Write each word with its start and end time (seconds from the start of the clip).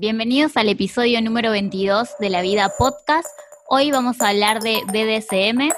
Bienvenidos 0.00 0.56
al 0.56 0.68
episodio 0.68 1.20
número 1.20 1.50
22 1.50 2.18
de 2.20 2.30
La 2.30 2.40
Vida 2.40 2.70
Podcast. 2.78 3.26
Hoy 3.68 3.90
vamos 3.90 4.20
a 4.20 4.28
hablar 4.28 4.62
de 4.62 4.80
BDSM. 4.86 5.72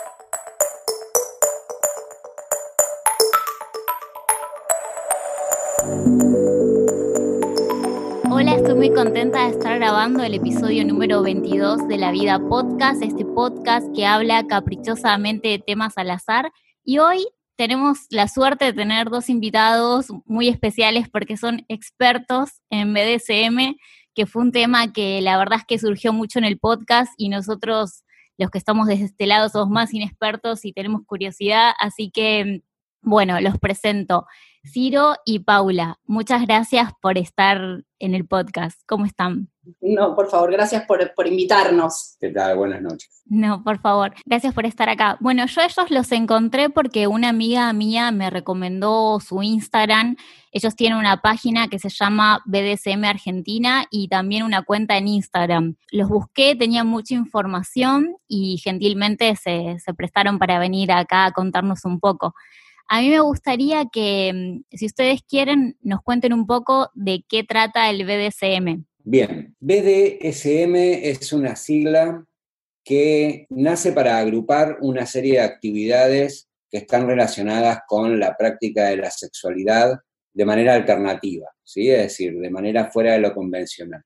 Hola, 8.31 8.57
estoy 8.57 8.75
muy 8.75 8.93
contenta 8.93 9.47
de 9.47 9.53
estar 9.53 9.79
grabando 9.79 10.23
el 10.23 10.35
episodio 10.35 10.85
número 10.85 11.23
22 11.23 11.89
de 11.89 11.97
La 11.97 12.11
Vida 12.13 12.39
Podcast, 12.47 13.03
este 13.03 13.25
podcast 13.25 13.87
que 13.95 14.05
habla 14.05 14.47
caprichosamente 14.47 15.49
de 15.49 15.61
temas 15.61 15.97
al 15.97 16.11
azar. 16.11 16.53
Y 16.85 16.99
hoy 16.99 17.27
tenemos 17.57 18.01
la 18.11 18.29
suerte 18.29 18.67
de 18.67 18.73
tener 18.75 19.09
dos 19.09 19.31
invitados 19.31 20.09
muy 20.27 20.49
especiales 20.49 21.09
porque 21.09 21.39
son 21.39 21.65
expertos 21.69 22.61
en 22.69 22.93
BDSM 22.93 23.77
que 24.21 24.27
fue 24.27 24.43
un 24.43 24.53
tema 24.53 24.93
que 24.93 25.23
la 25.23 25.39
verdad 25.39 25.61
es 25.61 25.65
que 25.65 25.79
surgió 25.79 26.13
mucho 26.13 26.39
en 26.39 26.45
el 26.45 26.59
podcast 26.59 27.11
y 27.17 27.31
nosotros, 27.31 28.05
los 28.37 28.51
que 28.51 28.59
estamos 28.59 28.87
desde 28.87 29.07
este 29.07 29.25
lado, 29.25 29.49
somos 29.49 29.71
más 29.71 29.95
inexpertos 29.95 30.67
y 30.67 30.75
tenemos 30.75 31.07
curiosidad, 31.07 31.73
así 31.81 32.11
que, 32.11 32.63
bueno, 33.01 33.41
los 33.41 33.57
presento. 33.59 34.27
Ciro 34.65 35.15
y 35.25 35.41
Paula, 35.41 35.99
muchas 36.05 36.47
gracias 36.47 36.93
por 37.01 37.17
estar 37.17 37.85
en 37.99 38.15
el 38.15 38.27
podcast. 38.27 38.81
¿Cómo 38.87 39.07
están? 39.07 39.49
No, 39.81 40.15
por 40.15 40.29
favor, 40.29 40.51
gracias 40.53 40.85
por, 40.87 41.27
invitarnos. 41.27 42.17
¿Qué 42.21 42.31
tal? 42.31 42.57
Buenas 42.57 42.83
noches. 42.83 43.23
No, 43.27 43.63
por 43.63 43.81
favor, 43.81 44.13
gracias 44.27 44.53
por 44.53 44.67
estar 44.67 44.89
acá. 44.89 45.17
Bueno, 45.21 45.47
yo 45.47 45.61
a 45.61 45.65
ellos 45.65 45.91
los 45.91 46.13
encontré 46.13 46.71
porque 46.71 47.07
una 47.07 47.29
amiga 47.29 47.73
mía 47.73 48.11
me 48.11 48.31
recomendó 48.31 49.21
su 49.21 49.43
Instagram. 49.43 50.17
Ellos 50.51 50.75
tienen 50.75 50.99
una 50.99 51.19
página 51.19 51.69
que 51.69 51.79
se 51.79 51.89
llama 51.89 52.43
BDSM 52.47 53.05
Argentina 53.05 53.87
y 53.91 54.09
también 54.09 54.43
una 54.43 54.63
cuenta 54.63 54.97
en 54.97 55.09
Instagram. 55.09 55.77
Los 55.93 56.09
busqué, 56.09 56.57
tenían 56.57 56.87
mucha 56.87 57.15
información 57.15 58.17
y 58.27 58.59
gentilmente 58.59 59.37
se, 59.37 59.77
se 59.79 59.95
prestaron 59.95 60.39
para 60.39 60.59
venir 60.59 60.91
acá 60.91 61.27
a 61.27 61.33
contarnos 61.33 61.85
un 61.85 62.01
poco. 62.01 62.35
A 62.93 63.03
mí 63.03 63.09
me 63.09 63.21
gustaría 63.21 63.85
que, 63.85 64.33
mm, 64.35 64.77
si 64.77 64.87
ustedes 64.87 65.23
quieren, 65.23 65.77
nos 65.81 66.03
cuenten 66.03 66.33
un 66.33 66.45
poco 66.45 66.91
de 66.95 67.25
qué 67.29 67.45
trata 67.45 67.89
el 67.89 68.05
BDSM. 68.05 68.85
Bien, 69.05 69.55
BDSM 69.61 70.75
es 71.09 71.33
una 71.33 71.55
sigla 71.55 72.27
que 72.85 73.47
nace 73.49 73.93
para 73.93 74.19
agrupar 74.19 74.79
una 74.81 75.07
serie 75.07 75.35
de 75.35 75.41
actividades 75.43 76.49
que 76.69 76.79
están 76.79 77.07
relacionadas 77.07 77.79
con 77.87 78.19
la 78.19 78.37
práctica 78.37 78.89
de 78.89 78.97
la 78.97 79.11
sexualidad 79.13 80.01
de 80.35 80.45
manera 80.45 80.75
alternativa, 80.75 81.47
¿sí? 81.63 81.89
es 81.91 81.99
decir, 81.99 82.37
de 82.41 82.51
manera 82.51 82.91
fuera 82.91 83.13
de 83.13 83.21
lo 83.21 83.33
convencional. 83.33 84.03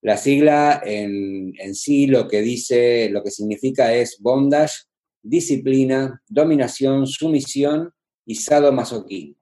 La 0.00 0.16
sigla 0.16 0.80
en, 0.84 1.54
en 1.58 1.74
sí 1.74 2.06
lo 2.06 2.28
que 2.28 2.40
dice, 2.40 3.10
lo 3.10 3.24
que 3.24 3.32
significa 3.32 3.92
es 3.92 4.18
bondage, 4.20 4.84
disciplina, 5.24 6.22
dominación, 6.28 7.08
sumisión 7.08 7.92
y 8.24 8.34
sadomasoquismo. 8.36 9.36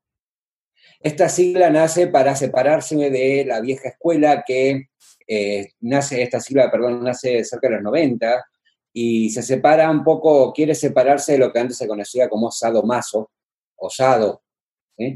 Esta 1.01 1.29
sigla 1.29 1.71
nace 1.71 2.09
para 2.09 2.37
separarse 2.37 2.97
de 3.11 3.45
la 3.47 3.61
vieja 3.61 3.89
escuela 3.89 4.45
que 4.47 4.89
eh, 5.27 5.69
nace, 5.81 6.23
esta 6.23 6.41
sigla, 6.41 6.71
perdón, 6.71 7.03
nace 7.03 7.43
cerca 7.45 7.69
de 7.69 7.75
los 7.75 7.85
90 7.85 8.45
y 8.93 9.31
se 9.31 9.43
separa 9.43 9.91
un 9.91 10.05
poco, 10.05 10.53
quiere 10.53 10.75
separarse 10.75 11.33
de 11.33 11.39
lo 11.39 11.53
que 11.53 11.61
antes 11.61 11.79
se 11.79 11.89
conocía 11.89 12.29
como 12.29 12.51
sadomaso 12.51 13.31
o 13.77 13.89
sado. 13.89 14.43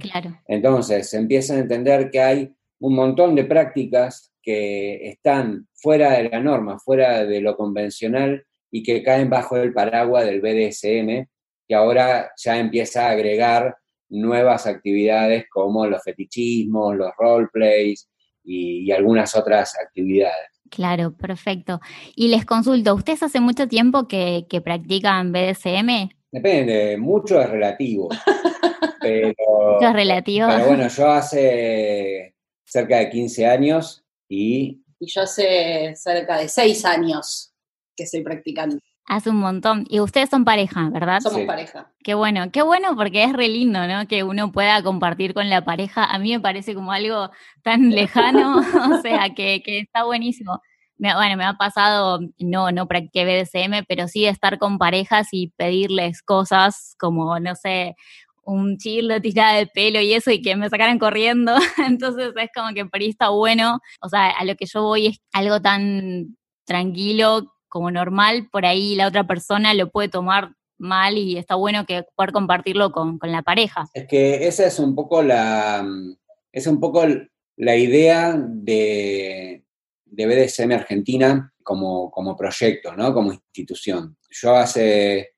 Claro. 0.01 0.41
Entonces, 0.47 1.11
se 1.11 1.19
empieza 1.19 1.55
a 1.55 1.59
entender 1.59 2.11
que 2.11 2.21
hay 2.21 2.55
un 2.79 2.95
montón 2.95 3.35
de 3.35 3.45
prácticas 3.45 4.33
que 4.41 5.09
están 5.09 5.69
fuera 5.75 6.13
de 6.13 6.31
la 6.31 6.41
norma, 6.41 6.79
fuera 6.79 7.25
de 7.27 7.41
lo 7.41 7.57
convencional 7.57 8.47
y 8.71 8.83
que 8.83 9.03
caen 9.03 9.29
bajo 9.29 9.57
el 9.57 9.73
paraguas 9.73 10.25
del 10.25 10.41
BDSM, 10.41 11.27
que 11.67 11.75
ahora 11.75 12.31
ya 12.37 12.59
empieza 12.59 13.07
a 13.07 13.11
agregar 13.11 13.77
nuevas 14.09 14.67
actividades 14.67 15.47
como 15.51 15.87
los 15.87 16.03
fetichismos, 16.03 16.97
los 16.97 17.11
roleplays 17.19 18.09
y, 18.45 18.87
y 18.87 18.93
algunas 18.93 19.35
otras 19.35 19.75
actividades. 19.79 20.55
Claro, 20.75 21.17
perfecto. 21.17 21.81
Y 22.17 22.29
les 22.29 22.45
consulto, 22.45 22.95
¿ustedes 22.95 23.23
hace 23.23 23.41
mucho 23.41 23.69
tiempo 23.69 24.09
que, 24.09 24.47
practican 24.65 25.33
BDSM? 25.33 26.09
Depende, 26.33 26.97
mucho 26.97 27.41
es 27.41 27.49
relativo. 27.49 28.09
pero, 29.01 29.29
mucho 29.29 29.89
es 29.89 29.93
relativo. 29.93 30.49
Pero 30.49 30.67
bueno, 30.67 30.89
yo 30.89 31.09
hace 31.09 32.35
cerca 32.65 32.99
de 32.99 33.11
15 33.11 33.47
años 33.47 34.05
y... 34.29 34.81
Y 34.99 35.07
yo 35.07 35.23
hace 35.23 35.95
cerca 35.97 36.39
de 36.39 36.49
6 36.49 36.85
años 36.87 37.53
que 37.97 38.05
estoy 38.05 38.23
practicando. 38.23 38.79
Hace 39.07 39.31
un 39.31 39.37
montón. 39.37 39.85
Y 39.89 40.01
ustedes 40.01 40.31
son 40.31 40.45
pareja, 40.45 40.89
¿verdad? 40.91 41.21
Somos 41.21 41.43
pareja. 41.43 41.91
Qué 42.03 42.15
bueno, 42.15 42.51
qué 42.51 42.63
bueno 42.63 42.97
porque 42.97 43.25
es 43.25 43.35
re 43.35 43.49
lindo, 43.49 43.87
¿no? 43.87 44.07
Que 44.07 44.23
uno 44.23 44.51
pueda 44.51 44.83
compartir 44.83 45.35
con 45.35 45.51
la 45.51 45.63
pareja. 45.63 46.05
A 46.05 46.19
mí 46.19 46.33
me 46.33 46.41
parece 46.41 46.75
como 46.75 46.91
algo 46.91 47.31
tan 47.63 47.91
lejano, 47.91 48.59
o 48.59 49.03
sea, 49.03 49.31
que, 49.35 49.63
que 49.63 49.81
está 49.81 50.05
buenísimo. 50.05 50.61
bueno, 50.97 51.37
me 51.37 51.45
ha 51.45 51.55
pasado, 51.55 52.21
no, 52.39 52.73
no 52.73 52.89
practiqué 52.89 53.25
BDSM, 53.25 53.85
pero 53.87 54.09
sí 54.09 54.25
estar 54.25 54.59
con 54.59 54.79
parejas 54.79 55.29
y 55.33 55.49
pedirles 55.57 56.23
cosas 56.23 56.95
como, 56.99 57.39
no 57.41 57.55
sé, 57.57 57.97
un 58.47 58.79
chirlo 58.79 59.21
tirada 59.21 59.55
de 59.55 59.67
pelo 59.67 60.01
y 60.01 60.13
eso 60.15 60.31
y 60.31 60.41
que 60.43 60.57
me 60.57 60.71
sacaran 60.71 60.99
corriendo. 60.99 61.55
Entonces 61.87 62.33
es 62.37 62.51
como 62.55 62.73
que 62.75 62.87
por 62.87 63.01
ahí 63.01 63.11
está 63.11 63.29
bueno. 63.31 63.81
O 64.01 64.09
sea, 64.09 64.31
a 64.31 64.45
lo 64.45 64.55
que 64.57 64.67
yo 64.67 64.83
voy 64.83 65.09
es 65.09 65.21
algo 65.33 65.61
tan 65.61 66.37
tranquilo 66.65 67.54
como 67.75 67.91
normal, 67.91 68.49
por 68.53 68.65
ahí 68.65 68.95
la 68.95 69.09
otra 69.09 69.27
persona 69.27 69.75
lo 69.75 69.91
puede 69.91 70.09
tomar 70.09 70.55
mal 70.79 71.19
y 71.19 71.37
está 71.37 71.57
bueno 71.57 71.85
que 71.87 72.05
poder 72.15 72.31
compartirlo 72.31 72.93
con, 72.93 73.19
la 73.21 73.43
pareja. 73.43 73.89
Es 73.93 74.07
que 74.07 74.47
esa 74.47 74.65
es 74.65 74.79
un 74.79 74.95
poco 74.95 75.25
la, 75.25 75.85
es 76.53 76.69
un 76.69 76.79
poco 76.79 77.05
la 77.57 77.77
idea 77.77 78.37
de, 78.39 79.65
de 80.05 80.27
BDSM 80.27 80.71
Argentina 80.71 81.53
como, 81.65 82.13
como 82.13 82.37
proyecto, 82.37 82.95
¿no? 82.95 83.13
como 83.13 83.33
institución. 83.33 84.17
Yo 84.31 84.55
hace 84.55 85.31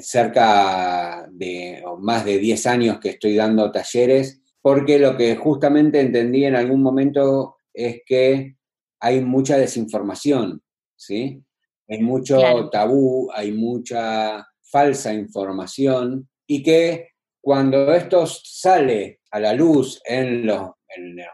cerca 0.00 1.26
de 1.28 1.82
más 1.98 2.24
de 2.24 2.38
10 2.38 2.66
años 2.68 3.00
que 3.00 3.08
estoy 3.08 3.34
dando 3.34 3.72
talleres, 3.72 4.40
porque 4.60 5.00
lo 5.00 5.16
que 5.16 5.34
justamente 5.34 5.98
entendí 5.98 6.44
en 6.44 6.54
algún 6.54 6.84
momento 6.84 7.56
es 7.74 8.00
que 8.06 8.54
hay 9.00 9.20
mucha 9.22 9.58
desinformación 9.58 10.62
¿sí? 11.02 11.42
Hay 11.88 12.00
mucho 12.00 12.68
tabú, 12.70 13.30
hay 13.34 13.52
mucha 13.52 14.46
falsa 14.62 15.12
información 15.12 16.28
y 16.46 16.62
que 16.62 17.08
cuando 17.40 17.92
esto 17.92 18.24
sale 18.26 19.20
a 19.30 19.40
la 19.40 19.52
luz 19.52 20.00
en 20.04 20.46
los, 20.46 20.70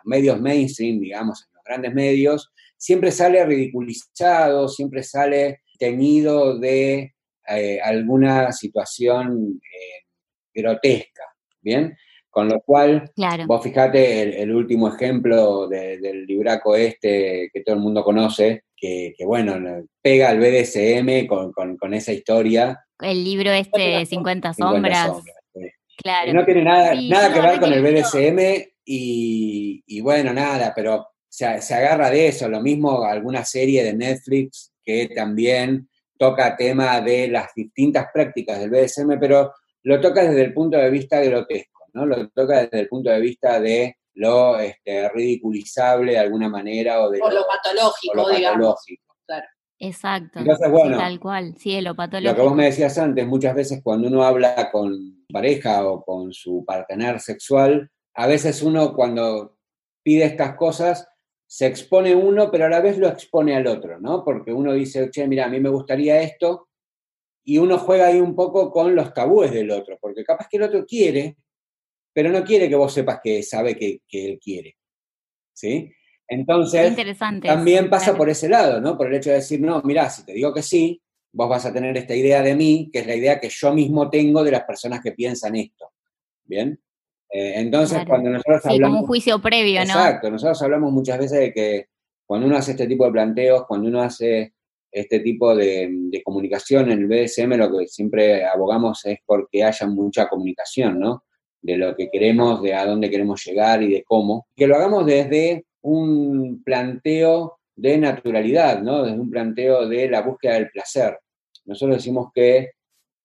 medios 0.05 0.41
mainstream, 0.41 1.01
digamos, 1.01 1.45
en 1.45 1.55
los 1.55 1.65
grandes 1.65 1.95
medios, 1.95 2.51
siempre 2.77 3.11
sale 3.11 3.45
ridiculizado, 3.45 4.69
siempre 4.69 5.03
sale 5.03 5.61
teñido 5.78 6.59
de 6.59 7.15
eh, 7.49 7.81
alguna 7.83 8.53
situación 8.53 9.61
eh, 9.62 10.07
grotesca, 10.55 11.25
¿bien? 11.61 11.97
Con 12.31 12.49
lo 12.49 12.61
cual, 12.61 13.11
vos 13.47 13.62
fijate 13.62 14.43
el, 14.43 14.55
último 14.55 14.89
ejemplo 14.89 15.66
del 15.66 16.27
libraco 16.27 16.77
este 16.77 17.50
que 17.53 17.62
todo 17.62 17.75
el 17.77 17.81
mundo 17.81 18.05
conoce, 18.05 18.65
que, 18.77 19.15
bueno, 19.25 19.83
pega 20.00 20.28
al 20.28 20.39
BDSM 20.39 21.27
con, 21.27 21.94
esa 21.94 22.12
historia. 22.12 22.78
El 23.00 23.25
libro 23.25 23.50
este 23.50 24.05
50 24.06 24.55
sombras. 24.55 25.12
Claro. 25.97 26.33
no 26.33 26.44
tiene 26.44 26.62
nada, 26.62 26.94
nada 26.94 27.34
que 27.34 27.41
ver 27.41 27.59
con 27.59 27.72
el 27.72 27.83
BDSM 27.83 28.69
y, 28.84 30.00
bueno, 30.00 30.33
nada, 30.33 30.72
pero 30.77 31.09
se, 31.28 31.60
se, 31.60 31.75
agarra 31.75 32.10
de 32.10 32.28
eso. 32.28 32.49
Lo 32.49 32.60
mismo 32.60 33.03
alguna 33.03 33.45
serie 33.45 33.83
de 33.83 33.95
Netflix 33.95 34.72
que 34.84 35.09
también 35.09 35.89
toca 36.19 36.57
tema 36.57 37.01
de 37.01 37.28
las 37.28 37.54
distintas 37.54 38.09
prácticas 38.13 38.59
del 38.59 38.71
BDSM, 38.71 39.19
pero 39.19 39.53
lo 39.84 40.01
toca 40.01 40.22
desde 40.22 40.42
el 40.42 40.53
punto 40.53 40.77
de 40.77 40.91
vista 40.91 41.21
grotesco, 41.21 41.78
¿no? 41.93 42.07
Lo 42.07 42.29
toca 42.29 42.63
desde 42.63 42.81
el 42.81 42.89
punto 42.89 43.11
de 43.11 43.21
vista 43.21 43.61
de 43.61 43.97
lo 44.15 44.59
este, 44.59 45.09
ridiculizable 45.11 46.13
de 46.13 46.19
alguna 46.19 46.49
manera 46.49 47.03
o 47.03 47.11
de 47.11 47.19
lo, 47.19 47.47
patológico, 47.47 48.31
digamos. 48.31 48.85
Claro. 49.27 49.47
Exacto. 49.79 50.41
Entonces, 50.41 50.71
bueno, 50.71 50.99
tal 50.99 51.21
cual, 51.21 51.55
sí, 51.57 51.81
lo 51.81 51.95
patológico. 51.95 52.33
Lo 52.33 52.37
que 52.37 52.49
vos 52.49 52.57
me 52.57 52.65
decías 52.65 52.99
antes, 52.99 53.27
muchas 53.27 53.55
veces 53.55 53.81
cuando 53.83 54.09
uno 54.09 54.25
habla 54.25 54.71
con 54.73 55.25
pareja 55.33 55.87
o 55.87 56.05
con 56.05 56.33
su 56.33 56.65
partener 56.65 57.21
sexual, 57.21 57.91
a 58.15 58.27
veces 58.27 58.63
uno 58.63 58.95
cuando 58.95 59.57
pide 60.03 60.25
estas 60.25 60.57
cosas 60.57 61.09
se 61.47 61.67
expone 61.67 62.15
uno, 62.15 62.51
pero 62.51 62.67
a 62.67 62.69
la 62.69 62.81
vez 62.81 62.99
lo 62.99 63.09
expone 63.09 63.57
al 63.57 63.67
otro, 63.67 64.01
¿no? 64.01 64.25
Porque 64.25 64.53
uno 64.53 64.73
dice, 64.73 65.11
che, 65.11 65.27
mira, 65.27 65.47
a 65.47 65.49
mí 65.49 65.61
me 65.61 65.71
gustaría 65.71 66.21
esto, 66.21 66.69
y 67.45 67.57
uno 67.57 67.79
juega 67.79 68.09
ahí 68.09 68.21
un 68.21 68.35
poco 68.35 68.71
con 68.71 68.95
los 68.95 69.15
tabúes 69.15 69.51
del 69.51 69.71
otro, 69.71 69.97
porque 70.01 70.25
capaz 70.25 70.49
que 70.51 70.59
el 70.59 70.65
otro 70.65 70.85
quiere, 70.85 71.39
pero 72.18 72.32
no 72.32 72.42
quiere 72.42 72.68
que 72.68 72.74
vos 72.74 72.92
sepas 72.92 73.20
que 73.22 73.44
sabe 73.44 73.76
que, 73.76 74.00
él 74.10 74.41
quiere. 74.42 74.76
¿Sí? 75.54 75.88
Entonces, 76.26 76.97
también 77.44 77.88
pasa 77.88 78.06
claro. 78.06 78.18
por 78.18 78.28
ese 78.28 78.48
lado, 78.48 78.80
¿no? 78.80 78.98
Por 78.98 79.06
el 79.06 79.15
hecho 79.15 79.30
de 79.30 79.36
decir, 79.36 79.60
no, 79.60 79.80
mirá, 79.82 80.10
si 80.10 80.26
te 80.26 80.32
digo 80.32 80.53
que 80.53 80.62
sí, 80.62 81.00
vos 81.32 81.48
vas 81.48 81.65
a 81.66 81.72
tener 81.72 81.97
esta 81.97 82.16
idea 82.16 82.42
de 82.42 82.56
mí, 82.56 82.91
que 82.92 82.98
es 82.98 83.06
la 83.06 83.15
idea 83.15 83.38
que 83.38 83.48
yo 83.48 83.72
mismo 83.72 84.10
tengo 84.10 84.42
de 84.42 84.50
las 84.50 84.65
personas 84.65 85.00
que 85.00 85.12
piensan 85.12 85.54
esto. 85.54 85.92
¿Bien? 86.44 86.80
Eh, 87.30 87.53
entonces, 87.60 87.98
Claro. 87.98 88.09
cuando 88.09 88.30
nosotros 88.30 88.62
Sí, 88.65 88.68
hablamos... 88.68 88.88
como 88.88 89.00
un 89.03 89.06
juicio 89.06 89.41
previo, 89.41 89.78
¿no? 89.82 89.86
Exacto, 89.86 90.28
nosotros 90.28 90.60
hablamos 90.60 90.92
muchas 90.92 91.18
veces 91.20 91.38
de 91.38 91.53
que 91.53 91.86
cuando 92.26 92.48
uno 92.48 92.56
hace 92.56 92.72
este 92.72 92.88
tipo 92.88 93.04
de 93.04 93.12
planteos, 93.12 93.65
cuando 93.68 93.88
uno 93.88 94.03
hace 94.03 94.54
este 94.91 95.20
tipo 95.20 95.54
de, 95.54 95.88
de 95.88 96.20
comunicación 96.24 96.91
en 96.91 96.98
el 96.98 97.06
BDSM, 97.06 97.56
lo 97.56 97.78
que 97.78 97.86
siempre 97.86 98.44
abogamos 98.44 99.04
es 99.04 99.20
porque 99.24 99.62
haya 99.62 99.86
mucha 99.86 100.28
comunicación, 100.28 100.98
¿no? 100.98 101.22
De 101.68 101.76
lo 101.76 101.94
que 101.94 102.09
queremos, 102.10 102.62
de 102.62 102.72
a 102.72 102.86
dónde 102.86 103.10
queremos 103.10 103.44
llegar 103.44 103.82
y 103.82 103.91
de 103.92 104.03
cómo. 104.03 104.47
Que 104.56 104.66
lo 104.66 104.74
hagamos 104.76 105.04
desde 105.04 105.66
un 105.82 106.62
planteo 106.65 107.59
de 107.76 107.98
naturalidad, 107.98 108.80
¿no? 108.80 109.03
Desde 109.03 109.20
un 109.20 109.28
planteo 109.30 109.86
de 109.86 110.09
la 110.09 110.22
búsqueda 110.22 110.54
del 110.54 110.70
placer. 110.70 111.18
Nosotros 111.66 111.98
decimos 111.98 112.30
que 112.34 112.70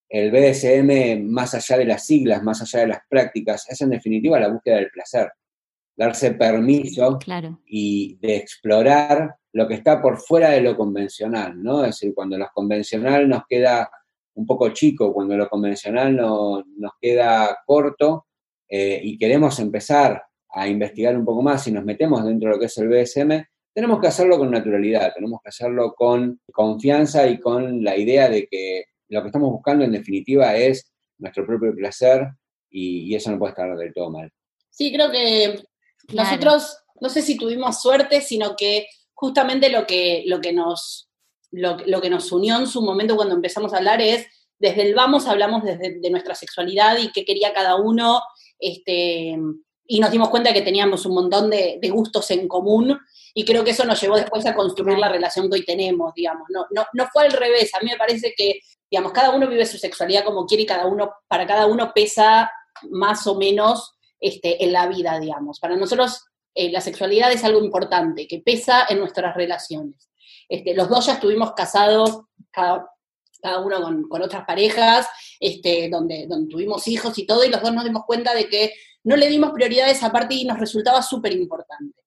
el 0.09 0.29
BDSM, 0.29 1.23
más 1.23 1.53
allá 1.55 1.77
de 1.77 1.85
las 1.85 2.05
siglas, 2.05 2.43
más 2.43 2.61
allá 2.61 2.81
de 2.81 2.87
las 2.87 2.99
prácticas, 3.09 3.65
es 3.69 3.79
en 3.79 3.91
definitiva 3.91 4.37
la 4.41 4.49
búsqueda 4.49 4.75
del 4.75 4.91
placer. 4.91 5.31
Darse 5.95 6.31
permiso 6.33 7.17
Claro. 7.19 7.61
y 7.65 8.17
de 8.19 8.35
explorar 8.35 9.35
lo 9.53 9.67
que 9.69 9.75
está 9.75 10.01
por 10.01 10.17
fuera 10.19 10.49
de 10.49 10.59
lo 10.61 10.75
convencional, 10.75 11.63
¿no? 11.63 11.79
Es 11.85 11.91
decir, 11.91 12.13
cuando 12.13 12.37
lo 12.37 12.47
convencional 12.53 13.29
nos 13.29 13.43
queda 13.47 13.89
un 14.35 14.45
poco 14.45 14.69
chico, 14.69 15.13
cuando 15.13 15.37
lo 15.37 15.47
convencional 15.47 16.15
no- 16.15 16.63
nos 16.77 16.91
queda 16.99 17.57
corto 17.65 18.25
eh, 18.75 18.99
y 19.03 19.17
queremos 19.19 19.59
empezar 19.59 20.23
a 20.49 20.67
investigar 20.67 21.15
un 21.15 21.25
poco 21.25 21.43
más 21.43 21.67
y 21.67 21.71
nos 21.71 21.83
metemos 21.85 22.23
dentro 22.25 22.49
de 22.49 22.55
lo 22.55 22.59
que 22.59 22.65
es 22.65 22.77
el 22.77 22.87
BSM, 22.87 23.43
tenemos 23.73 23.99
que 23.99 24.07
hacerlo 24.07 24.37
con 24.37 24.49
naturalidad, 24.49 25.13
tenemos 25.13 25.39
que 25.43 25.49
hacerlo 25.49 25.93
con 25.93 26.39
confianza 26.51 27.27
y 27.27 27.39
con 27.39 27.83
la 27.83 27.95
idea 27.97 28.29
de 28.29 28.47
que 28.47 28.85
lo 29.09 29.21
que 29.21 29.27
estamos 29.27 29.51
buscando 29.51 29.85
en 29.85 29.91
definitiva 29.91 30.55
es 30.55 30.91
nuestro 31.19 31.45
propio 31.45 31.75
placer 31.75 32.27
y, 32.69 33.11
y 33.11 33.15
eso 33.15 33.31
no 33.31 33.37
puede 33.37 33.51
estar 33.51 33.77
del 33.77 33.93
todo 33.93 34.09
mal. 34.09 34.31
Sí, 34.69 34.91
creo 34.91 35.11
que 35.11 35.63
Claro. 36.07 36.29
nosotros, 36.29 36.77
no 36.99 37.09
sé 37.09 37.21
si 37.21 37.37
tuvimos 37.37 37.81
suerte, 37.81 38.21
sino 38.21 38.55
que 38.55 38.87
justamente 39.13 39.69
lo 39.69 39.85
que, 39.85 40.23
lo 40.25 40.41
que 40.41 40.53
nos 40.53 41.09
lo, 41.51 41.77
lo 41.85 42.01
que 42.01 42.09
nos 42.09 42.31
unió 42.31 42.57
en 42.57 42.67
su 42.67 42.81
momento 42.81 43.15
cuando 43.15 43.35
empezamos 43.35 43.73
a 43.73 43.77
hablar 43.77 44.01
es, 44.01 44.25
desde 44.59 44.81
el 44.81 44.95
vamos 44.95 45.27
hablamos 45.27 45.63
desde 45.63 45.99
de 45.99 46.09
nuestra 46.09 46.35
sexualidad 46.35 46.97
y 46.97 47.11
qué 47.11 47.23
quería 47.25 47.53
cada 47.53 47.75
uno, 47.75 48.21
este, 48.59 49.38
y 49.85 50.00
nos 50.00 50.11
dimos 50.11 50.29
cuenta 50.29 50.53
que 50.53 50.61
teníamos 50.61 51.05
un 51.05 51.15
montón 51.15 51.50
de, 51.50 51.79
gustos 51.91 52.31
en 52.31 52.47
común, 52.47 52.97
y 53.33 53.45
creo 53.45 53.63
que 53.63 53.71
eso 53.71 53.85
nos 53.85 54.00
llevó 54.00 54.15
después 54.15 54.45
a 54.45 54.55
construir 54.55 54.97
la 54.97 55.09
relación 55.09 55.50
que 55.50 55.55
hoy 55.55 55.65
tenemos, 55.65 56.13
digamos. 56.13 56.47
No, 56.50 56.65
no, 56.71 56.85
no 56.94 57.07
fue 57.11 57.25
al 57.25 57.31
revés, 57.31 57.73
a 57.73 57.79
mí 57.83 57.89
me 57.89 57.97
parece 57.97 58.33
que, 58.35 58.59
digamos, 58.89 59.11
cada 59.11 59.31
uno 59.31 59.47
vive 59.47 59.65
su 59.65 59.77
sexualidad 59.77 60.23
como 60.23 60.45
quiere 60.45 60.63
y 60.63 60.67
cada 60.67 60.85
uno, 60.85 61.11
para 61.27 61.45
cada 61.45 61.65
uno 61.65 61.91
pesa 61.94 62.51
más 62.91 63.25
o 63.27 63.35
menos 63.35 63.95
este, 64.19 64.63
en 64.63 64.71
la 64.71 64.88
vida, 64.88 65.19
digamos. 65.19 65.59
Para 65.59 65.75
nosotros 65.75 66.25
eh, 66.55 66.71
la 66.71 66.81
sexualidad 66.81 67.31
es 67.31 67.44
algo 67.44 67.63
importante, 67.63 68.27
que 68.27 68.39
pesa 68.39 68.85
en 68.88 69.00
nuestras 69.00 69.35
relaciones. 69.35 70.09
Este, 70.47 70.75
los 70.75 70.88
dos 70.88 71.07
ya 71.07 71.13
estuvimos 71.13 71.53
casados, 71.53 72.21
cada, 72.51 72.88
cada 73.41 73.59
uno 73.59 73.81
con, 73.81 74.07
con, 74.07 74.21
otras 74.21 74.45
parejas, 74.45 75.07
este, 75.43 75.89
donde, 75.89 76.25
donde 76.25 76.49
tuvimos 76.49 76.87
hijos 76.87 77.17
y 77.17 77.25
todo, 77.25 77.43
y 77.43 77.49
los 77.49 77.61
dos 77.61 77.73
nos 77.73 77.83
dimos 77.83 78.05
cuenta 78.05 78.33
de 78.33 78.47
que 78.47 78.73
no 79.03 79.17
le 79.17 79.27
dimos 79.27 79.51
prioridad 79.51 79.87
a 79.87 79.91
esa 79.91 80.09
parte 80.09 80.35
y 80.35 80.45
nos 80.45 80.57
resultaba 80.57 81.01
súper 81.01 81.33
importante. 81.33 82.01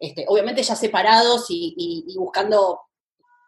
Este, 0.00 0.24
obviamente 0.26 0.64
ya 0.64 0.74
separados 0.74 1.46
y, 1.48 1.74
y, 1.76 2.04
y, 2.12 2.18
buscando 2.18 2.80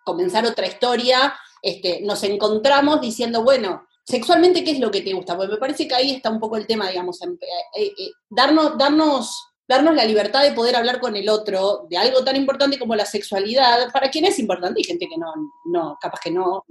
comenzar 0.05 0.47
otra 0.47 0.69
historia, 0.69 1.35
este, 1.61 2.01
nos 2.03 2.23
encontramos 2.23 3.01
diciendo, 3.01 3.43
bueno, 3.43 3.89
sexualmente, 4.05 4.63
¿qué 4.63 4.71
es 4.71 4.79
lo 4.79 4.93
que 4.93 5.01
te 5.01 5.13
gusta? 5.13 5.37
Porque 5.37 5.55
me 5.55 5.59
parece 5.59 5.89
que 5.89 5.97
ahí 5.97 6.13
está 6.13 6.31
un 6.31 6.39
poco 6.39 6.57
el 6.57 6.69
tema, 6.69 6.89
digamos, 6.89 7.21
eh, 7.21 7.27
eh, 7.77 8.11
darnos, 8.31 8.79
darnos 8.79 9.35
darnos 9.67 9.95
la 9.95 10.05
libertad 10.05 10.43
de 10.43 10.53
poder 10.53 10.77
hablar 10.77 11.01
con 11.01 11.17
el 11.17 11.29
otro 11.29 11.87
de 11.89 11.97
algo 11.97 12.23
tan 12.23 12.37
importante 12.37 12.79
como 12.79 12.95
la 12.95 13.07
sexualidad, 13.07 13.91
para 13.93 14.11
quien 14.11 14.27
es 14.27 14.39
importante 14.39 14.81
y 14.81 14.85
gente 14.85 15.09
que 15.09 15.17
no, 15.17 15.33
no 15.65 15.99
capaz 16.01 16.21
que 16.21 16.31
no, 16.31 16.65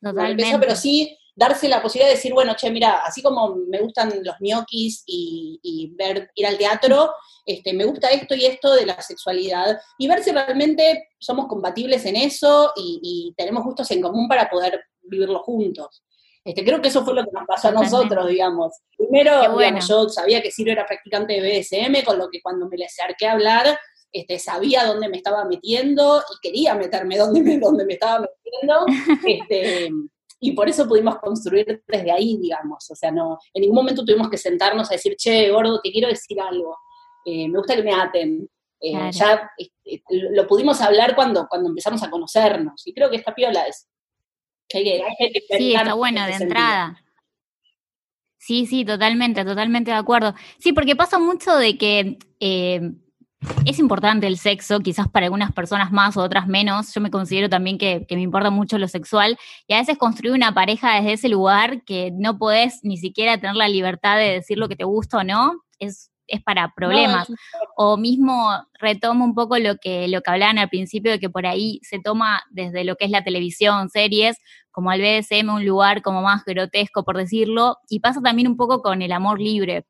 no 0.00 0.14
pero 0.58 0.74
sí 0.74 1.16
darse 1.38 1.68
la 1.68 1.80
posibilidad 1.80 2.10
de 2.10 2.16
decir, 2.16 2.34
bueno, 2.34 2.54
che, 2.56 2.68
mira, 2.68 3.02
así 3.06 3.22
como 3.22 3.54
me 3.68 3.78
gustan 3.78 4.12
los 4.24 4.34
ñoquis 4.40 5.04
y, 5.06 5.60
y, 5.62 5.94
ver, 5.94 6.32
ir 6.34 6.46
al 6.46 6.58
teatro, 6.58 7.14
este, 7.46 7.72
me 7.72 7.84
gusta 7.84 8.08
esto 8.08 8.34
y 8.34 8.44
esto 8.44 8.74
de 8.74 8.84
la 8.84 9.00
sexualidad, 9.00 9.78
y 9.98 10.08
ver 10.08 10.24
si 10.24 10.32
realmente 10.32 11.10
somos 11.16 11.46
compatibles 11.46 12.04
en 12.06 12.16
eso 12.16 12.72
y, 12.74 12.98
y 13.02 13.34
tenemos 13.36 13.62
gustos 13.62 13.88
en 13.92 14.02
común 14.02 14.26
para 14.26 14.50
poder 14.50 14.80
vivirlo 15.02 15.38
juntos. 15.44 16.02
Este, 16.44 16.64
creo 16.64 16.82
que 16.82 16.88
eso 16.88 17.04
fue 17.04 17.14
lo 17.14 17.24
que 17.24 17.30
nos 17.32 17.46
pasó 17.46 17.68
a 17.68 17.72
nosotros, 17.72 18.26
digamos. 18.26 18.74
Primero, 18.96 19.38
bueno. 19.38 19.58
digamos, 19.58 19.88
yo 19.88 20.08
sabía 20.08 20.42
que 20.42 20.50
Ciro 20.50 20.72
era 20.72 20.86
practicante 20.86 21.40
de 21.40 21.40
BDSM, 21.40 22.04
con 22.04 22.18
lo 22.18 22.28
que 22.30 22.42
cuando 22.42 22.66
me 22.68 22.76
le 22.76 22.86
acerqué 22.86 23.26
a 23.26 23.32
hablar, 23.32 23.78
este, 24.10 24.40
sabía 24.40 24.86
dónde 24.86 25.08
me 25.08 25.18
estaba 25.18 25.44
metiendo 25.44 26.20
y 26.20 26.40
quería 26.42 26.74
meterme 26.74 27.16
donde 27.16 27.42
me, 27.42 27.58
donde 27.58 27.84
me 27.84 27.92
estaba 27.92 28.26
metiendo. 28.26 28.86
este, 29.24 29.90
y 30.40 30.52
por 30.52 30.68
eso 30.68 30.86
pudimos 30.86 31.18
construir 31.18 31.82
desde 31.86 32.10
ahí, 32.10 32.36
digamos. 32.36 32.90
O 32.90 32.94
sea, 32.94 33.10
no, 33.10 33.38
en 33.52 33.62
ningún 33.62 33.76
momento 33.76 34.04
tuvimos 34.04 34.30
que 34.30 34.38
sentarnos 34.38 34.90
a 34.90 34.94
decir, 34.94 35.16
che, 35.16 35.50
gordo, 35.50 35.80
te 35.82 35.90
quiero 35.90 36.08
decir 36.08 36.40
algo. 36.40 36.76
Eh, 37.24 37.48
me 37.48 37.58
gusta 37.58 37.74
que 37.74 37.82
me 37.82 37.92
aten. 37.92 38.48
Eh, 38.80 38.92
claro. 38.92 39.10
Ya 39.10 39.50
este, 39.56 40.30
lo 40.30 40.46
pudimos 40.46 40.80
hablar 40.80 41.16
cuando, 41.16 41.46
cuando 41.48 41.68
empezamos 41.68 42.02
a 42.02 42.10
conocernos. 42.10 42.86
Y 42.86 42.94
creo 42.94 43.10
que 43.10 43.16
esta 43.16 43.34
piola 43.34 43.66
es 43.66 43.88
hay 44.74 44.84
que, 44.84 45.02
hay 45.02 45.32
que 45.32 45.56
sí, 45.56 45.74
está 45.74 45.94
bueno 45.94 46.26
de 46.26 46.32
entrada. 46.32 47.02
Sí, 48.36 48.66
sí, 48.66 48.84
totalmente, 48.84 49.44
totalmente 49.44 49.90
de 49.90 49.96
acuerdo. 49.96 50.34
Sí, 50.58 50.72
porque 50.72 50.96
pasa 50.96 51.18
mucho 51.18 51.56
de 51.56 51.76
que 51.76 52.18
eh, 52.40 52.92
es 53.64 53.78
importante 53.78 54.26
el 54.26 54.38
sexo, 54.38 54.80
quizás 54.80 55.08
para 55.08 55.26
algunas 55.26 55.52
personas 55.52 55.92
más 55.92 56.16
o 56.16 56.22
otras 56.22 56.46
menos. 56.46 56.92
Yo 56.94 57.00
me 57.00 57.10
considero 57.10 57.48
también 57.48 57.78
que, 57.78 58.04
que, 58.08 58.16
me 58.16 58.22
importa 58.22 58.50
mucho 58.50 58.78
lo 58.78 58.88
sexual 58.88 59.38
y 59.66 59.74
a 59.74 59.78
veces 59.78 59.96
construir 59.98 60.34
una 60.34 60.52
pareja 60.52 60.94
desde 60.94 61.12
ese 61.12 61.28
lugar 61.28 61.84
que 61.84 62.10
no 62.12 62.38
podés 62.38 62.80
ni 62.82 62.96
siquiera 62.96 63.38
tener 63.38 63.56
la 63.56 63.68
libertad 63.68 64.16
de 64.16 64.32
decir 64.32 64.58
lo 64.58 64.68
que 64.68 64.76
te 64.76 64.84
gusta 64.84 65.18
o 65.18 65.24
no, 65.24 65.62
es, 65.78 66.10
es 66.26 66.42
para 66.42 66.72
problemas. 66.74 67.30
No. 67.30 67.36
O 67.76 67.96
mismo 67.96 68.50
retomo 68.80 69.24
un 69.24 69.34
poco 69.34 69.58
lo 69.58 69.76
que, 69.76 70.08
lo 70.08 70.20
que 70.20 70.30
hablaban 70.30 70.58
al 70.58 70.68
principio 70.68 71.12
de 71.12 71.20
que 71.20 71.30
por 71.30 71.46
ahí 71.46 71.80
se 71.82 72.00
toma 72.00 72.42
desde 72.50 72.84
lo 72.84 72.96
que 72.96 73.04
es 73.04 73.10
la 73.10 73.24
televisión, 73.24 73.88
series, 73.88 74.36
como 74.70 74.90
al 74.90 75.00
BDSM, 75.00 75.48
un 75.48 75.64
lugar 75.64 76.02
como 76.02 76.22
más 76.22 76.44
grotesco, 76.44 77.04
por 77.04 77.16
decirlo, 77.16 77.78
y 77.88 78.00
pasa 78.00 78.20
también 78.20 78.48
un 78.48 78.56
poco 78.56 78.82
con 78.82 79.02
el 79.02 79.12
amor 79.12 79.40
libre. 79.40 79.86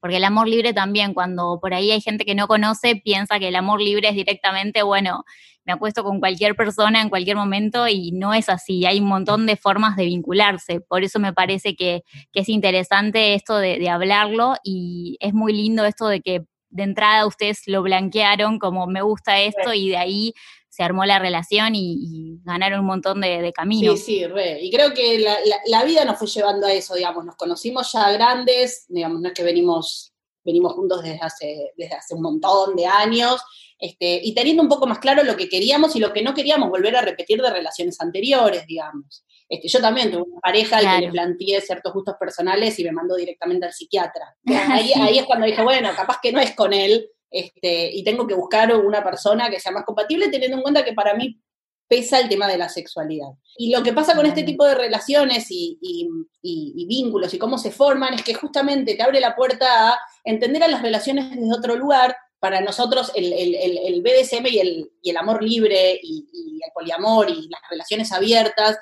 Porque 0.00 0.16
el 0.16 0.24
amor 0.24 0.48
libre 0.48 0.72
también, 0.72 1.14
cuando 1.14 1.58
por 1.60 1.74
ahí 1.74 1.90
hay 1.90 2.00
gente 2.00 2.24
que 2.24 2.34
no 2.34 2.46
conoce, 2.46 2.96
piensa 2.96 3.38
que 3.38 3.48
el 3.48 3.56
amor 3.56 3.80
libre 3.80 4.08
es 4.08 4.14
directamente, 4.14 4.82
bueno, 4.82 5.24
me 5.64 5.72
acuesto 5.72 6.04
con 6.04 6.20
cualquier 6.20 6.54
persona 6.56 7.00
en 7.00 7.08
cualquier 7.08 7.36
momento 7.36 7.88
y 7.88 8.12
no 8.12 8.34
es 8.34 8.48
así. 8.48 8.84
Hay 8.84 9.00
un 9.00 9.08
montón 9.08 9.46
de 9.46 9.56
formas 9.56 9.96
de 9.96 10.04
vincularse. 10.04 10.80
Por 10.80 11.04
eso 11.04 11.18
me 11.18 11.32
parece 11.32 11.74
que, 11.74 12.02
que 12.32 12.40
es 12.40 12.48
interesante 12.48 13.34
esto 13.34 13.56
de, 13.56 13.78
de 13.78 13.88
hablarlo 13.88 14.56
y 14.62 15.16
es 15.20 15.32
muy 15.32 15.52
lindo 15.52 15.84
esto 15.86 16.06
de 16.08 16.20
que 16.20 16.44
de 16.68 16.82
entrada 16.82 17.26
ustedes 17.26 17.62
lo 17.66 17.82
blanquearon 17.82 18.58
como 18.58 18.86
me 18.86 19.00
gusta 19.00 19.40
esto 19.40 19.72
y 19.72 19.90
de 19.90 19.96
ahí 19.96 20.34
se 20.74 20.82
armó 20.82 21.04
la 21.04 21.20
relación 21.20 21.76
y, 21.76 21.98
y 22.00 22.40
ganaron 22.42 22.80
un 22.80 22.86
montón 22.86 23.20
de, 23.20 23.40
de 23.40 23.52
caminos. 23.52 24.00
Sí, 24.00 24.18
sí, 24.18 24.26
re. 24.26 24.60
Y 24.60 24.72
creo 24.72 24.92
que 24.92 25.20
la, 25.20 25.38
la, 25.44 25.56
la, 25.66 25.84
vida 25.84 26.04
nos 26.04 26.18
fue 26.18 26.26
llevando 26.26 26.66
a 26.66 26.72
eso, 26.72 26.96
digamos, 26.96 27.24
nos 27.24 27.36
conocimos 27.36 27.92
ya 27.92 28.10
grandes, 28.10 28.84
digamos, 28.88 29.20
no 29.20 29.28
es 29.28 29.34
que 29.34 29.44
venimos, 29.44 30.12
venimos 30.44 30.72
juntos 30.72 31.04
desde 31.04 31.20
hace, 31.20 31.72
desde 31.76 31.94
hace 31.94 32.14
un 32.16 32.22
montón 32.22 32.74
de 32.74 32.86
años, 32.86 33.40
este, 33.78 34.20
y 34.24 34.34
teniendo 34.34 34.64
un 34.64 34.68
poco 34.68 34.88
más 34.88 34.98
claro 34.98 35.22
lo 35.22 35.36
que 35.36 35.48
queríamos 35.48 35.94
y 35.94 36.00
lo 36.00 36.12
que 36.12 36.22
no 36.22 36.34
queríamos 36.34 36.70
volver 36.70 36.96
a 36.96 37.02
repetir 37.02 37.40
de 37.40 37.50
relaciones 37.50 38.00
anteriores, 38.00 38.66
digamos. 38.66 39.24
Este, 39.48 39.68
yo 39.68 39.80
también 39.80 40.10
tuve 40.10 40.22
una 40.22 40.40
pareja 40.40 40.80
claro. 40.80 40.88
al 40.88 41.00
que 41.00 41.06
le 41.06 41.12
planteé 41.12 41.60
ciertos 41.60 41.92
gustos 41.92 42.16
personales 42.18 42.76
y 42.80 42.82
me 42.82 42.90
mandó 42.90 43.14
directamente 43.14 43.66
al 43.66 43.72
psiquiatra. 43.72 44.34
Ahí, 44.72 44.88
sí. 44.88 45.00
ahí 45.00 45.18
es 45.18 45.24
cuando 45.24 45.46
dije, 45.46 45.62
bueno, 45.62 45.90
capaz 45.94 46.18
que 46.20 46.32
no 46.32 46.40
es 46.40 46.52
con 46.56 46.72
él, 46.72 47.08
este, 47.34 47.90
y 47.92 48.04
tengo 48.04 48.28
que 48.28 48.34
buscar 48.34 48.72
una 48.76 49.02
persona 49.02 49.50
que 49.50 49.58
sea 49.58 49.72
más 49.72 49.84
compatible, 49.84 50.28
teniendo 50.28 50.56
en 50.56 50.62
cuenta 50.62 50.84
que 50.84 50.92
para 50.92 51.14
mí 51.14 51.40
pesa 51.88 52.20
el 52.20 52.28
tema 52.28 52.46
de 52.46 52.56
la 52.56 52.68
sexualidad. 52.68 53.30
Y 53.58 53.74
lo 53.74 53.82
que 53.82 53.92
pasa 53.92 54.14
con 54.14 54.24
este 54.24 54.44
tipo 54.44 54.64
de 54.64 54.76
relaciones 54.76 55.50
y, 55.50 55.76
y, 55.82 56.08
y, 56.40 56.72
y, 56.76 56.86
vínculos 56.86 57.34
y 57.34 57.38
cómo 57.38 57.58
se 57.58 57.72
forman 57.72 58.14
es 58.14 58.22
que 58.22 58.34
justamente 58.34 58.94
te 58.94 59.02
abre 59.02 59.18
la 59.18 59.34
puerta 59.34 59.90
a 59.90 59.98
entender 60.22 60.62
a 60.62 60.68
las 60.68 60.80
relaciones 60.80 61.28
desde 61.30 61.52
otro 61.52 61.74
lugar. 61.74 62.16
Para 62.38 62.60
nosotros 62.60 63.10
el, 63.16 63.32
el, 63.32 63.54
el, 63.54 63.78
el 63.78 64.02
BDSM 64.02 64.46
y 64.46 64.58
el, 64.60 64.92
el, 65.02 65.16
amor 65.16 65.42
libre 65.42 65.98
y, 66.00 66.24
el 66.64 66.72
poliamor 66.72 67.28
y 67.30 67.48
las 67.48 67.60
relaciones 67.68 68.12
abiertas 68.12 68.78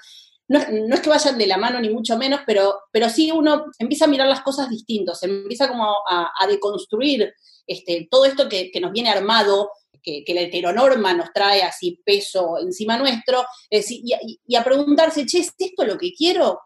no, 0.60 0.94
es 0.94 1.00
que 1.00 1.08
vayan 1.08 1.38
de 1.38 1.46
la 1.46 1.56
mano 1.56 1.80
ni 1.80 1.90
mucho 1.90 2.16
menos, 2.16 2.40
pero, 2.46 2.80
pero 2.90 3.08
sí 3.08 3.30
uno 3.30 3.66
empieza 3.78 4.04
a 4.04 4.08
mirar 4.08 4.28
las 4.28 4.42
cosas 4.42 4.68
distintos, 4.68 5.22
empieza 5.22 5.68
como 5.68 5.84
a, 6.08 6.46
deconstruir 6.48 7.32
este, 7.66 8.08
todo 8.10 8.24
esto 8.24 8.48
que, 8.48 8.70
que, 8.70 8.80
nos 8.80 8.92
viene 8.92 9.10
armado 9.10 9.70
que, 10.02 10.34
la 10.34 10.42
heteronorma 10.42 11.14
nos 11.14 11.32
trae 11.32 11.62
así 11.62 12.00
peso 12.04 12.58
encima 12.58 12.98
nuestro, 12.98 13.44
y, 13.70 14.54
a 14.56 14.64
preguntarse, 14.64 15.24
che, 15.24 15.38
¿es 15.38 15.52
esto 15.56 15.84
lo 15.84 15.96
que 15.96 16.12
quiero? 16.12 16.60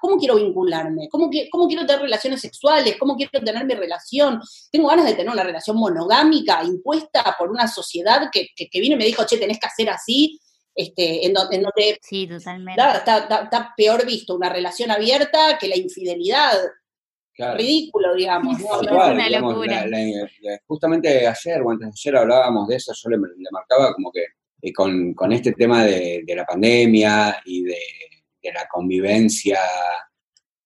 ¿Cómo 0.00 0.16
quiero 0.18 0.36
vincularme? 0.36 1.08
¿Cómo, 1.10 1.28
¿Cómo 1.50 1.66
quiero 1.66 1.84
tener 1.84 2.02
relaciones 2.02 2.40
sexuales? 2.40 2.96
¿Cómo 2.96 3.16
quiero 3.16 3.44
tener 3.44 3.64
mi 3.64 3.74
relación? 3.74 4.40
Tengo 4.70 4.88
ganas 4.88 5.04
de 5.04 5.14
tener 5.14 5.32
una 5.32 5.42
relación 5.42 5.76
monogámica 5.76 6.62
impuesta 6.62 7.34
por 7.36 7.50
una 7.50 7.66
sociedad 7.66 8.28
que, 8.32 8.48
que, 8.54 8.80
vino 8.80 8.94
y 8.94 8.98
me 8.98 9.04
dijo, 9.04 9.24
che, 9.26 9.38
tenés 9.38 9.58
que 9.58 9.66
hacer 9.66 9.90
así, 9.90 10.40
este, 10.76 11.24
en, 11.24 11.32
donde, 11.32 11.98
sí, 12.02 12.26
totalmente. 12.26 12.82
Está, 12.82 13.72
peor 13.74 14.04
visto 14.04 14.36
una 14.36 14.50
relación 14.50 14.90
abierta 14.90 15.56
que 15.58 15.68
la 15.68 15.76
infidelidad. 15.76 16.52
Ridículo, 17.38 18.14
digamos. 18.14 18.56
justamente 20.66 21.26
ayer 21.26 21.60
o 21.62 21.70
antes 21.70 21.88
de 21.88 21.92
ayer 21.92 22.16
hablábamos 22.16 22.68
de 22.68 22.76
eso, 22.76 22.92
yo 22.94 23.10
le, 23.10 23.18
marcaba 23.50 23.92
como 23.94 24.10
que 24.10 24.24
eh, 24.62 24.72
con, 24.72 25.12
con, 25.12 25.32
este 25.32 25.52
tema 25.52 25.84
de, 25.84 26.22
de, 26.26 26.34
la 26.34 26.46
pandemia 26.46 27.42
y 27.44 27.62
de, 27.62 27.78
de, 28.42 28.52
la 28.52 28.66
convivencia, 28.68 29.60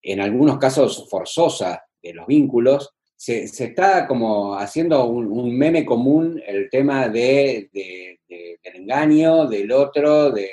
en 0.01 0.21
algunos 0.21 0.57
casos 0.57 1.09
forzosa 1.09 1.83
de 2.01 2.13
los 2.13 2.25
vínculos, 2.25 2.93
se, 3.17 3.47
se 3.47 3.65
está 3.65 4.07
como 4.07 4.55
haciendo 4.55 5.05
un, 5.05 5.27
un, 5.27 5.55
meme 5.57 5.85
común 5.85 6.41
el 6.45 6.69
tema 6.69 7.07
de, 7.07 7.69
del 8.63 8.75
engaño, 8.75 9.47
del 9.47 9.71
otro, 9.71 10.31
del 10.31 10.49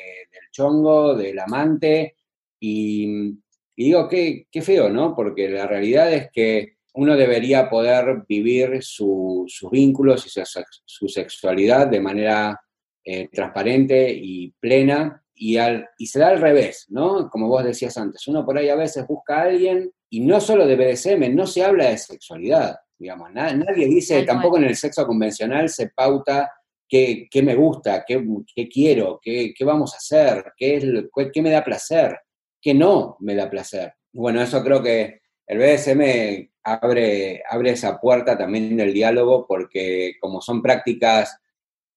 chongo, 0.53 1.15
del 1.15 1.39
amante, 1.39 2.17
y 2.61 3.39
y 3.79 3.85
digo, 3.85 4.09
qué, 4.09 4.49
qué 4.51 4.61
feo, 4.61 4.89
¿no? 4.89 5.15
Porque 5.15 5.49
la 5.49 5.65
realidad 5.69 6.13
es 6.13 6.33
que 6.33 6.79
uno 6.95 7.17
debería 7.17 7.71
poder 7.71 8.25
vivir 8.29 8.83
sus 8.83 9.69
vínculos 9.71 10.27
y 10.27 10.43
su, 10.85 11.07
sexualidad 11.07 11.87
de 11.87 12.01
manera 12.01 12.61
eh, 13.05 13.29
transparente 13.33 14.11
y 14.13 14.51
plena, 14.59 15.23
y, 15.33 15.59
al, 15.59 15.89
y 15.97 16.09
se 16.09 16.19
da 16.19 16.31
al 16.31 16.41
revés, 16.41 16.87
¿no? 16.89 17.31
Como 17.31 17.47
vos 17.47 17.63
decías 17.63 17.97
antes, 17.99 18.27
uno 18.27 18.45
por 18.45 18.59
ahí 18.59 18.69
a 18.69 18.75
veces 18.75 19.07
busca 19.07 19.37
a 19.37 19.43
alguien, 19.43 19.93
y 20.11 20.23
no 20.23 20.41
solo 20.41 20.67
de 20.67 20.75
BDSM, 20.75 21.33
no 21.33 21.47
se 21.47 21.63
habla 21.63 21.91
de 21.91 21.99
sexualidad, 21.99 22.79
digamos, 22.99 23.33
nadie 23.33 23.87
dice, 23.87 24.25
tampoco 24.25 24.57
en 24.57 24.65
el 24.65 24.75
sexo 24.75 25.07
convencional 25.07 25.69
se 25.69 25.91
pauta 25.91 26.51
qué, 26.89 27.29
qué 27.31 27.43
me 27.43 27.55
gusta, 27.55 28.05
qué, 28.07 28.25
qué 28.55 28.69
quiero, 28.69 29.21
qué, 29.23 29.53
qué, 29.57 29.65
vamos 29.65 29.95
a 29.95 29.99
hacer, 29.99 30.53
qué, 30.57 30.77
es, 30.77 30.85
qué 31.33 31.43
me 31.43 31.51
da 31.51 31.65
placer 31.65 32.19
que 32.61 32.75
no 32.75 33.17
me 33.21 33.35
da 33.35 33.49
placer. 33.51 33.95
Bueno, 34.13 34.43
eso 34.43 34.63
creo 34.63 34.83
que 34.83 35.21
el 35.47 35.59
BDSM 35.59 36.51
abre, 36.65 37.43
abre 37.49 37.71
esa 37.71 38.01
puerta 38.01 38.37
también 38.37 38.77
del 38.77 38.93
diálogo 38.93 39.47
porque 39.47 40.15
como 40.21 40.41
son 40.41 40.61
prácticas 40.63 41.39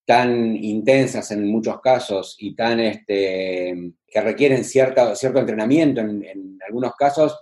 tan 0.06 0.56
intensas 0.56 1.32
en 1.32 1.48
muchos 1.48 1.80
casos 1.80 2.36
y 2.40 2.56
tan 2.56 2.80
este, 2.80 3.94
que 4.08 4.22
requieren 4.22 4.64
cierto 4.64 5.14
entrenamiento 5.40 6.02
en, 6.02 6.58
algunos 6.66 6.96
casos, 6.96 7.38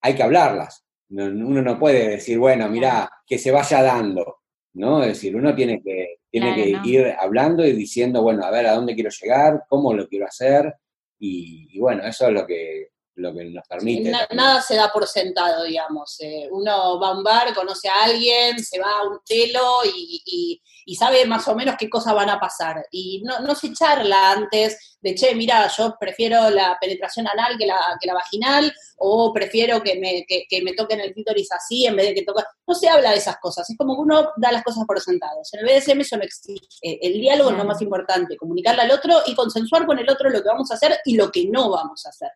hay 0.00 0.14
que 0.14 0.22
hablarlas. 0.22 0.84
uno 1.10 1.62
no 1.62 1.78
puede 1.78 2.08
decir, 2.08 2.38
bueno, 2.38 2.68
mira, 2.68 3.10
que 3.26 3.38
se 3.38 3.50
vaya 3.50 3.82
dando, 3.82 4.38
¿no? 4.74 5.02
Es 5.02 5.08
decir, 5.08 5.36
uno 5.36 5.54
tiene 5.54 5.82
que, 5.82 6.19
tiene 6.30 6.54
que 6.54 6.88
ir 6.88 7.14
hablando 7.18 7.64
y 7.64 7.72
diciendo, 7.72 8.22
bueno, 8.22 8.44
a 8.44 8.50
ver, 8.50 8.66
a 8.66 8.74
dónde 8.74 8.94
quiero 8.94 9.10
llegar, 9.10 9.64
cómo 9.68 9.92
lo 9.92 10.06
quiero 10.08 10.26
hacer, 10.26 10.74
y, 11.20 11.78
bueno, 11.78 12.02
eso 12.04 12.28
es 12.28 12.32
lo 12.32 12.46
que, 12.46 12.88
lo 13.16 13.34
que 13.34 13.44
nos 13.44 13.66
permite. 13.68 14.10
nada 14.10 14.62
se 14.62 14.74
da 14.74 14.90
por 14.90 15.06
sentado, 15.06 15.64
digamos. 15.64 16.16
Eh, 16.20 16.48
uno 16.50 16.98
va 16.98 17.08
a 17.08 17.18
un 17.18 17.22
bar, 17.22 17.54
conoce 17.54 17.88
a 17.88 18.04
alguien, 18.04 18.58
se 18.58 18.80
va 18.80 19.00
a 19.00 19.08
un 19.08 19.18
telo 19.26 19.80
y, 19.84 20.60
y, 20.86 20.94
sabe 20.96 21.24
más 21.24 21.46
o 21.46 21.54
menos 21.54 21.76
qué 21.78 21.88
cosas 21.88 22.14
van 22.14 22.30
a 22.30 22.40
pasar. 22.40 22.84
Y 22.90 23.22
no, 23.22 23.40
no 23.40 23.54
se 23.54 23.72
charla 23.72 24.32
antes 24.32 24.89
de, 25.00 25.14
che, 25.14 25.34
mira, 25.34 25.66
yo 25.68 25.96
prefiero 25.98 26.50
la 26.50 26.76
penetración 26.80 27.26
anal 27.26 27.56
que 27.58 27.66
la, 27.66 27.80
que 28.00 28.06
la 28.06 28.14
vaginal, 28.14 28.72
o 28.98 29.32
prefiero 29.32 29.82
que 29.82 29.98
me, 29.98 30.24
que, 30.26 30.62
me 30.62 30.74
toquen 30.74 31.00
el 31.00 31.14
clítoris 31.14 31.50
así 31.52 31.86
en 31.86 31.96
vez 31.96 32.08
de 32.08 32.14
que 32.14 32.22
toque... 32.22 32.42
No 32.66 32.74
se 32.74 32.88
habla 32.88 33.10
de 33.10 33.16
esas 33.16 33.38
cosas, 33.38 33.68
es 33.68 33.76
como 33.76 33.96
que 33.96 34.02
uno 34.02 34.30
da 34.36 34.52
las 34.52 34.62
cosas 34.62 34.84
por 34.86 35.00
sentados. 35.00 35.52
En 35.54 35.60
el 35.60 35.66
BDSM 35.66 36.00
eso 36.00 36.16
no 36.16 36.22
existe. 36.22 36.66
Eh, 36.82 36.98
el 37.02 37.14
diálogo 37.14 37.50
es 37.50 37.56
lo 37.56 37.64
más 37.64 37.80
importante, 37.82 38.36
comunicarle 38.36 38.82
al 38.82 38.90
otro 38.90 39.22
y 39.26 39.34
consensuar 39.34 39.86
con 39.86 39.98
el 39.98 40.08
otro 40.08 40.30
lo 40.30 40.42
que 40.42 40.48
vamos 40.48 40.70
a 40.70 40.74
hacer 40.74 40.98
y 41.04 41.16
lo 41.16 41.30
que 41.30 41.46
no 41.46 41.70
vamos 41.70 42.04
a 42.06 42.10
hacer. 42.10 42.30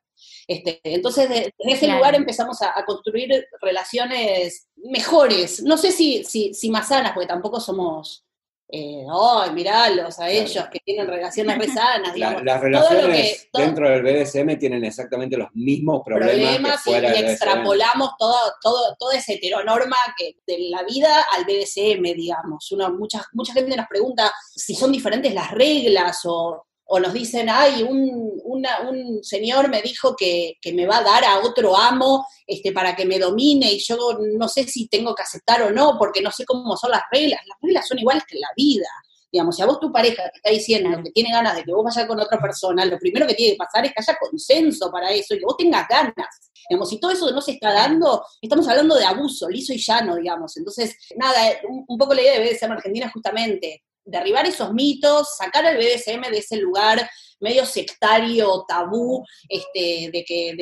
Este, 0.46 0.80
entonces, 0.84 1.28
en 1.30 1.68
ese 1.68 1.88
lugar 1.88 2.14
empezamos 2.14 2.60
a, 2.62 2.72
construir 2.84 3.46
relaciones 3.60 4.68
mejores, 4.76 5.62
no 5.62 5.76
sé 5.76 5.90
si, 5.90 6.24
si, 6.24 6.52
si 6.52 6.70
más 6.70 6.88
sanas, 6.88 7.12
porque 7.12 7.26
tampoco 7.26 7.60
somos 7.60 8.23
eh, 8.76 9.06
¡ay, 9.08 9.52
miralos 9.52 10.18
a 10.18 10.28
ellos 10.28 10.66
que 10.72 10.80
tienen 10.80 11.06
relaciones 11.06 11.58
re 11.58 11.68
sanas! 11.68 12.16
las 12.16 12.60
relaciones 12.60 13.48
dentro 13.52 13.88
del 13.88 14.02
BDSM 14.02 14.58
tienen 14.58 14.84
exactamente 14.84 15.36
los 15.36 15.48
mismos 15.54 16.02
problemas, 16.04 16.84
y, 16.86 16.94
extrapolamos 16.94 18.10
todo, 18.18 18.36
todo, 18.60 18.96
toda 18.98 19.16
esa 19.16 19.32
heteronorma 19.32 19.96
que, 20.18 20.38
de 20.44 20.70
la 20.70 20.82
vida 20.82 21.24
al 21.36 21.44
BDSM, 21.44 22.02
digamos. 22.16 22.74
Mucha, 22.98 23.24
mucha 23.32 23.52
gente 23.52 23.76
nos 23.76 23.86
pregunta 23.86 24.32
si 24.56 24.74
son 24.74 24.90
diferentes 24.90 25.32
las 25.32 25.52
reglas 25.52 26.20
o 26.24 26.66
o 26.86 27.00
nos 27.00 27.12
dicen, 27.12 27.48
ay, 27.50 27.82
un, 27.82 28.40
un 28.44 29.24
señor 29.24 29.68
me 29.68 29.82
dijo 29.82 30.14
que, 30.16 30.58
me 30.72 30.86
va 30.86 30.98
a 30.98 31.02
dar 31.02 31.24
a 31.24 31.40
otro 31.40 31.76
amo 31.76 32.26
este, 32.46 32.72
para 32.72 32.94
que 32.94 33.04
me 33.04 33.18
domine 33.18 33.72
y 33.72 33.78
yo 33.78 34.18
no 34.36 34.48
sé 34.48 34.64
si 34.64 34.88
tengo 34.88 35.14
que 35.14 35.22
aceptar 35.22 35.62
o 35.62 35.70
no, 35.70 35.96
porque 35.98 36.20
no 36.20 36.30
sé 36.30 36.44
cómo 36.44 36.76
son 36.76 36.90
las 36.90 37.02
reglas. 37.10 37.40
Las 37.46 37.58
reglas 37.60 37.88
son 37.88 37.98
iguales 37.98 38.24
que 38.28 38.38
la 38.38 38.48
vida. 38.56 38.88
Digamos, 39.30 39.56
si 39.56 39.62
a 39.62 39.66
vos 39.66 39.80
tu 39.80 39.90
pareja 39.90 40.22
te 40.30 40.36
está 40.36 40.50
diciendo 40.50 41.02
que 41.02 41.10
tiene 41.10 41.32
ganas 41.32 41.56
de 41.56 41.64
que 41.64 41.72
vos 41.72 41.84
vayas 41.84 42.06
con 42.06 42.20
otra 42.20 42.38
persona, 42.40 42.84
lo 42.84 42.98
primero 42.98 43.26
que 43.26 43.34
tiene 43.34 43.54
que 43.54 43.58
pasar 43.58 43.84
es 43.84 43.92
que 43.92 44.00
haya 44.00 44.18
consenso 44.18 44.92
para 44.92 45.10
eso 45.10 45.34
y 45.34 45.38
que 45.38 45.44
vos 45.44 45.56
tengas 45.56 45.88
ganas. 45.88 46.52
Digamos, 46.68 46.88
si 46.88 47.00
todo 47.00 47.10
eso 47.10 47.30
no 47.32 47.40
se 47.40 47.52
está 47.52 47.72
dando, 47.72 48.24
estamos 48.40 48.68
hablando 48.68 48.94
de 48.94 49.04
abuso, 49.04 49.48
liso 49.48 49.72
y 49.72 49.78
llano, 49.78 50.16
digamos. 50.16 50.56
Entonces, 50.56 50.96
nada, 51.16 51.40
un, 51.68 51.98
poco 51.98 52.14
la 52.14 52.22
idea 52.22 52.38
de 52.38 52.48
BDSM 52.48 52.72
Argentina 52.72 53.10
justamente 53.12 53.82
derribar 54.04 54.46
esos 54.46 54.72
mitos, 54.72 55.36
sacar 55.36 55.66
al 55.66 55.76
BDSM 55.76 56.30
de 56.30 56.38
ese 56.38 56.56
lugar 56.56 57.08
medio 57.40 57.66
sectario, 57.66 58.64
tabú, 58.66 59.24
este, 59.48 60.10
de, 60.12 60.24
que, 60.24 60.54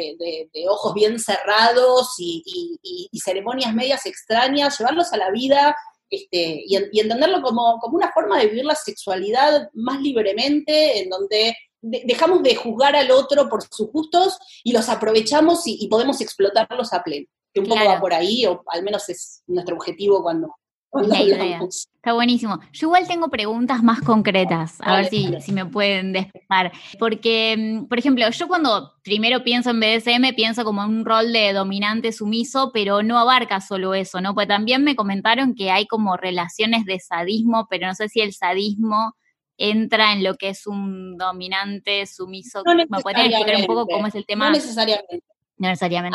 de, 0.52 0.68
ojos 0.68 0.94
bien 0.94 1.18
cerrados 1.18 2.14
y, 2.18 3.08
ceremonias 3.24 3.72
medias 3.72 4.04
extrañas, 4.06 4.78
llevarlos 4.78 5.12
a 5.12 5.16
la 5.16 5.30
vida 5.30 5.76
este, 6.10 6.64
y, 6.66 6.76
entenderlo 7.00 7.40
como, 7.40 7.80
una 7.92 8.12
forma 8.12 8.38
de 8.38 8.48
vivir 8.48 8.64
la 8.64 8.74
sexualidad 8.74 9.70
más 9.74 10.00
libremente, 10.00 11.00
en 11.00 11.08
donde 11.08 11.56
dejamos 11.80 12.42
de 12.42 12.54
juzgar 12.54 12.94
al 12.94 13.10
otro 13.10 13.48
por 13.48 13.62
sus 13.62 13.90
gustos 13.90 14.38
y 14.62 14.72
los 14.72 14.88
aprovechamos 14.88 15.62
y, 15.66 15.86
podemos 15.88 16.20
explotarlos 16.20 16.92
a 16.92 17.02
pleno. 17.02 17.26
Que 17.54 17.60
un 17.60 17.66
poco 17.66 17.84
va 17.84 18.00
por 18.00 18.14
ahí, 18.14 18.46
o 18.46 18.62
al 18.66 18.82
menos 18.82 19.08
es 19.10 19.42
nuestro 19.46 19.76
objetivo 19.76 20.22
cuando, 20.22 20.54
Está 20.92 22.12
buenísimo. 22.12 22.60
Yo 22.72 22.88
igual 22.88 23.08
tengo 23.08 23.28
preguntas 23.28 23.82
más 23.82 24.02
concretas, 24.02 24.76
a 24.80 24.96
ver 24.96 25.06
si, 25.06 25.40
si, 25.40 25.52
me 25.52 25.64
pueden 25.64 26.12
despejar. 26.12 26.70
Porque, 26.98 27.56
mm, 27.56 27.86
por 27.86 27.98
ejemplo, 27.98 28.28
yo 28.28 28.48
cuando 28.48 28.92
primero 29.02 29.42
pienso 29.42 29.70
en 29.70 29.80
BDSM, 29.80 30.34
pienso 30.34 30.64
como 30.64 30.82
un 30.82 31.04
rol 31.04 31.32
de 31.32 31.52
dominante 31.52 32.12
sumiso, 32.12 32.72
pero 32.74 33.02
no 33.02 33.18
abarca 33.18 33.60
solo 33.60 33.94
eso, 33.94 34.20
¿no? 34.20 34.34
Pues 34.34 34.48
también 34.48 34.84
me 34.84 34.94
comentaron 34.94 35.54
que 35.54 35.70
hay 35.70 35.86
como 35.86 36.16
relaciones 36.16 36.84
de 36.84 37.00
sadismo, 37.00 37.66
pero 37.70 37.86
no 37.86 37.94
sé 37.94 38.08
si 38.08 38.20
el 38.20 38.34
sadismo 38.34 39.14
entra 39.56 40.12
en 40.12 40.24
lo 40.24 40.34
que 40.34 40.50
es 40.50 40.66
un 40.66 41.16
dominante 41.16 42.04
sumiso. 42.06 42.62
¿Me 42.66 42.86
podrían 43.00 43.32
explicar 43.32 43.60
un 43.60 43.66
poco 43.66 43.86
cómo 43.86 44.06
es 44.08 44.14
el 44.14 44.26
tema? 44.26 44.46
No 44.46 44.52
necesariamente. 44.52 45.22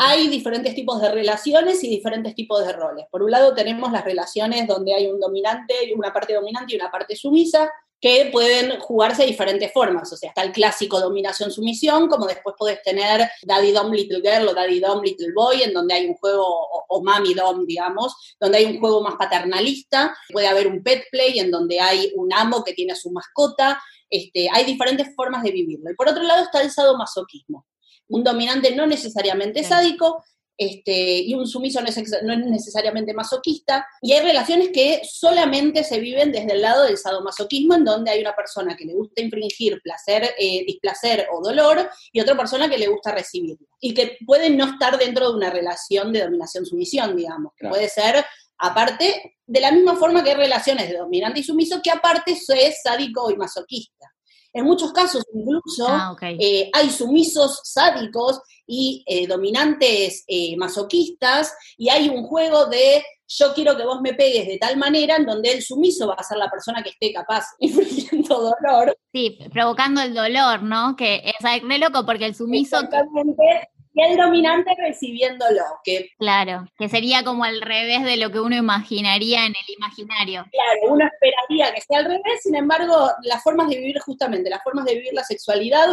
Hay 0.06 0.28
diferentes 0.28 0.74
tipos 0.74 1.00
de 1.00 1.10
relaciones 1.10 1.82
y 1.84 1.88
diferentes 1.88 2.34
tipos 2.34 2.66
de 2.66 2.72
roles. 2.72 3.06
Por 3.10 3.22
un 3.22 3.30
lado 3.30 3.54
tenemos 3.54 3.90
las 3.92 4.04
relaciones 4.04 4.66
donde 4.66 4.94
hay 4.94 5.06
un 5.06 5.18
dominante, 5.20 5.74
una 5.96 6.12
parte 6.12 6.34
dominante 6.34 6.74
y 6.74 6.76
una 6.76 6.90
parte 6.90 7.16
sumisa, 7.16 7.70
que 8.00 8.28
pueden 8.32 8.78
jugarse 8.80 9.22
de 9.22 9.28
diferentes 9.28 9.72
formas. 9.72 10.12
O 10.12 10.16
sea, 10.16 10.28
está 10.28 10.42
el 10.42 10.52
clásico 10.52 11.00
dominación-sumisión, 11.00 12.08
como 12.08 12.26
después 12.26 12.54
podés 12.56 12.82
tener 12.82 13.28
Daddy 13.42 13.72
Dom 13.72 13.92
Little 13.92 14.20
Girl 14.20 14.48
o 14.48 14.54
Daddy 14.54 14.80
Dom 14.80 15.02
Little 15.02 15.32
Boy, 15.34 15.62
en 15.62 15.72
donde 15.72 15.94
hay 15.94 16.06
un 16.06 16.14
juego, 16.14 16.46
o, 16.46 17.02
Mami 17.02 17.34
Dom, 17.34 17.66
digamos, 17.66 18.14
donde 18.40 18.58
hay 18.58 18.64
un 18.66 18.78
juego 18.78 19.02
más 19.02 19.16
paternalista. 19.16 20.16
Puede 20.32 20.46
haber 20.46 20.68
un 20.68 20.82
pet 20.82 21.04
play, 21.10 21.38
en 21.40 21.50
donde 21.50 21.80
hay 21.80 22.12
un 22.14 22.32
amo 22.32 22.62
que 22.62 22.72
tiene 22.72 22.92
a 22.92 22.96
su 22.96 23.10
mascota. 23.10 23.82
Este, 24.08 24.48
hay 24.52 24.64
diferentes 24.64 25.14
formas 25.14 25.42
de 25.42 25.50
vivirlo. 25.50 25.90
Y 25.90 25.94
por 25.94 26.08
otro 26.08 26.22
lado 26.22 26.44
está 26.44 26.62
el 26.62 26.70
sadomasoquismo, 26.70 27.66
un 28.08 28.24
dominante 28.24 28.74
no 28.74 28.86
necesariamente 28.86 29.62
sádico, 29.62 30.24
este, 30.60 31.20
y 31.20 31.34
un 31.34 31.46
sumiso 31.46 31.80
no 31.80 31.86
es, 31.86 32.46
necesariamente 32.46 33.14
masoquista, 33.14 33.86
y 34.02 34.12
hay 34.12 34.24
relaciones 34.24 34.70
que 34.70 35.02
solamente 35.04 35.84
se 35.84 36.00
viven 36.00 36.32
desde 36.32 36.52
el 36.52 36.62
lado 36.62 36.82
del 36.82 36.98
sadomasoquismo, 36.98 37.74
en 37.74 37.84
donde 37.84 38.10
hay 38.10 38.20
una 38.20 38.34
persona 38.34 38.76
que 38.76 38.84
le 38.84 38.94
gusta 38.94 39.22
infringir 39.22 39.80
placer, 39.82 40.34
eh, 40.36 40.64
displacer 40.66 41.28
o 41.32 41.40
dolor, 41.40 41.88
y 42.12 42.20
otra 42.20 42.36
persona 42.36 42.68
que 42.68 42.78
le 42.78 42.88
gusta 42.88 43.12
recibirlo, 43.12 43.68
y 43.80 43.94
que 43.94 44.18
puede 44.26 44.50
no 44.50 44.64
estar 44.64 44.98
dentro 44.98 45.30
de 45.30 45.36
una 45.36 45.50
relación 45.50 46.12
de 46.12 46.24
dominación-sumisión, 46.24 47.16
digamos, 47.16 47.52
que 47.56 47.68
puede 47.68 47.88
ser 47.88 48.24
Aparte, 48.58 49.38
de 49.46 49.60
la 49.60 49.70
misma 49.70 49.94
forma 49.94 50.24
que 50.24 50.30
hay 50.30 50.36
relaciones 50.36 50.88
de 50.88 50.96
dominante 50.96 51.40
y 51.40 51.44
sumiso, 51.44 51.80
que 51.80 51.90
aparte 51.90 52.32
es 52.32 52.82
sádico 52.82 53.30
y 53.30 53.36
masoquista. 53.36 54.12
En 54.52 54.64
muchos 54.64 54.92
casos 54.92 55.24
incluso 55.32 55.86
ah, 55.88 56.16
eh, 56.20 56.70
hay 56.72 56.90
sumisos 56.90 57.60
sádicos 57.64 58.40
y 58.66 59.04
eh, 59.06 59.26
dominantes 59.26 60.24
eh, 60.26 60.56
masoquistas 60.56 61.54
y 61.76 61.88
hay 61.88 62.08
un 62.08 62.24
juego 62.24 62.66
de 62.66 63.02
yo 63.26 63.52
quiero 63.54 63.76
que 63.76 63.84
vos 63.84 64.00
me 64.00 64.14
pegues 64.14 64.46
de 64.46 64.58
tal 64.58 64.76
manera 64.76 65.16
en 65.16 65.26
donde 65.26 65.52
el 65.52 65.62
sumiso 65.62 66.06
va 66.08 66.14
a 66.14 66.22
ser 66.22 66.38
la 66.38 66.50
persona 66.50 66.82
que 66.82 66.90
esté 66.90 67.12
capaz 67.12 67.44
infligiendo 67.58 68.34
dolor. 68.36 68.96
Sí, 69.12 69.38
provocando 69.52 70.00
el 70.00 70.14
dolor, 70.14 70.62
¿no? 70.62 70.96
Que 70.96 71.16
es 71.24 71.62
re 71.62 71.78
loco 71.78 72.06
porque 72.06 72.26
el 72.26 72.34
sumiso... 72.34 72.76
Exactamente, 72.76 73.70
y 73.98 74.02
el 74.02 74.16
dominante 74.16 74.70
recibiéndolo. 74.78 75.62
Que, 75.82 76.10
claro, 76.18 76.66
que 76.78 76.88
sería 76.88 77.24
como 77.24 77.44
al 77.44 77.60
revés 77.60 78.04
de 78.04 78.16
lo 78.16 78.30
que 78.30 78.40
uno 78.40 78.56
imaginaría 78.56 79.44
en 79.44 79.52
el 79.52 79.74
imaginario. 79.76 80.46
Claro, 80.50 80.94
uno 80.94 81.06
esperaría 81.06 81.74
que 81.74 81.80
sea 81.80 81.98
al 81.98 82.04
revés, 82.04 82.42
sin 82.42 82.54
embargo, 82.54 83.10
las 83.22 83.42
formas 83.42 83.68
de 83.68 83.76
vivir 83.76 83.98
justamente, 84.00 84.50
las 84.50 84.62
formas 84.62 84.84
de 84.84 84.94
vivir 84.94 85.12
la 85.12 85.24
sexualidad 85.24 85.88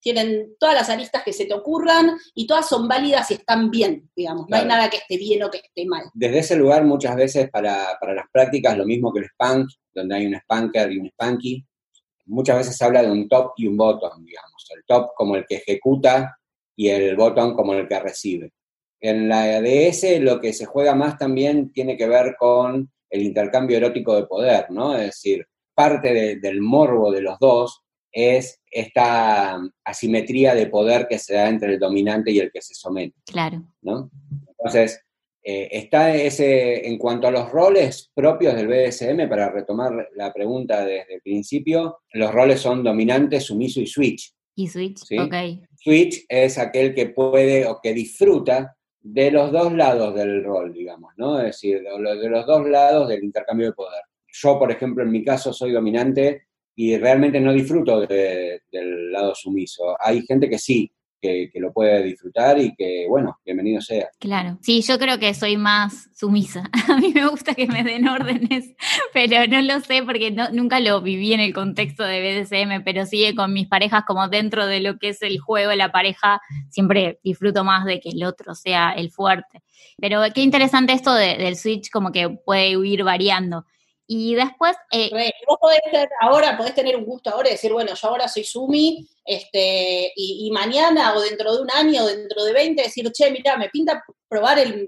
tienen 0.00 0.56
todas 0.58 0.74
las 0.74 0.90
aristas 0.90 1.22
que 1.22 1.32
se 1.32 1.46
te 1.46 1.54
ocurran 1.54 2.18
y 2.34 2.46
todas 2.46 2.68
son 2.68 2.88
válidas 2.88 3.30
y 3.30 3.34
están 3.34 3.70
bien, 3.70 4.10
digamos. 4.16 4.48
No 4.48 4.56
hay 4.56 4.64
nada 4.64 4.90
que 4.90 4.96
esté 4.96 5.16
bien 5.16 5.44
o 5.44 5.50
que 5.50 5.58
esté 5.58 5.86
mal. 5.86 6.02
Desde 6.12 6.40
ese 6.40 6.56
lugar, 6.56 6.84
muchas 6.84 7.14
veces 7.14 7.48
para, 7.50 7.96
para 8.00 8.12
las 8.12 8.26
prácticas, 8.32 8.76
lo 8.76 8.84
mismo 8.84 9.12
que 9.12 9.20
el 9.20 9.26
spank, 9.26 9.68
donde 9.94 10.16
hay 10.16 10.26
un 10.26 10.34
spanker 10.40 10.90
y 10.90 10.98
un 10.98 11.08
spanky, 11.10 11.64
muchas 12.26 12.56
veces 12.58 12.76
se 12.76 12.84
habla 12.84 13.02
de 13.02 13.12
un 13.12 13.28
top 13.28 13.52
y 13.56 13.68
un 13.68 13.76
bottom, 13.76 14.24
digamos. 14.24 14.68
El 14.74 14.82
top 14.84 15.10
como 15.14 15.36
el 15.36 15.46
que 15.46 15.56
ejecuta 15.56 16.36
y 16.76 16.88
el 16.88 17.16
bottom 17.16 17.54
como 17.54 17.74
el 17.74 17.88
que 17.88 18.00
recibe. 18.00 18.52
En 19.00 19.28
la 19.28 19.42
ADS 19.42 20.20
lo 20.20 20.40
que 20.40 20.52
se 20.52 20.64
juega 20.64 20.94
más 20.94 21.18
también 21.18 21.72
tiene 21.72 21.96
que 21.96 22.06
ver 22.06 22.36
con 22.38 22.90
el 23.10 23.22
intercambio 23.22 23.76
erótico 23.76 24.14
de 24.14 24.26
poder, 24.26 24.70
¿no? 24.70 24.94
Es 24.94 25.06
decir, 25.06 25.46
parte 25.74 26.38
del 26.40 26.60
morbo 26.60 27.10
de 27.10 27.22
los 27.22 27.38
dos 27.38 27.82
es 28.12 28.60
esta 28.70 29.58
asimetría 29.84 30.54
de 30.54 30.66
poder 30.66 31.06
que 31.08 31.18
se 31.18 31.34
da 31.34 31.48
entre 31.48 31.74
el 31.74 31.80
dominante 31.80 32.30
y 32.30 32.38
el 32.38 32.50
que 32.52 32.60
se 32.60 32.74
somete. 32.74 33.16
Claro. 33.26 33.64
¿no? 33.80 34.10
Entonces, 34.50 35.00
eh, 35.42 35.68
está 35.72 36.14
ese, 36.14 36.86
en 36.86 36.98
cuanto 36.98 37.26
a 37.26 37.30
los 37.30 37.50
roles 37.50 38.10
propios 38.14 38.54
del 38.54 38.68
BDSM, 38.68 39.28
para 39.28 39.50
retomar 39.50 40.08
la 40.14 40.32
pregunta 40.32 40.84
desde 40.84 41.14
el 41.14 41.22
principio, 41.22 42.00
los 42.12 42.32
roles 42.32 42.60
son 42.60 42.84
dominante, 42.84 43.40
sumiso 43.40 43.80
y 43.80 43.86
switch. 43.86 44.32
Y 44.54 44.68
switch, 44.68 45.00
ok. 45.18 45.34
Switch 45.76 46.24
es 46.28 46.58
aquel 46.58 46.94
que 46.94 47.06
puede 47.06 47.66
o 47.66 47.80
que 47.82 47.94
disfruta 47.94 48.76
de 49.00 49.30
los 49.30 49.50
dos 49.50 49.72
lados 49.72 50.14
del 50.14 50.44
rol, 50.44 50.72
digamos, 50.72 51.12
¿no? 51.16 51.38
Es 51.38 51.46
decir, 51.46 51.82
de 51.82 52.28
los 52.28 52.46
dos 52.46 52.68
lados 52.68 53.08
del 53.08 53.24
intercambio 53.24 53.66
de 53.66 53.72
poder. 53.72 54.02
Yo, 54.32 54.58
por 54.58 54.70
ejemplo, 54.70 55.02
en 55.02 55.10
mi 55.10 55.24
caso 55.24 55.52
soy 55.52 55.72
dominante 55.72 56.48
y 56.74 56.96
realmente 56.96 57.40
no 57.40 57.52
disfruto 57.52 58.06
del 58.06 59.12
lado 59.12 59.34
sumiso. 59.34 59.96
Hay 59.98 60.22
gente 60.22 60.48
que 60.48 60.58
sí, 60.58 60.90
que, 61.22 61.50
lo 61.54 61.72
puede 61.72 62.02
disfrutar 62.02 62.58
y 62.58 62.74
que, 62.74 63.06
bueno, 63.08 63.38
bienvenido 63.44 63.80
sea. 63.80 64.08
Claro, 64.18 64.58
sí, 64.60 64.82
yo 64.82 64.98
creo 64.98 65.18
que 65.18 65.32
soy 65.32 65.56
más 65.56 66.08
sumisa. 66.14 66.68
A 66.88 66.96
mí 66.96 67.12
me 67.14 67.26
gusta 67.28 67.54
que 67.54 67.68
me 67.68 67.84
den 67.84 68.08
órdenes, 68.08 68.74
pero 69.14 69.46
no 69.46 69.62
lo 69.62 69.80
sé 69.80 70.02
porque 70.02 70.34
nunca 70.52 70.80
lo 70.80 71.00
viví 71.00 71.32
en 71.32 71.40
el 71.40 71.54
contexto 71.54 72.02
de 72.02 72.20
BDSM, 72.20 72.82
pero 72.84 73.06
sí 73.06 73.34
con 73.34 73.52
mis 73.52 73.68
parejas 73.68 74.02
como 74.04 74.28
dentro 74.28 74.66
de 74.66 74.80
lo 74.80 74.98
que 74.98 75.10
es 75.10 75.22
el 75.22 75.38
juego, 75.38 75.72
la 75.72 75.92
pareja, 75.92 76.40
siempre 76.68 77.20
disfruto 77.22 77.62
más 77.62 77.84
de 77.84 78.00
que 78.00 78.10
el 78.10 78.24
otro 78.24 78.54
sea 78.56 78.90
el 78.90 79.10
fuerte. 79.10 79.62
Pero 79.98 80.20
qué 80.34 80.42
interesante 80.42 80.92
esto 80.92 81.14
del 81.14 81.56
switch, 81.56 81.90
como 81.90 82.10
que 82.10 82.28
puede 82.28 82.70
ir 82.70 83.04
variando. 83.04 83.64
Y 84.14 84.34
después... 84.34 84.76
Eh, 84.90 85.10
vos 85.48 85.56
podés 85.58 85.80
ser 85.90 86.10
ahora, 86.20 86.54
podés 86.54 86.74
tener 86.74 86.96
un 86.96 87.04
gusto 87.06 87.30
ahora 87.30 87.48
y 87.48 87.52
decir, 87.52 87.72
bueno, 87.72 87.94
yo 87.94 88.08
ahora 88.08 88.28
soy 88.28 88.44
Sumi, 88.44 89.08
este, 89.24 90.12
y, 90.14 90.50
mañana 90.50 91.14
o 91.14 91.20
dentro 91.22 91.56
de 91.56 91.62
un 91.62 91.70
año 91.70 92.04
o 92.04 92.06
dentro 92.06 92.44
de 92.44 92.52
20 92.52 92.82
decir, 92.82 93.10
che, 93.10 93.30
mira, 93.30 93.56
me 93.56 93.70
pinta 93.70 94.04
probar 94.28 94.58
el, 94.58 94.86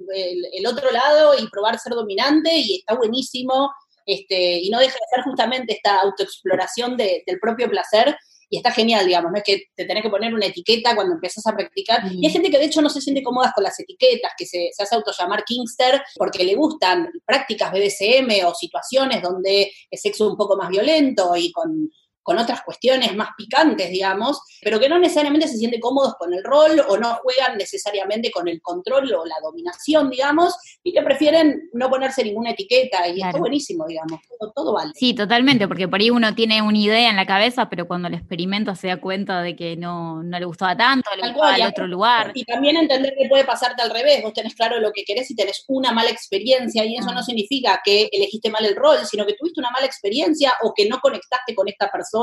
otro 0.67 0.91
lado 0.91 1.33
y 1.39 1.49
probar 1.49 1.79
ser 1.79 1.95
dominante 1.95 2.51
y 2.55 2.81
está 2.81 2.97
buenísimo, 2.97 3.73
este, 4.05 4.59
y 4.59 4.69
no 4.69 4.79
deja 4.79 4.93
de 4.93 5.17
ser 5.17 5.25
justamente 5.25 5.73
esta 5.73 6.03
autoexploración 6.03 6.99
del 6.99 7.41
propio 7.41 7.71
placer 7.71 8.15
y 8.55 8.59
está 8.59 8.71
genial, 8.71 9.05
digamos, 9.05 9.33
no 9.33 9.39
es 9.39 9.43
que 9.43 9.65
te 9.75 9.85
tenés 9.85 10.05
que 10.05 10.11
poner 10.11 10.33
una 10.33 10.47
etiqueta 10.47 10.95
cuando 10.95 11.15
empiezas 11.15 11.45
a 11.49 11.57
practicar. 11.57 12.03
Y 12.13 12.25
hay 12.25 12.33
gente 12.33 12.53
que 12.53 12.59
de 12.59 12.67
hecho 12.67 12.81
no 12.81 12.89
se 12.89 13.01
siente 13.01 13.21
cómoda 13.21 13.51
con 13.53 13.65
las 13.65 13.81
etiquetas, 13.81 14.31
que 14.39 14.47
se, 14.47 14.69
se 14.73 14.81
hace 14.81 14.95
autollamar 14.95 15.43
Kingster 15.43 16.01
porque 16.15 16.45
le 16.45 16.55
gustan 16.55 17.11
prácticas 17.27 17.73
BDSM 17.73 18.47
o 18.47 18.55
situaciones 18.55 19.23
donde 19.23 19.73
es 19.91 20.01
sexo 20.01 20.31
un 20.31 20.37
poco 20.37 20.57
más 20.57 20.69
violento 20.69 21.35
y 21.35 21.51
con 21.51 21.91
con 22.25 22.39
otras 22.39 22.63
cuestiones 22.63 23.15
más 23.15 23.29
picantes, 23.37 23.91
digamos, 23.91 24.41
pero 24.63 24.81
que 24.81 24.89
no 24.89 24.99
necesariamente 24.99 25.47
se 25.47 25.59
sienten 25.59 25.79
cómodos 25.79 26.15
con 26.19 26.33
el 26.33 26.43
rol 26.43 26.81
o 26.89 26.97
no 26.97 27.17
juegan 27.23 27.59
necesariamente 27.59 28.31
con 28.31 28.49
el 28.49 28.63
control 28.63 29.13
o 29.13 29.27
la 29.27 29.37
dominación, 29.43 30.09
digamos, 30.09 30.57
y 30.83 30.93
que 30.93 31.03
prefieren 31.03 31.69
no 31.75 31.91
ponerse 31.91 32.25
ninguna 32.25 32.53
etiqueta 32.53 33.07
y 33.09 33.21
está 33.21 33.39
buenísimo, 33.39 33.87
digamos, 33.87 34.21
todo, 34.55 34.73
vale. 34.73 34.93
Sí, 34.95 35.15
totalmente, 35.15 35.69
porque 35.69 35.87
por 35.87 36.01
ahí 36.01 36.09
uno 36.09 36.35
tiene 36.35 36.63
una 36.63 36.79
idea 36.79 37.11
en 37.11 37.17
la 37.17 37.27
cabeza, 37.27 37.69
pero 37.69 37.87
cuando 37.87 38.09
lo 38.09 38.17
experimenta 38.17 38.75
se 38.75 38.89
da 38.89 39.01
cuenta 39.01 39.43
de 39.43 39.55
que 39.55 39.77
no, 39.77 40.23
le 40.23 40.45
gustaba 40.47 40.75
tanto, 40.75 41.11
le 41.15 41.29
gustaba 41.29 41.55
al 41.55 41.63
otro 41.63 41.87
lugar. 41.87 42.33
Y 42.35 42.45
también 42.45 42.79
entender 42.79 43.15
que 43.19 43.29
puede 43.29 43.45
pasarte 43.45 43.83
al 43.83 43.91
revés, 43.91 44.23
vos 44.23 44.33
tenés 44.33 44.55
claro 44.55 44.81
lo 44.81 44.93
que 44.93 45.05
querés 45.05 45.31
y 45.31 45.37
tenés 45.37 45.65
una 45.69 45.93
mala 45.93 46.09
experiencia 46.09 46.87
y 46.87 46.97
eso 46.97 47.11
ah. 47.11 47.15
no 47.15 47.23
significa 47.23 47.83
que 47.85 48.09
elegiste 48.11 48.49
mal 48.49 48.65
el 48.65 48.75
rol, 48.75 48.97
sino 49.05 49.27
que 49.27 49.35
tuviste 49.35 49.61
una 49.61 49.71
mala 49.71 49.85
experiencia 49.85 50.55
o 50.63 50.73
que 50.75 50.89
no 50.89 51.01
conectaste 51.01 51.55
con 51.55 51.69
esta 51.69 51.91
persona 51.91 52.14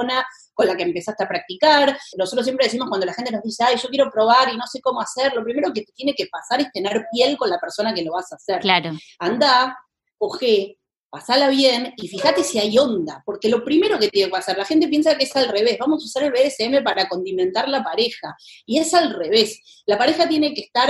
con 0.53 0.67
la 0.67 0.75
que 0.75 0.83
empezaste 0.83 1.23
a 1.23 1.27
practicar. 1.27 1.97
Nosotros 2.17 2.45
siempre 2.45 2.65
decimos 2.65 2.87
cuando 2.89 3.05
la 3.05 3.13
gente 3.13 3.31
nos 3.31 3.43
dice, 3.43 3.63
ay, 3.63 3.77
yo 3.81 3.89
quiero 3.89 4.09
probar 4.11 4.53
y 4.53 4.57
no 4.57 4.65
sé 4.67 4.79
cómo 4.81 5.01
hacer, 5.01 5.33
lo 5.33 5.43
primero 5.43 5.71
que 5.73 5.81
te 5.81 5.91
tiene 5.93 6.13
que 6.13 6.27
pasar 6.27 6.61
es 6.61 6.71
tener 6.71 7.05
piel 7.11 7.37
con 7.37 7.49
la 7.49 7.59
persona 7.59 7.93
que 7.93 8.03
lo 8.03 8.13
vas 8.13 8.31
a 8.31 8.35
hacer. 8.35 8.59
Claro. 8.59 8.91
Anda, 9.19 9.77
coge, 10.17 10.77
pasala 11.09 11.49
bien 11.49 11.93
y 11.97 12.07
fíjate 12.07 12.43
si 12.43 12.57
hay 12.57 12.77
onda, 12.77 13.21
porque 13.25 13.49
lo 13.49 13.63
primero 13.63 13.99
que 13.99 14.07
tiene 14.07 14.29
que 14.29 14.31
pasar, 14.31 14.57
la 14.57 14.65
gente 14.65 14.87
piensa 14.87 15.17
que 15.17 15.25
es 15.25 15.35
al 15.35 15.49
revés, 15.49 15.77
vamos 15.77 16.03
a 16.03 16.05
usar 16.05 16.23
el 16.23 16.31
BDSM 16.31 16.83
para 16.83 17.09
condimentar 17.09 17.67
la 17.67 17.83
pareja, 17.83 18.35
y 18.65 18.79
es 18.79 18.93
al 18.93 19.13
revés, 19.13 19.59
la 19.85 19.97
pareja 19.97 20.27
tiene 20.29 20.53
que 20.53 20.61
estar 20.61 20.89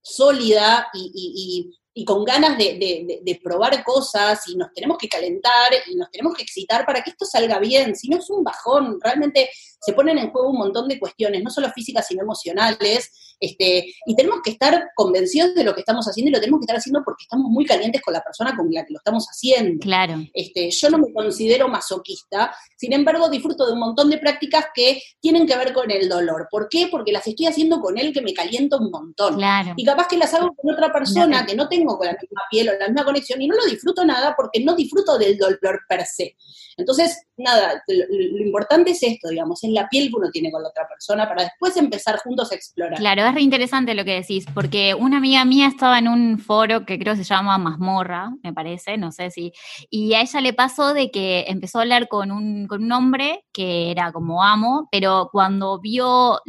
sólida 0.00 0.88
y, 0.94 1.12
y 1.14 1.78
con 2.04 2.24
ganas 2.24 2.56
de, 2.58 3.40
probar 3.42 3.82
cosas 3.84 4.46
y 4.48 4.56
nos 4.56 4.72
tenemos 4.72 4.98
que 4.98 5.08
calentar 5.08 5.70
y 5.90 5.94
nos 5.94 6.10
tenemos 6.10 6.34
que 6.34 6.42
excitar 6.42 6.84
para 6.84 7.02
que 7.02 7.10
esto 7.10 7.24
salga 7.24 7.58
bien. 7.58 7.94
Si 7.96 8.08
no 8.08 8.18
es 8.18 8.28
un 8.30 8.44
bajón, 8.44 8.98
realmente 9.00 9.48
se 9.80 9.92
ponen 9.92 10.18
en 10.18 10.30
juego 10.30 10.50
un 10.50 10.58
montón 10.58 10.88
de 10.88 10.98
cuestiones, 10.98 11.42
no 11.42 11.50
solo 11.50 11.70
físicas, 11.70 12.06
sino 12.06 12.22
emocionales. 12.22 13.10
Este, 13.40 13.94
y 14.04 14.16
tenemos 14.16 14.40
que 14.42 14.50
estar 14.50 14.90
convencidos 14.96 15.54
de 15.54 15.62
lo 15.62 15.72
que 15.72 15.80
estamos 15.80 16.06
haciendo 16.06 16.30
y 16.30 16.32
lo 16.32 16.40
tenemos 16.40 16.60
que 16.60 16.64
estar 16.64 16.76
haciendo 16.76 17.02
porque 17.04 17.22
estamos 17.22 17.48
muy 17.50 17.64
calientes 17.64 18.02
con 18.02 18.12
la 18.12 18.20
persona 18.20 18.56
con 18.56 18.68
la 18.72 18.84
que 18.84 18.92
lo 18.92 18.98
estamos 18.98 19.26
haciendo. 19.26 19.80
Claro. 19.80 20.24
Este, 20.34 20.70
yo 20.70 20.90
no 20.90 20.98
me 20.98 21.12
considero 21.12 21.68
masoquista, 21.68 22.52
sin 22.76 22.92
embargo 22.92 23.28
disfruto 23.28 23.66
de 23.66 23.72
un 23.72 23.78
montón 23.78 24.10
de 24.10 24.18
prácticas 24.18 24.66
que 24.74 25.00
tienen 25.20 25.46
que 25.46 25.56
ver 25.56 25.72
con 25.72 25.90
el 25.90 26.08
dolor. 26.08 26.48
¿Por 26.50 26.68
qué? 26.68 26.88
Porque 26.90 27.12
las 27.12 27.26
estoy 27.26 27.46
haciendo 27.46 27.80
con 27.80 27.96
él 27.96 28.12
que 28.12 28.22
me 28.22 28.34
calienta 28.34 28.76
un 28.76 28.90
montón. 28.90 29.36
Claro. 29.36 29.74
Y 29.76 29.84
capaz 29.84 30.08
que 30.08 30.16
las 30.16 30.34
hago 30.34 30.52
con 30.54 30.74
otra 30.74 30.92
persona 30.92 31.46
que 31.46 31.54
no 31.54 31.68
tengo 31.68 31.87
con 31.96 32.06
la 32.06 32.12
misma 32.12 32.42
piel 32.50 32.68
o 32.68 32.78
la 32.78 32.88
misma 32.88 33.04
conexión 33.04 33.40
y 33.40 33.48
no 33.48 33.56
lo 33.56 33.64
disfruto 33.64 34.04
nada 34.04 34.34
porque 34.36 34.60
no 34.60 34.74
disfruto 34.74 35.16
del 35.16 35.38
dolor 35.38 35.80
per 35.88 36.04
se. 36.04 36.36
Entonces, 36.78 37.26
nada, 37.36 37.82
lo, 37.88 38.44
importante 38.44 38.92
es 38.92 39.02
esto, 39.02 39.28
digamos, 39.28 39.62
es 39.64 39.70
la 39.70 39.88
piel 39.88 40.10
que 40.10 40.16
uno 40.16 40.30
tiene 40.30 40.52
con 40.52 40.62
la 40.62 40.68
otra 40.68 40.86
persona 40.86 41.28
para 41.28 41.42
después 41.42 41.76
empezar 41.76 42.18
juntos 42.18 42.52
a 42.52 42.54
explorar. 42.54 42.98
Claro, 42.98 43.26
es 43.26 43.34
re 43.34 43.42
interesante 43.42 43.94
lo 43.94 44.04
que 44.04 44.20
decís, 44.20 44.46
porque 44.54 44.94
una 44.94 45.16
amiga 45.16 45.44
mía 45.44 45.66
estaba 45.66 45.98
en 45.98 46.06
un 46.06 46.38
foro 46.38 46.86
que 46.86 46.98
creo 46.98 47.16
se 47.16 47.24
llama 47.24 47.58
Mazmorra, 47.58 48.32
me 48.44 48.52
parece, 48.52 48.96
no 48.96 49.10
sé 49.10 49.30
si, 49.30 49.52
y 49.90 50.14
a 50.14 50.20
ella 50.20 50.40
le 50.40 50.52
pasó 50.52 50.94
de 50.94 51.10
que 51.10 51.46
empezó 51.48 51.78
a 51.78 51.82
hablar 51.82 52.06
con 52.06 52.30
un, 52.30 52.68
con 52.68 52.84
un 52.84 52.92
hombre 52.92 53.44
que 53.52 53.90
era 53.90 54.12
como 54.12 54.44
amo, 54.44 54.88
pero 54.92 55.30
cuando 55.32 55.80
vio, 55.80 56.40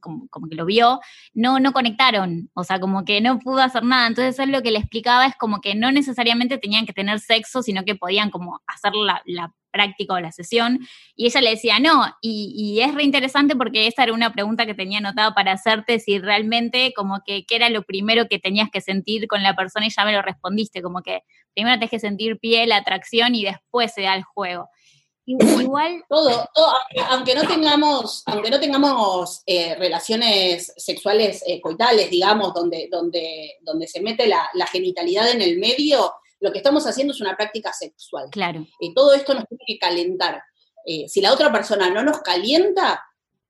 como, 0.00 0.28
como, 0.30 0.48
que 0.48 0.56
lo 0.56 0.64
vio, 0.64 1.00
no, 1.34 1.60
no 1.60 1.74
conectaron, 1.74 2.50
o 2.54 2.64
sea, 2.64 2.80
como 2.80 3.04
que 3.04 3.20
no 3.20 3.38
pudo 3.38 3.60
hacer 3.60 3.82
nada, 3.82 4.06
entonces 4.06 4.35
lo 4.44 4.62
que 4.62 4.70
le 4.70 4.78
explicaba 4.78 5.26
es 5.26 5.34
como 5.36 5.60
que 5.60 5.74
no 5.74 5.90
necesariamente 5.92 6.58
tenían 6.58 6.84
que 6.84 6.92
tener 6.92 7.20
sexo, 7.20 7.62
sino 7.62 7.84
que 7.84 7.94
podían 7.94 8.30
como 8.30 8.60
hacer 8.66 8.92
la, 8.94 9.22
práctica 9.72 10.14
o 10.14 10.20
la 10.20 10.32
sesión, 10.32 10.78
y 11.14 11.26
ella 11.26 11.42
le 11.42 11.50
decía 11.50 11.78
no, 11.78 12.06
y, 12.22 12.80
es 12.80 12.94
reinteresante 12.94 13.54
porque 13.56 13.86
esa 13.86 14.04
era 14.04 14.14
una 14.14 14.32
pregunta 14.32 14.64
que 14.64 14.72
tenía 14.72 14.98
anotada 14.98 15.34
para 15.34 15.52
hacerte, 15.52 15.98
si 15.98 16.18
realmente 16.18 16.94
como 16.96 17.20
que 17.26 17.44
qué 17.44 17.56
era 17.56 17.68
lo 17.68 17.82
primero 17.82 18.26
que 18.26 18.38
tenías 18.38 18.70
que 18.70 18.80
sentir 18.80 19.28
con 19.28 19.42
la 19.42 19.54
persona 19.54 19.86
y 19.86 19.90
ya 19.90 20.06
me 20.06 20.12
lo 20.12 20.22
respondiste, 20.22 20.80
como 20.80 21.02
que 21.02 21.20
primero 21.54 21.76
tenés 21.76 21.90
que 21.90 21.98
sentir 21.98 22.38
piel, 22.38 22.72
atracción 22.72 23.34
y 23.34 23.44
después 23.44 23.92
se 23.92 24.02
da 24.02 24.14
el 24.14 24.22
juego. 24.22 24.70
Igual. 25.26 26.04
Todo, 26.08 26.48
todo, 26.54 26.72
aunque 27.10 27.34
no 27.34 27.46
tengamos, 27.46 28.22
aunque 28.26 28.50
no 28.50 28.60
tengamos 28.60 29.42
eh, 29.44 29.74
relaciones 29.74 30.72
sexuales 30.76 31.42
eh, 31.46 31.60
coitales, 31.60 32.10
digamos, 32.10 32.54
donde, 32.54 32.88
donde, 32.90 33.56
donde 33.62 33.88
se 33.88 34.00
mete 34.00 34.28
la, 34.28 34.48
genitalidad 34.70 35.28
en 35.30 35.42
el 35.42 35.58
medio, 35.58 36.14
lo 36.40 36.52
que 36.52 36.58
estamos 36.58 36.86
haciendo 36.86 37.12
es 37.12 37.20
una 37.20 37.36
práctica 37.36 37.72
sexual. 37.72 38.28
Claro. 38.30 38.66
Y 38.78 38.94
todo 38.94 39.14
esto 39.14 39.34
nos 39.34 39.46
tiene 39.48 39.64
que 39.66 39.78
calentar. 39.78 40.40
Eh, 40.86 41.08
si 41.08 41.20
la 41.20 41.32
otra 41.32 41.50
persona 41.50 41.90
no 41.90 42.04
nos 42.04 42.20
calienta, 42.20 43.04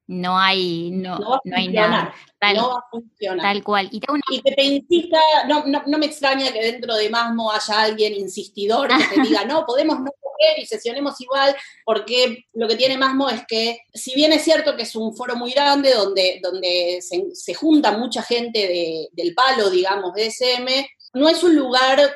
no 0.08 0.38
hay, 0.38 0.90
no, 0.92 1.18
no, 1.18 1.56
hay 1.56 1.68
nada. 1.68 2.14
Tal, 2.38 2.56
no 2.56 2.68
va 2.68 2.78
a 2.78 2.90
funcionar. 2.90 3.42
Tal 3.42 3.64
cual. 3.64 3.88
Y, 3.90 4.00
que 4.00 4.52
te 4.52 4.62
insista, 4.62 5.18
no, 5.48 5.64
no, 5.66 5.98
me 5.98 6.06
extraña 6.06 6.52
que 6.52 6.62
dentro 6.62 6.94
de 6.94 7.10
Masmo 7.10 7.50
haya 7.50 7.82
alguien 7.82 8.14
insistidor 8.14 8.88
que 8.88 9.16
te 9.16 9.20
diga, 9.28 9.44
no, 9.44 9.66
podemos 9.66 9.98
no 9.98 10.10
coger 10.20 10.62
y 10.62 10.66
sesionemos 10.66 11.20
igual, 11.20 11.56
porque 11.84 12.44
lo 12.52 12.68
que 12.68 12.76
tiene 12.76 12.98
Masmo 12.98 13.28
es 13.28 13.42
que, 13.48 13.80
si 13.92 14.14
bien 14.14 14.32
es 14.32 14.42
cierto 14.42 14.76
que 14.76 14.84
es 14.84 14.94
un 14.94 15.16
foro 15.16 15.34
muy 15.34 15.52
grande 15.52 15.92
donde, 15.92 16.40
donde 16.42 17.00
se, 17.00 17.54
junta 17.54 17.98
mucha 17.98 18.22
gente 18.22 19.08
del 19.12 19.34
palo, 19.34 19.70
digamos, 19.70 20.14
de 20.14 20.26
SM, 20.26 20.88
no 21.14 21.28
es 21.28 21.42
un 21.42 21.56
lugar 21.56 22.12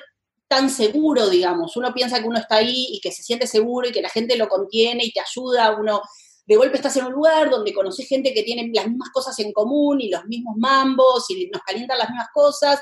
tan 0.46 0.70
seguro, 0.70 1.28
digamos. 1.28 1.76
Uno 1.76 1.92
piensa 1.92 2.20
que 2.20 2.28
uno 2.28 2.38
está 2.38 2.56
ahí 2.56 2.88
y 2.92 3.00
que 3.00 3.10
se 3.10 3.22
siente 3.22 3.46
seguro 3.46 3.88
y 3.88 3.92
que 3.92 4.02
la 4.02 4.08
gente 4.08 4.36
lo 4.36 4.48
contiene 4.48 5.04
y 5.04 5.12
te 5.12 5.20
ayuda, 5.20 5.76
uno 5.76 6.02
de 6.46 6.56
golpe 6.56 6.76
estás 6.76 6.96
en 6.96 7.06
un 7.06 7.12
lugar 7.12 7.50
donde 7.50 7.72
conoces 7.72 8.08
gente 8.08 8.34
que 8.34 8.42
tiene 8.42 8.70
las 8.74 8.88
mismas 8.88 9.10
cosas 9.10 9.38
en 9.38 9.52
común 9.52 10.00
y 10.00 10.10
los 10.10 10.24
mismos 10.26 10.56
mambos 10.56 11.30
y 11.30 11.48
nos 11.48 11.62
calientan 11.62 11.98
las 11.98 12.08
mismas 12.08 12.28
cosas 12.32 12.80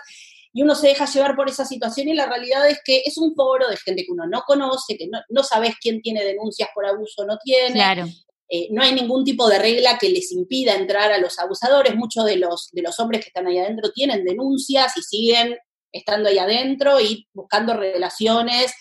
y 0.53 0.63
uno 0.63 0.75
se 0.75 0.89
deja 0.89 1.05
llevar 1.05 1.37
por 1.37 1.49
esa 1.49 1.65
situación 1.65 2.09
y 2.09 2.15
la 2.15 2.27
realidad 2.27 2.69
es 2.69 2.81
que 2.85 3.03
es 3.05 3.19
un 3.19 3.35
foro 3.35 3.69
de 3.69 3.77
gente 3.77 4.05
que 4.05 4.13
uno 4.13 4.27
no 4.27 4.43
conoce, 4.47 4.97
que 4.97 5.09
no, 5.29 5.43
sabes 5.43 5.75
quién 5.81 6.01
tiene 6.01 6.25
denuncias 6.25 6.69
por 6.75 6.87
abuso 6.87 7.23
o 7.23 7.27
no 7.27 7.39
tiene. 7.39 7.75
Claro. 7.75 8.07
Eh, 8.49 8.69
no 8.71 8.83
hay 8.83 8.95
ningún 8.95 9.25
tipo 9.25 9.47
de 9.49 9.59
regla 9.59 9.99
que 9.99 10.09
les 10.09 10.33
impida 10.33 10.75
entrar 10.75 11.13
a 11.13 11.19
los 11.19 11.39
abusadores. 11.39 11.95
Muchos 11.95 12.25
de 12.25 12.37
los, 12.37 12.71
de 12.73 12.83
los 12.83 12.99
hombres 12.99 13.21
que 13.21 13.29
están 13.29 13.47
ahí 13.47 13.59
adentro 13.59 13.93
tienen 13.93 14.25
denuncias 14.25 14.97
y 14.97 15.03
siguen 15.03 15.59
estando 15.93 16.29
ahí 16.29 16.39
adentro 16.39 16.99
y 17.01 17.29
buscando 17.33 17.75
relaciones 17.75 18.73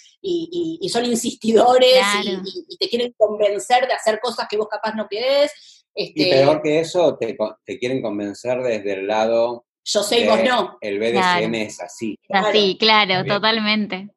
y, 0.81 0.89
son 0.89 1.05
insistidores 1.05 2.03
y, 2.23 2.77
te 2.77 2.89
quieren 2.89 3.13
convencer 3.17 3.87
de 3.87 3.93
hacer 3.93 4.19
cosas 4.19 4.47
que 4.49 4.57
vos 4.57 4.67
capaz 4.67 4.93
no 4.93 5.07
querés. 5.07 5.85
Este, 5.93 6.27
y 6.27 6.31
peor 6.31 6.61
que 6.61 6.79
eso, 6.79 7.17
te, 7.17 7.35
quieren 7.79 8.01
convencer 8.01 8.61
desde 8.61 8.93
el 8.93 9.07
lado... 9.07 9.65
Yo 9.83 10.03
sé 10.03 10.19
y 10.19 10.27
vos 10.27 10.43
no. 10.43 10.77
El 10.81 10.99
BDSM 10.99 11.55
es 11.55 11.81
así. 11.81 12.19
Así, 12.29 12.77
claro, 12.77 13.25
totalmente. 13.25 14.09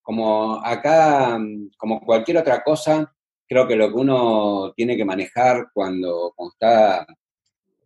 como 0.00 0.64
acá, 0.64 1.38
como 1.76 2.00
cualquier 2.00 2.38
otra 2.38 2.62
cosa, 2.62 3.12
creo 3.48 3.66
que 3.66 3.76
lo 3.76 3.88
que 3.88 3.94
uno 3.94 4.72
tiene 4.76 4.96
que 4.96 5.04
manejar 5.04 5.66
cuando, 5.74 6.34
está 6.52 7.04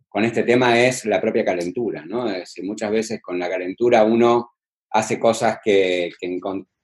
con 0.07 0.25
este 0.25 0.43
tema 0.43 0.79
es 0.79 1.05
la 1.05 1.21
propia 1.21 1.45
calentura, 1.45 2.03
¿no? 2.05 2.27
Es 2.27 2.39
decir, 2.39 2.65
muchas 2.65 2.91
veces 2.91 3.21
con 3.21 3.37
la 3.39 3.49
calentura 3.49 4.03
uno 4.03 4.51
hace 4.89 5.19
cosas 5.19 5.59
que, 5.63 6.11
que, 6.19 6.39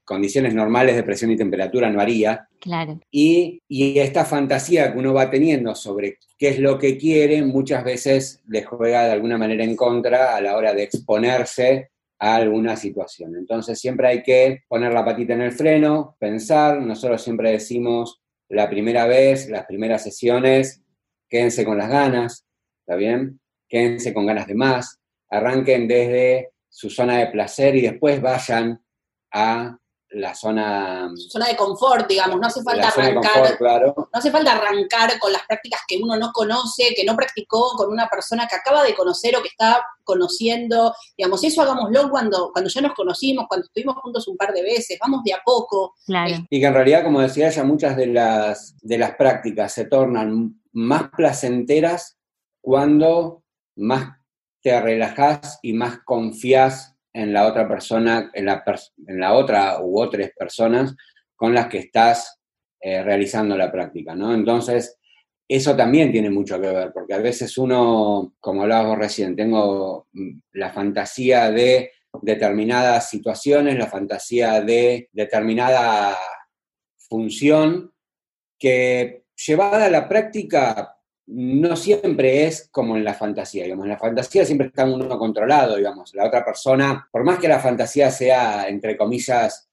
condiciones 0.06 0.54
normales 0.54 0.96
de 0.96 1.04
presión 1.04 1.32
y 1.32 1.36
temperatura 1.36 1.90
no 1.90 2.00
haría. 2.00 2.48
Claro. 2.62 3.00
Y, 3.12 3.62
esta 3.70 4.24
fantasía 4.24 4.94
que 4.94 5.00
uno 5.00 5.14
va 5.14 5.30
teniendo 5.30 5.76
sobre 5.76 6.20
qué 6.38 6.50
es 6.50 6.60
lo 6.60 6.78
que 6.78 6.98
quiere, 6.98 7.44
muchas 7.44 7.84
veces 7.84 8.42
le 8.48 8.64
juega 8.64 9.06
de 9.06 9.12
alguna 9.12 9.38
manera 9.38 9.64
en 9.64 9.76
contra 9.76 10.36
a 10.36 10.42
la 10.42 10.56
hora 10.56 10.74
de 10.74 10.84
exponerse 10.84 11.90
a 12.20 12.36
alguna 12.36 12.76
situación. 12.76 13.36
Entonces 13.36 13.80
siempre 13.80 14.08
hay 14.08 14.24
que 14.24 14.64
poner 14.68 14.94
la 14.94 15.04
patita 15.04 15.34
en 15.34 15.42
el 15.42 15.52
freno, 15.52 16.16
pensar, 16.20 16.82
nosotros 16.82 17.22
siempre 17.22 17.52
decimos 17.52 18.22
la 18.48 18.70
primera 18.70 19.08
vez, 19.08 19.50
las 19.50 19.66
primeras 19.66 20.04
sesiones, 20.04 20.82
quédense 21.28 21.66
con 21.66 21.78
las 21.78 21.90
ganas, 21.90 22.46
¿está 22.80 22.96
bien? 22.96 23.40
Quédense 23.68 24.14
con 24.14 24.26
ganas 24.26 24.48
de 24.48 24.56
más, 24.56 25.00
arranquen 25.30 25.88
desde 25.88 26.52
su 26.70 26.90
zona 26.90 27.18
de 27.18 27.28
placer 27.28 27.76
y 27.76 27.82
después 27.82 28.22
vayan 28.22 28.82
a 29.32 29.78
la 30.16 30.34
zona... 30.34 31.12
Zona 31.30 31.48
de 31.48 31.58
confort, 31.58 32.08
digamos, 32.08 32.40
no 32.40 32.48
hace 32.48 32.64
falta 32.64 32.88
arrancar. 32.88 33.94
No 33.96 34.08
hace 34.14 34.32
falta 34.32 34.54
arrancar 34.54 35.20
con 35.20 35.32
las 35.32 35.46
prácticas 35.46 35.82
que 35.88 36.00
uno 36.02 36.16
no 36.16 36.32
conoce, 36.32 36.94
que 36.96 37.04
no 37.04 37.16
practicó 37.16 37.74
con 37.76 37.92
una 37.92 38.08
persona 38.08 38.48
que 38.48 38.56
acaba 38.56 38.84
de 38.84 38.96
conocer 38.96 39.36
o 39.36 39.42
que 39.42 39.50
está 39.50 39.86
conociendo. 40.04 40.94
Digamos, 41.18 41.44
eso 41.44 41.62
hagámoslo 41.62 42.10
cuando, 42.10 42.50
cuando 42.54 42.70
ya 42.70 42.82
nos 42.82 42.94
conocimos, 42.94 43.46
cuando 43.50 43.66
estuvimos 43.66 43.98
juntos 43.98 44.28
un 44.28 44.38
par 44.38 44.54
de 44.54 44.64
veces, 44.64 44.98
vamos 45.02 45.22
de 45.24 45.34
a 45.34 45.42
poco. 45.44 45.96
Y 46.50 46.60
que 46.60 46.66
en 46.66 46.74
realidad, 46.74 47.04
como 47.04 47.20
decía 47.20 47.50
ya, 47.50 47.64
muchas 47.64 47.98
de 47.98 48.08
las, 48.08 48.78
de 48.82 48.98
las 48.98 49.16
prácticas 49.16 49.74
se 49.74 49.86
tornan 49.86 50.62
más 50.72 51.10
placenteras 51.10 52.18
cuando 52.62 53.44
más 53.76 54.18
te 54.62 54.80
relajas 54.80 55.60
y 55.62 55.74
más 55.74 56.00
confías 56.06 56.95
en 57.16 57.32
la 57.32 57.48
otra 57.48 57.66
persona, 57.66 58.30
en 58.34 58.46
la, 58.46 58.62
en 59.08 59.20
la 59.20 59.34
otra 59.34 59.82
u 59.82 60.00
otras 60.00 60.32
personas 60.38 60.94
con 61.34 61.54
las 61.54 61.68
que 61.68 61.78
estás 61.78 62.42
eh, 62.82 63.02
realizando 63.02 63.58
la 63.58 63.72
práctica, 63.72 64.14
¿no? 64.14 64.34
Entonces, 64.34 65.00
eso 65.48 65.78
también 65.78 66.12
tiene 66.12 66.30
mucho 66.30 66.60
que 66.60 66.68
ver, 66.68 66.92
porque 66.92 67.14
a 67.14 67.20
veces 67.20 67.58
uno, 67.58 68.36
como 68.42 68.64
hablábamos 68.64 68.98
recién, 68.98 69.34
tengo 69.34 70.08
mm, 70.12 70.40
la 70.54 70.74
fantasía 70.74 71.50
de 71.52 71.92
determinadas 72.22 73.10
situaciones, 73.10 73.78
la 73.78 73.88
fantasía 73.88 74.60
de 74.62 75.10
determinada 75.14 76.18
función 76.98 77.94
que 78.60 79.24
llevada 79.36 79.86
a 79.86 79.90
la 79.90 80.10
práctica 80.10 80.95
no 81.28 81.76
siempre 81.76 82.46
es 82.46 82.70
como 82.72 82.96
en 82.96 83.04
la 83.04 83.14
fantasía, 83.14 83.64
digamos. 83.64 83.86
En 83.86 83.92
la 83.92 83.98
fantasía 83.98 84.46
siempre 84.46 84.68
está 84.68 84.86
uno 84.86 85.18
controlado, 85.18 85.76
digamos. 85.76 86.14
La 86.14 86.28
otra 86.28 86.46
persona, 86.46 87.08
por 87.12 87.24
más 87.24 87.40
que 87.40 87.48
la 87.48 87.60
fantasía 87.60 88.12
sea, 88.12 88.68
entre 88.68 88.96
comillas, 88.96 89.68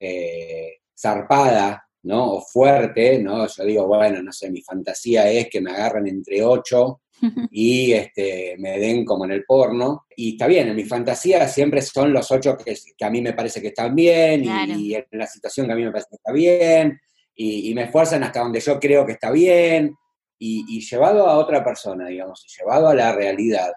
eh, 0.00 0.78
zarpada, 0.98 1.88
¿no? 2.02 2.32
O 2.34 2.40
fuerte, 2.40 3.20
¿no? 3.20 3.46
Yo 3.46 3.64
digo, 3.64 3.86
bueno, 3.86 4.20
no 4.22 4.32
sé, 4.32 4.50
mi 4.50 4.62
fantasía 4.62 5.30
es 5.30 5.48
que 5.48 5.60
me 5.60 5.70
agarren 5.70 6.08
entre 6.08 6.42
ocho 6.42 7.02
y 7.52 7.92
este, 7.92 8.56
me 8.58 8.78
den 8.80 9.04
como 9.04 9.24
en 9.26 9.30
el 9.30 9.44
porno. 9.44 10.06
Y 10.16 10.32
está 10.32 10.48
bien, 10.48 10.68
en 10.68 10.76
mi 10.76 10.84
fantasía 10.84 11.46
siempre 11.46 11.82
son 11.82 12.12
los 12.12 12.32
ocho 12.32 12.56
que, 12.56 12.76
a 13.04 13.10
mí 13.10 13.22
me 13.22 13.32
parece 13.32 13.62
que 13.62 13.68
están 13.68 13.94
bien 13.94 14.44
y, 14.44 14.94
en 14.94 15.04
la 15.12 15.26
situación 15.26 15.66
que 15.66 15.72
a 15.72 15.76
mí 15.76 15.84
me 15.84 15.92
parece 15.92 16.08
que 16.10 16.16
está 16.16 16.32
bien 16.32 16.98
y, 17.36 17.70
y 17.70 17.74
me 17.74 17.84
esfuerzan 17.84 18.24
hasta 18.24 18.40
donde 18.40 18.60
yo 18.60 18.80
creo 18.80 19.06
que 19.06 19.12
está 19.12 19.30
bien 19.30 19.94
y, 20.38 20.80
llevado 20.80 21.26
a 21.26 21.38
otra 21.38 21.64
persona, 21.64 22.08
digamos, 22.08 22.44
y 22.44 22.58
llevado 22.58 22.88
a 22.88 22.94
la 22.94 23.12
realidad, 23.12 23.72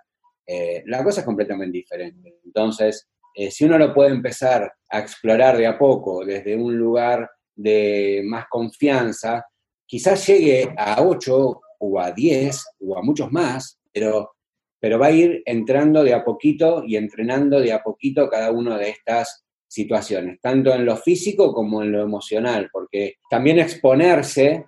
eh, 0.46 0.84
la 0.88 1.04
cosa 1.04 1.22
es 1.22 1.26
completamente 1.26 1.78
diferente. 1.78 2.40
Entonces, 2.44 3.08
eh, 3.34 3.52
si 3.52 3.66
uno 3.66 3.78
lo 3.78 3.94
puede 3.94 4.12
empezar 4.12 4.72
a 4.90 5.00
explorar 5.00 5.58
de 5.58 5.68
a 5.68 5.78
poco, 5.78 6.26
desde 6.26 6.56
un 6.56 6.78
lugar 6.78 7.30
de 7.56 8.22
más 8.26 8.48
confianza, 8.50 9.46
quizás 9.86 10.26
llegue 10.28 10.74
a 10.78 11.02
8 11.02 11.62
o 11.80 12.00
a 12.00 12.12
10 12.12 12.64
o 12.82 12.98
a 12.98 13.02
muchos 13.02 13.32
más, 13.32 13.80
pero, 13.94 14.32
pero 14.80 15.00
va 15.00 15.08
a 15.08 15.12
ir 15.12 15.42
entrando 15.46 16.04
de 16.04 16.14
a 16.14 16.24
poquito 16.24 16.84
y 16.86 16.96
entrenando 16.96 17.60
de 17.60 17.72
a 17.72 17.82
poquito 17.82 18.30
cada 18.30 18.52
una 18.52 18.78
de 18.78 18.90
estas 18.90 19.46
situaciones, 19.68 20.40
tanto 20.42 20.74
en 20.74 20.84
lo 20.84 20.98
físico 20.98 21.54
como 21.54 21.84
en 21.84 21.92
lo 21.92 22.02
emocional, 22.02 22.70
porque 22.72 23.16
también 23.30 23.60
exponerse 23.60 24.66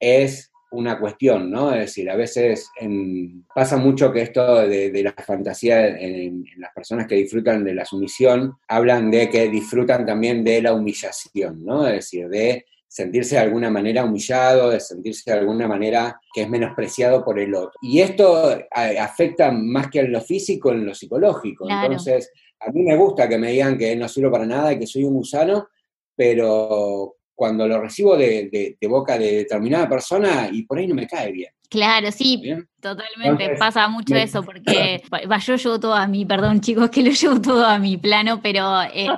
es 0.00 0.50
una 0.70 0.98
cuestión, 0.98 1.50
¿no? 1.50 1.72
Es 1.72 1.80
decir, 1.80 2.10
a 2.10 2.16
veces 2.16 2.70
pasa 3.54 3.76
mucho 3.76 4.12
que 4.12 4.22
esto 4.22 4.66
de, 4.66 5.02
la 5.02 5.12
fantasía 5.12 5.86
en, 5.86 6.44
las 6.58 6.72
personas 6.72 7.06
que 7.06 7.14
disfrutan 7.14 7.64
de 7.64 7.74
la 7.74 7.84
sumisión, 7.84 8.56
hablan 8.68 9.10
de 9.10 9.28
que 9.28 9.48
disfrutan 9.48 10.04
también 10.04 10.44
de 10.44 10.62
la 10.62 10.72
humillación, 10.72 11.64
¿no? 11.64 11.86
Es 11.86 11.94
decir, 11.94 12.28
de 12.28 12.64
sentirse 12.88 13.36
de 13.36 13.42
alguna 13.42 13.70
manera 13.70 14.04
humillado, 14.04 14.70
de 14.70 14.80
sentirse 14.80 15.30
de 15.30 15.38
alguna 15.38 15.68
manera 15.68 16.18
que 16.32 16.42
es 16.42 16.48
menospreciado 16.48 17.24
por 17.24 17.38
el 17.38 17.54
otro. 17.54 17.72
Y 17.82 18.00
esto 18.00 18.58
afecta 18.70 19.52
más 19.52 19.88
que 19.88 20.00
en 20.00 20.12
lo 20.12 20.20
físico, 20.20 20.72
en 20.72 20.86
lo 20.86 20.94
psicológico. 20.94 21.68
Entonces, 21.68 22.32
a 22.60 22.70
mí 22.70 22.82
me 22.82 22.96
gusta 22.96 23.28
que 23.28 23.38
me 23.38 23.52
digan 23.52 23.76
que 23.76 23.94
no 23.96 24.08
sirvo 24.08 24.30
para 24.30 24.46
nada 24.46 24.72
y 24.72 24.78
que 24.78 24.86
soy 24.86 25.04
un 25.04 25.14
gusano, 25.14 25.68
pero 26.14 27.15
cuando 27.36 27.68
lo 27.68 27.80
recibo 27.80 28.16
de, 28.16 28.76
boca 28.88 29.18
de 29.18 29.36
determinada 29.36 29.88
persona 29.88 30.48
y 30.50 30.62
por 30.62 30.78
ahí 30.78 30.86
no 30.86 30.94
me 30.94 31.06
cae 31.06 31.30
bien. 31.30 31.50
Claro, 31.68 32.10
sí, 32.10 32.42
totalmente. 32.80 33.56
Pasa 33.56 33.88
mucho 33.88 34.14
eso 34.14 34.42
porque 34.42 35.02
yo 35.46 35.56
llevo 35.56 35.80
todo 35.80 35.94
a 35.94 36.06
mí, 36.06 36.24
perdón 36.24 36.60
chicos 36.60 36.90
que 36.90 37.02
lo 37.02 37.10
llevo 37.12 37.40
todo 37.40 37.66
a 37.66 37.78
mi 37.78 37.96
plano, 37.96 38.40
pero 38.42 38.82
eh, 38.82 39.08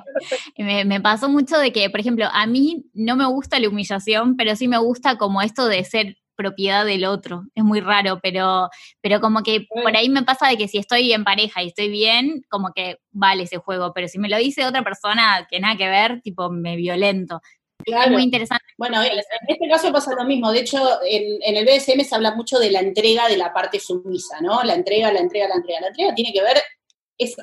me, 0.86 1.00
pasó 1.00 1.28
mucho 1.28 1.58
de 1.58 1.72
que, 1.72 1.88
por 1.90 2.00
ejemplo, 2.00 2.26
a 2.32 2.46
mí 2.46 2.84
no 2.92 3.16
me 3.16 3.26
gusta 3.26 3.60
la 3.60 3.68
humillación, 3.68 4.36
pero 4.36 4.56
sí 4.56 4.66
me 4.66 4.78
gusta 4.78 5.16
como 5.16 5.40
esto 5.40 5.66
de 5.66 5.84
ser 5.84 6.16
propiedad 6.34 6.86
del 6.86 7.04
otro. 7.04 7.44
Es 7.54 7.64
muy 7.64 7.80
raro, 7.80 8.20
pero, 8.22 8.68
pero 9.00 9.20
como 9.20 9.42
que 9.42 9.66
por 9.82 9.96
ahí 9.96 10.08
me 10.08 10.22
pasa 10.22 10.48
de 10.48 10.56
que 10.56 10.68
si 10.68 10.78
estoy 10.78 11.12
en 11.12 11.24
pareja 11.24 11.62
y 11.62 11.68
estoy 11.68 11.90
bien, 11.90 12.42
como 12.48 12.72
que 12.72 12.98
vale 13.10 13.42
ese 13.42 13.58
juego, 13.58 13.92
pero 13.92 14.06
si 14.06 14.18
me 14.18 14.28
lo 14.28 14.38
dice 14.38 14.64
otra 14.64 14.82
persona 14.82 15.46
que 15.50 15.58
nada 15.58 15.76
que 15.76 15.88
ver, 15.88 16.20
tipo 16.22 16.48
me 16.48 16.76
violento 16.76 17.40
Es 17.84 18.10
muy 18.10 18.22
interesante. 18.22 18.64
Bueno, 18.76 19.02
en 19.02 19.18
este 19.18 19.68
caso 19.68 19.92
pasa 19.92 20.14
lo 20.14 20.24
mismo. 20.24 20.52
De 20.52 20.60
hecho, 20.60 20.78
en, 21.04 21.38
en, 21.42 21.56
el 21.56 21.64
BDSM 21.64 22.04
se 22.04 22.14
habla 22.14 22.34
mucho 22.34 22.58
de 22.58 22.70
la 22.70 22.80
entrega 22.80 23.28
de 23.28 23.36
la 23.36 23.52
parte 23.52 23.80
sumisa, 23.80 24.40
¿no? 24.40 24.62
La 24.62 24.74
entrega, 24.74 25.12
la 25.12 25.20
entrega, 25.20 25.48
la 25.48 25.56
entrega. 25.56 25.80
La 25.80 25.88
entrega 25.88 26.14
tiene 26.14 26.32
que 26.32 26.42
ver, 26.42 26.62
es 27.18 27.36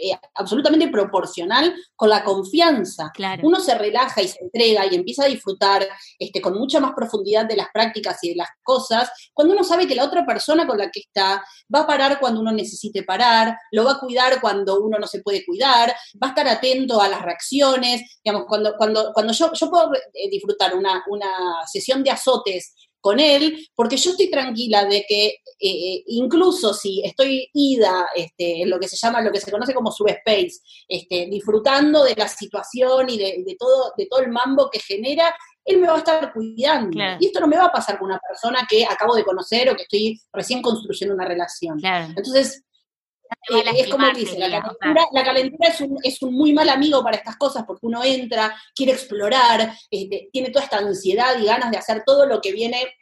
eh, 0.00 0.16
absolutamente 0.34 0.88
proporcional 0.88 1.74
con 1.96 2.08
la 2.08 2.22
confianza. 2.22 3.12
Uno 3.42 3.58
se 3.58 3.76
relaja 3.76 4.22
y 4.22 4.28
se 4.28 4.38
entrega 4.40 4.86
y 4.86 4.94
empieza 4.94 5.24
a 5.24 5.28
disfrutar 5.28 5.86
este, 6.18 6.40
con 6.40 6.56
mucha 6.56 6.78
más 6.78 6.92
profundidad 6.94 7.46
de 7.46 7.56
las 7.56 7.68
prácticas 7.72 8.22
y 8.22 8.30
de 8.30 8.36
las 8.36 8.48
cosas, 8.62 9.10
cuando 9.34 9.54
uno 9.54 9.64
sabe 9.64 9.88
que 9.88 9.96
la 9.96 10.04
otra 10.04 10.24
persona 10.24 10.66
con 10.66 10.78
la 10.78 10.90
que 10.90 11.00
está 11.00 11.44
va 11.74 11.80
a 11.80 11.86
parar 11.86 12.20
cuando 12.20 12.40
uno 12.40 12.52
necesite 12.52 13.02
parar, 13.02 13.56
lo 13.72 13.84
va 13.84 13.92
a 13.92 13.98
cuidar 13.98 14.40
cuando 14.40 14.80
uno 14.80 14.98
no 14.98 15.06
se 15.06 15.20
puede 15.20 15.44
cuidar, 15.44 15.94
va 16.22 16.28
a 16.28 16.30
estar 16.30 16.46
atento 16.46 17.00
a 17.00 17.08
las 17.08 17.22
reacciones. 17.22 18.20
Digamos, 18.22 18.46
cuando, 18.46 18.76
cuando, 18.76 19.12
cuando 19.12 19.32
yo, 19.32 19.52
yo 19.52 19.70
puedo 19.70 19.92
eh, 19.94 20.30
disfrutar 20.30 20.76
una, 20.76 21.04
una 21.08 21.66
sesión 21.66 22.04
de 22.04 22.10
azotes 22.10 22.74
con 23.08 23.20
él, 23.20 23.66
porque 23.74 23.96
yo 23.96 24.10
estoy 24.10 24.30
tranquila 24.30 24.84
de 24.84 25.02
que 25.08 25.26
eh, 25.26 25.38
eh, 25.60 26.04
incluso 26.08 26.74
si 26.74 27.00
estoy 27.02 27.48
ida 27.54 28.06
este, 28.14 28.60
en 28.60 28.68
lo 28.68 28.78
que 28.78 28.86
se 28.86 28.98
llama, 28.98 29.22
lo 29.22 29.32
que 29.32 29.40
se 29.40 29.50
conoce 29.50 29.72
como 29.72 29.90
subspace, 29.90 30.60
este, 30.86 31.26
disfrutando 31.30 32.04
de 32.04 32.14
la 32.14 32.28
situación 32.28 33.08
y 33.08 33.16
de, 33.16 33.56
todo, 33.58 33.94
de 33.96 34.04
todo 34.04 34.20
el 34.20 34.30
mambo 34.30 34.68
que 34.70 34.78
genera, 34.78 35.34
él 35.64 35.78
me 35.78 35.86
va 35.86 35.94
a 35.94 35.98
estar 35.98 36.34
cuidando. 36.34 36.98
Y 37.18 37.26
esto 37.26 37.40
no 37.40 37.46
me 37.46 37.56
va 37.56 37.64
a 37.64 37.72
pasar 37.72 37.98
con 37.98 38.10
una 38.10 38.20
persona 38.28 38.66
que 38.68 38.84
acabo 38.84 39.14
de 39.14 39.24
conocer 39.24 39.70
o 39.70 39.74
que 39.74 39.84
estoy 39.84 40.20
recién 40.30 40.60
construyendo 40.60 41.14
una 41.14 41.24
relación. 41.24 41.80
Entonces, 41.82 42.62
eh, 43.50 43.64
es 43.76 43.88
como 43.88 44.08
dice, 44.10 44.38
la 44.38 45.24
calentura, 45.24 45.68
es, 45.68 45.80
un, 45.80 45.98
es, 46.02 46.22
un, 46.22 46.34
muy 46.34 46.52
mal 46.52 46.68
amigo 46.68 47.02
para 47.02 47.16
estas 47.16 47.36
cosas 47.36 47.64
porque 47.66 47.86
uno 47.86 48.02
entra, 48.04 48.54
quiere 48.74 48.92
explorar, 48.92 49.72
este, 49.90 50.28
tiene 50.32 50.50
toda 50.50 50.64
esta 50.64 50.78
ansiedad 50.78 51.38
y 51.38 51.46
ganas 51.46 51.70
de 51.70 51.78
hacer 51.78 52.02
todo 52.04 52.26
lo 52.26 52.40
que 52.40 52.52
viene 52.52 52.94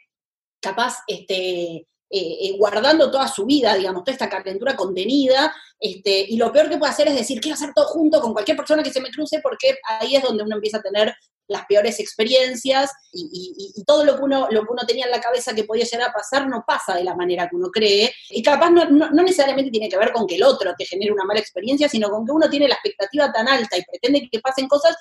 capaz 0.59 0.97
este, 1.07 1.87
eh, 2.09 2.37
eh, 2.41 2.55
guardando 2.57 3.11
toda 3.11 3.27
su 3.27 3.45
vida, 3.45 3.75
digamos, 3.75 4.03
toda 4.03 4.13
esta 4.13 4.29
calentura 4.29 4.75
contenida, 4.75 5.53
este, 5.79 6.25
y 6.29 6.37
lo 6.37 6.51
peor 6.51 6.69
que 6.69 6.77
puede 6.77 6.91
hacer 6.91 7.09
es 7.09 7.15
decir, 7.15 7.41
quiero 7.41 7.55
hacer 7.55 7.73
todo 7.73 7.85
junto 7.87 8.21
con 8.21 8.33
cualquier 8.33 8.55
persona 8.55 8.81
que 8.81 8.91
se 8.93 9.01
me 9.01 9.11
cruce, 9.11 9.39
porque 9.41 9.77
ahí 9.83 10.15
es 10.15 10.23
donde 10.23 10.43
uno 10.43 10.55
empieza 10.55 10.77
a 10.77 10.81
tener 10.81 11.13
las 11.47 11.65
peores 11.65 11.99
experiencias 11.99 12.91
y, 13.11 13.83
todo 13.85 14.03
lo 14.03 14.17
que, 14.17 14.23
uno, 14.23 14.47
lo 14.51 14.61
que 14.61 14.71
uno 14.71 14.85
tenía 14.85 15.05
en 15.05 15.11
la 15.11 15.21
cabeza 15.21 15.55
que 15.55 15.63
podía 15.63 15.85
llegar 15.85 16.09
a 16.09 16.13
pasar 16.13 16.47
no 16.47 16.63
pasa 16.67 16.95
de 16.95 17.03
la 17.03 17.15
manera 17.15 17.47
que 17.47 17.55
uno 17.55 17.69
cree, 17.69 18.13
y 18.29 18.43
capaz 18.43 18.69
no, 18.69 18.85
no 18.85 19.23
necesariamente 19.23 19.71
tiene 19.71 19.89
que 19.89 19.97
ver 19.97 20.11
con 20.11 20.27
que 20.27 20.35
el 20.35 20.43
otro 20.43 20.73
te 20.77 20.85
genere 20.85 21.11
una 21.11 21.23
mala 21.23 21.39
experiencia, 21.39 21.87
sino 21.87 22.09
con 22.09 22.25
que 22.25 22.31
uno 22.31 22.49
tiene 22.49 22.67
la 22.67 22.75
expectativa 22.75 23.31
tan 23.31 23.47
alta 23.47 23.77
y 23.77 23.83
pretende 23.83 24.27
que 24.31 24.39
pasen 24.39 24.67
cosas 24.67 24.95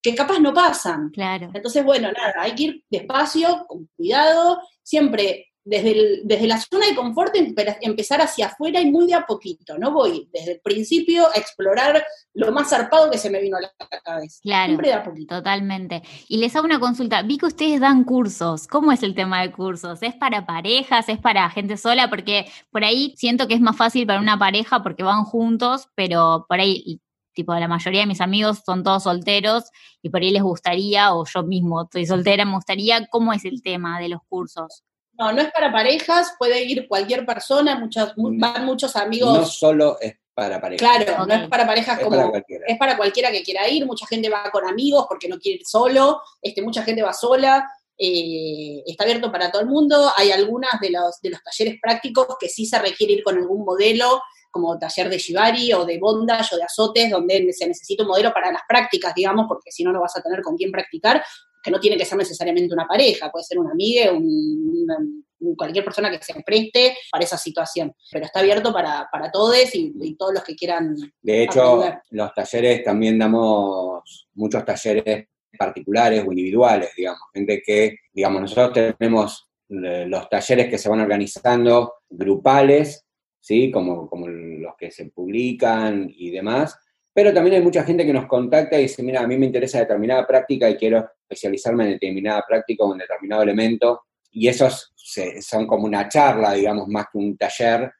que 0.00 0.14
capaz 0.14 0.38
no 0.38 0.54
pasan. 0.54 1.10
Claro. 1.10 1.50
Entonces, 1.52 1.84
bueno, 1.84 2.10
nada, 2.12 2.34
hay 2.38 2.54
que 2.54 2.62
ir 2.62 2.84
despacio, 2.88 3.66
con 3.66 3.88
cuidado, 3.96 4.60
siempre 4.82 5.47
desde, 5.68 6.20
desde 6.24 6.46
la 6.46 6.58
zona 6.58 6.86
de 6.86 6.94
confort 6.94 7.34
empezar 7.82 8.20
hacia 8.20 8.46
afuera 8.46 8.80
y 8.80 8.90
muy 8.90 9.06
de 9.06 9.14
a 9.14 9.26
poquito, 9.26 9.76
¿no? 9.78 9.92
Voy 9.92 10.28
desde 10.32 10.52
el 10.52 10.60
principio 10.60 11.26
a 11.26 11.38
explorar 11.38 12.02
lo 12.32 12.50
más 12.52 12.70
zarpado 12.70 13.10
que 13.10 13.18
se 13.18 13.28
me 13.28 13.40
vino 13.40 13.58
a 13.58 13.60
la 13.60 14.00
cabeza. 14.02 14.40
Claro, 14.42 14.66
Siempre 14.66 14.88
de 14.88 14.94
a 14.94 15.04
poquito. 15.04 15.36
Totalmente. 15.36 16.02
Y 16.26 16.38
les 16.38 16.56
hago 16.56 16.64
una 16.64 16.80
consulta, 16.80 17.22
vi 17.22 17.36
que 17.36 17.46
ustedes 17.46 17.80
dan 17.80 18.04
cursos, 18.04 18.66
¿cómo 18.66 18.92
es 18.92 19.02
el 19.02 19.14
tema 19.14 19.42
de 19.42 19.52
cursos? 19.52 20.02
¿Es 20.02 20.14
para 20.14 20.46
parejas, 20.46 21.08
es 21.08 21.18
para 21.18 21.50
gente 21.50 21.76
sola? 21.76 22.08
Porque 22.08 22.46
por 22.70 22.82
ahí 22.82 23.14
siento 23.16 23.46
que 23.46 23.54
es 23.54 23.60
más 23.60 23.76
fácil 23.76 24.06
para 24.06 24.20
una 24.20 24.38
pareja 24.38 24.82
porque 24.82 25.02
van 25.02 25.24
juntos, 25.24 25.88
pero 25.94 26.46
por 26.48 26.60
ahí 26.60 27.00
tipo 27.34 27.54
la 27.54 27.68
mayoría 27.68 28.00
de 28.00 28.06
mis 28.06 28.20
amigos 28.20 28.62
son 28.66 28.82
todos 28.82 29.04
solteros 29.04 29.64
y 30.02 30.08
por 30.08 30.22
ahí 30.22 30.30
les 30.32 30.42
gustaría, 30.42 31.14
o 31.14 31.24
yo 31.24 31.44
mismo 31.44 31.82
estoy 31.82 32.04
soltera, 32.04 32.44
me 32.44 32.54
gustaría, 32.54 33.06
¿cómo 33.06 33.32
es 33.32 33.44
el 33.44 33.62
tema 33.62 34.00
de 34.00 34.08
los 34.08 34.20
cursos? 34.28 34.82
No, 35.18 35.32
no 35.32 35.42
es 35.42 35.50
para 35.50 35.72
parejas, 35.72 36.34
puede 36.38 36.62
ir 36.62 36.86
cualquier 36.86 37.26
persona, 37.26 37.76
muchos, 37.76 38.12
van 38.16 38.64
muchos 38.64 38.94
amigos. 38.94 39.36
No 39.36 39.44
solo 39.44 39.98
es 40.00 40.16
para 40.32 40.60
parejas. 40.60 40.88
Claro, 40.88 41.26
no 41.26 41.34
es 41.34 41.48
para 41.48 41.66
parejas 41.66 41.98
como. 41.98 42.32
es 42.46 42.78
para 42.78 42.96
cualquiera 42.96 43.32
que 43.32 43.42
quiera 43.42 43.68
ir, 43.68 43.84
mucha 43.84 44.06
gente 44.06 44.30
va 44.30 44.48
con 44.52 44.64
amigos 44.66 45.06
porque 45.08 45.28
no 45.28 45.38
quiere 45.38 45.58
ir 45.58 45.66
solo, 45.66 46.22
este, 46.40 46.62
mucha 46.62 46.84
gente 46.84 47.02
va 47.02 47.12
sola. 47.12 47.68
Eh, 48.00 48.84
está 48.86 49.02
abierto 49.02 49.32
para 49.32 49.50
todo 49.50 49.60
el 49.60 49.66
mundo. 49.66 50.12
Hay 50.16 50.30
algunas 50.30 50.80
de 50.80 50.90
los, 50.90 51.20
de 51.20 51.30
los 51.30 51.42
talleres 51.42 51.80
prácticos 51.82 52.36
que 52.38 52.48
sí 52.48 52.64
se 52.64 52.78
requiere 52.78 53.14
ir 53.14 53.24
con 53.24 53.36
algún 53.36 53.64
modelo 53.64 54.22
como 54.52 54.78
taller 54.78 55.08
de 55.08 55.18
shibari 55.18 55.72
o 55.72 55.84
de 55.84 55.98
bondage 55.98 56.54
o 56.54 56.58
de 56.58 56.64
azotes, 56.64 57.10
donde 57.10 57.52
se 57.52 57.66
necesita 57.66 58.04
un 58.04 58.10
modelo 58.10 58.32
para 58.32 58.52
las 58.52 58.62
prácticas, 58.68 59.14
digamos, 59.14 59.46
porque 59.48 59.70
si 59.70 59.84
no, 59.84 59.92
no 59.92 60.00
vas 60.00 60.16
a 60.16 60.22
tener 60.22 60.42
con 60.42 60.56
quién 60.56 60.72
practicar, 60.72 61.22
que 61.68 61.72
no 61.72 61.80
tiene 61.80 61.96
que 61.96 62.04
ser 62.04 62.16
necesariamente 62.16 62.72
una 62.72 62.86
pareja, 62.86 63.30
puede 63.30 63.44
ser 63.44 63.58
una 63.58 63.72
amiga, 63.72 64.12
un, 64.12 65.24
cualquier 65.56 65.84
persona 65.84 66.10
que 66.10 66.22
se 66.24 66.34
preste 66.42 66.96
para 67.10 67.24
esa 67.24 67.36
situación. 67.36 67.92
Pero 68.10 68.24
está 68.24 68.40
abierto 68.40 68.72
para, 68.72 69.06
para 69.12 69.30
todos 69.30 69.56
y, 69.74 70.16
todos 70.16 70.34
los 70.34 70.42
que 70.42 70.56
quieran. 70.56 70.96
De 71.20 71.44
hecho, 71.44 71.84
los 72.10 72.34
talleres 72.34 72.82
también 72.82 73.18
damos 73.18 74.28
muchos 74.34 74.64
talleres 74.64 75.26
particulares 75.58 76.24
o 76.26 76.30
individuales, 76.32 76.90
digamos, 76.96 77.22
gente 77.34 77.62
que, 77.64 77.96
digamos, 78.12 78.42
nosotros 78.42 78.94
tenemos 78.98 79.48
eh, 79.68 80.06
los 80.06 80.28
talleres 80.28 80.68
que 80.68 80.78
se 80.78 80.88
van 80.88 81.00
organizando 81.00 81.94
grupales 82.08 83.04
¿sí? 83.40 83.70
Como, 83.70 84.08
como 84.08 84.28
los 84.28 84.76
que 84.76 84.90
se 84.90 85.06
publican 85.06 86.10
y 86.14 86.30
demás. 86.30 86.76
Pero 87.18 87.34
también 87.34 87.56
hay 87.56 87.62
mucha 87.62 87.82
gente 87.82 88.06
que 88.06 88.12
nos 88.12 88.26
contacta 88.26 88.78
y 88.78 88.82
dice, 88.82 89.02
mira, 89.02 89.22
a 89.22 89.26
mí 89.26 89.36
me 89.36 89.46
interesa 89.46 89.80
determinada 89.80 90.24
práctica 90.24 90.70
y 90.70 90.76
quiero 90.76 91.04
especializarme 91.22 91.82
en 91.82 91.90
determinada 91.94 92.44
práctica 92.46 92.84
o 92.84 92.92
en 92.92 92.98
determinado 92.98 93.42
elemento. 93.42 94.02
Y 94.30 94.46
esos 94.46 94.94
son 95.40 95.66
como 95.66 95.86
una 95.86 96.08
charla, 96.08 96.52
digamos, 96.52 96.86
más 96.86 97.06
que 97.10 97.18
un 97.18 97.36
taller, 97.36 97.90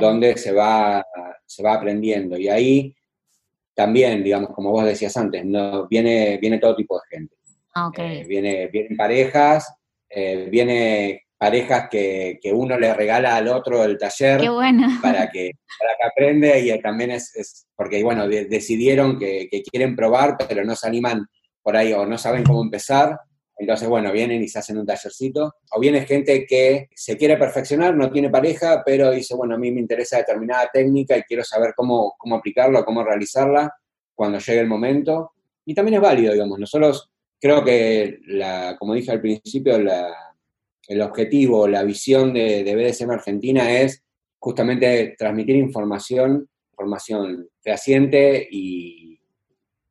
donde 0.00 0.38
se 0.38 0.52
va, 0.52 1.04
se 1.44 1.62
va 1.62 1.74
aprendiendo. 1.74 2.38
Y 2.38 2.48
ahí 2.48 2.96
también, 3.74 4.24
digamos, 4.24 4.48
como 4.54 4.70
vos 4.70 4.86
decías 4.86 5.14
antes, 5.18 5.44
no, 5.44 5.86
viene, 5.86 6.38
viene 6.38 6.56
todo 6.56 6.74
tipo 6.74 6.98
de 6.98 7.18
gente. 7.18 7.36
Ah, 7.74 7.90
eh, 7.98 8.24
viene, 8.26 8.68
vienen 8.68 8.96
parejas, 8.96 9.70
eh, 10.08 10.48
viene 10.50 11.26
parejas 11.42 11.88
que, 11.90 12.38
uno 12.52 12.78
le 12.78 12.94
regala 12.94 13.34
al 13.34 13.48
otro 13.48 13.82
el 13.82 13.98
taller 13.98 14.40
para, 15.02 15.28
que, 15.28 15.50
para 15.76 15.96
que 15.98 16.06
aprende 16.06 16.60
y 16.60 16.80
también 16.80 17.10
es, 17.10 17.66
porque, 17.74 18.00
bueno, 18.04 18.28
decidieron 18.28 19.18
que, 19.18 19.48
quieren 19.68 19.96
probar, 19.96 20.36
pero 20.48 20.64
no 20.64 20.76
se 20.76 20.86
animan 20.86 21.26
por 21.60 21.76
ahí 21.76 21.92
o 21.92 22.06
no 22.06 22.16
saben 22.16 22.44
cómo 22.44 22.62
empezar. 22.62 23.18
Entonces, 23.56 23.88
bueno, 23.88 24.12
vienen 24.12 24.40
y 24.40 24.46
se 24.46 24.60
hacen 24.60 24.78
un 24.78 24.86
tallercito. 24.86 25.56
O 25.72 25.80
viene 25.80 26.06
gente 26.06 26.46
que 26.46 26.86
se 26.94 27.16
quiere 27.16 27.36
perfeccionar, 27.36 27.96
no 27.96 28.12
tiene 28.12 28.30
pareja, 28.30 28.84
pero 28.86 29.10
dice, 29.10 29.34
bueno, 29.34 29.56
a 29.56 29.58
mí 29.58 29.72
me 29.72 29.80
interesa 29.80 30.18
determinada 30.18 30.70
técnica 30.72 31.18
y 31.18 31.22
quiero 31.22 31.42
saber 31.42 31.74
cómo, 31.74 32.14
cómo 32.18 32.36
aplicarla, 32.36 32.84
cómo 32.84 33.02
realizarla 33.02 33.74
cuando 34.14 34.38
llegue 34.38 34.60
el 34.60 34.68
momento. 34.68 35.32
Y 35.64 35.74
también 35.74 35.96
es 35.96 36.02
válido, 36.02 36.34
digamos. 36.34 36.60
Nosotros 36.60 37.10
creo 37.40 37.64
que, 37.64 38.20
la, 38.26 38.76
como 38.78 38.94
dije 38.94 39.10
al 39.10 39.20
principio, 39.20 39.76
la, 39.80 40.31
el 40.88 41.00
objetivo, 41.00 41.68
la 41.68 41.82
visión 41.82 42.32
de, 42.32 42.64
de 42.64 42.74
BDSM 42.74 43.10
Argentina 43.10 43.70
es 43.70 44.02
justamente 44.38 45.14
transmitir 45.16 45.56
información, 45.56 46.48
información 46.72 47.48
fehaciente 47.60 48.48
y, 48.50 49.20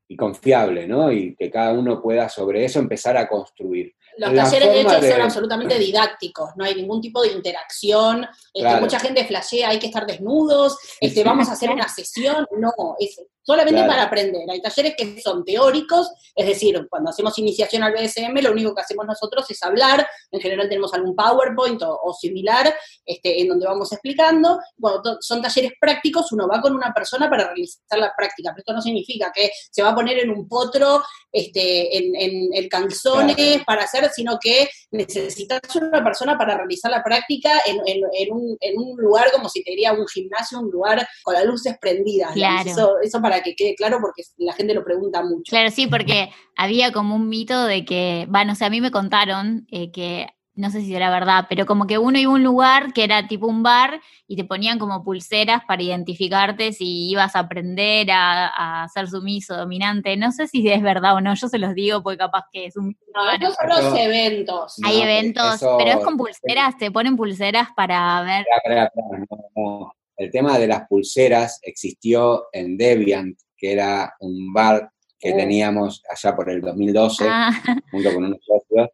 y, 0.07 0.15
confiable, 0.17 0.87
¿no? 0.87 1.11
Y 1.11 1.35
que 1.35 1.49
cada 1.49 1.71
uno 1.71 2.01
pueda 2.01 2.27
sobre 2.27 2.65
eso 2.65 2.79
empezar 2.79 3.15
a 3.15 3.29
construir. 3.29 3.95
Los 4.17 4.33
talleres, 4.35 4.69
de 4.69 4.81
hecho, 4.81 5.01
son 5.01 5.21
absolutamente 5.21 5.79
didácticos, 5.79 6.49
no 6.57 6.65
hay 6.65 6.75
ningún 6.75 6.99
tipo 6.99 7.21
de 7.21 7.31
interacción, 7.31 8.27
este, 8.53 8.81
mucha 8.81 8.99
gente 8.99 9.25
flashea, 9.25 9.69
hay 9.69 9.79
que 9.79 9.87
estar 9.87 10.05
desnudos, 10.05 10.77
este, 10.99 11.23
vamos 11.23 11.47
a 11.47 11.53
hacer 11.53 11.69
una 11.69 11.87
sesión, 11.87 12.45
no, 12.57 12.73
es 12.99 13.21
solamente 13.43 13.83
para 13.85 14.03
aprender. 14.03 14.49
Hay 14.49 14.61
talleres 14.61 14.95
que 14.97 15.21
son 15.21 15.43
teóricos, 15.43 16.11
es 16.35 16.45
decir, 16.45 16.87
cuando 16.89 17.09
hacemos 17.09 17.37
iniciación 17.39 17.83
al 17.83 17.93
BSM, 17.93 18.39
lo 18.41 18.51
único 18.51 18.75
que 18.75 18.81
hacemos 18.81 19.05
nosotros 19.05 19.49
es 19.49 19.61
hablar, 19.63 20.07
en 20.31 20.39
general 20.39 20.69
tenemos 20.69 20.93
algún 20.93 21.15
PowerPoint 21.15 21.81
o, 21.83 22.13
similar, 22.13 22.73
este, 23.05 23.41
en 23.41 23.47
donde 23.47 23.65
vamos 23.65 23.91
explicando. 23.91 24.59
Cuando 24.79 25.17
son 25.21 25.41
talleres 25.41 25.73
prácticos, 25.79 26.31
uno 26.31 26.47
va 26.47 26.61
con 26.61 26.75
una 26.75 26.93
persona 26.93 27.29
para 27.29 27.45
realizar 27.45 27.97
la 27.97 28.13
práctica, 28.15 28.51
pero 28.51 28.59
esto 28.59 28.73
no 28.73 28.81
significa 28.81 29.31
que 29.33 29.51
se 29.69 29.81
va 29.81 29.89
a 29.89 29.95
poner 29.95 30.19
en 30.19 30.29
un 30.29 30.47
potro, 30.47 31.03
este, 31.31 31.97
en, 31.97 32.49
el 32.53 32.67
canzones 32.69 33.63
para 33.65 33.83
hacer, 33.83 34.09
sino 34.13 34.37
que 34.39 34.69
necesitas 34.91 35.61
una 35.75 36.03
persona 36.03 36.37
para 36.37 36.57
realizar 36.57 36.91
la 36.91 37.03
práctica 37.03 37.49
en, 37.65 38.31
un, 38.31 38.97
lugar 38.97 39.31
como 39.31 39.49
si 39.49 39.63
te 39.63 39.71
diría 39.71 39.93
un 39.93 40.07
gimnasio, 40.07 40.59
un 40.59 40.69
lugar 40.69 41.07
con 41.23 41.33
las 41.33 41.45
luces 41.45 41.77
prendidas. 41.79 42.35
Eso, 42.65 42.99
eso 43.01 43.21
para 43.21 43.30
que 43.39 43.55
quede 43.55 43.75
claro 43.75 43.99
porque 44.01 44.23
la 44.37 44.53
gente 44.53 44.73
lo 44.73 44.83
pregunta 44.83 45.23
mucho. 45.23 45.49
Claro, 45.49 45.71
sí, 45.71 45.87
porque 45.87 46.29
había 46.57 46.91
como 46.91 47.15
un 47.15 47.29
mito 47.29 47.63
de 47.65 47.85
que, 47.85 48.25
bueno, 48.29 48.51
o 48.51 48.55
sea, 48.55 48.67
a 48.67 48.69
mí 48.69 48.81
me 48.81 48.91
contaron 48.91 49.65
eh, 49.71 49.91
que 49.91 50.27
no 50.53 50.69
sé 50.69 50.81
si 50.81 50.93
era 50.93 51.09
verdad, 51.09 51.45
pero 51.49 51.65
como 51.65 51.87
que 51.87 51.97
uno 51.97 52.19
iba 52.19 52.31
a 52.31 52.35
un 52.35 52.43
lugar 52.43 52.93
que 52.93 53.03
era 53.03 53.27
tipo 53.27 53.47
un 53.47 53.63
bar 53.63 54.01
y 54.27 54.35
te 54.35 54.43
ponían 54.43 54.79
como 54.79 55.03
pulseras 55.03 55.63
para 55.65 55.81
identificarte 55.81 56.73
si 56.73 57.09
ibas 57.09 57.35
a 57.35 57.39
aprender 57.39 58.09
a, 58.11 58.87
ser 58.93 59.07
sumiso, 59.07 59.55
dominante. 59.55 60.15
No 60.17 60.31
sé 60.31 60.47
si 60.47 60.69
es 60.69 60.81
verdad 60.81 61.15
o 61.15 61.21
no, 61.21 61.33
yo 61.33 61.47
se 61.47 61.57
los 61.57 61.73
digo 61.73 62.03
porque 62.03 62.17
capaz 62.17 62.45
que 62.51 62.65
es 62.65 62.75
un... 62.75 62.97
No, 63.15 63.31
estos 63.31 63.55
son 63.55 63.69
los 63.69 63.97
eventos. 63.97 64.75
Hay 64.83 65.01
eventos, 65.01 65.59
pero 65.77 65.91
es 65.91 66.05
con 66.05 66.17
pulseras, 66.17 66.77
te 66.77 66.91
ponen 66.91 67.15
pulseras 67.15 67.69
para 67.75 68.21
ver... 68.21 68.45
El 70.21 70.29
tema 70.29 70.59
de 70.59 70.67
las 70.67 70.87
pulseras 70.87 71.59
existió 71.63 72.45
en 72.53 72.77
Deviant, 72.77 73.35
que 73.57 73.71
era 73.71 74.13
un 74.19 74.53
bar 74.53 74.91
que 75.17 75.33
oh. 75.33 75.35
teníamos 75.35 76.03
allá 76.07 76.35
por 76.35 76.47
el 76.47 76.61
2012, 76.61 77.25
ah. 77.27 77.51
junto 77.89 78.13
con 78.13 78.25
unos 78.25 78.39
socios, 78.45 78.89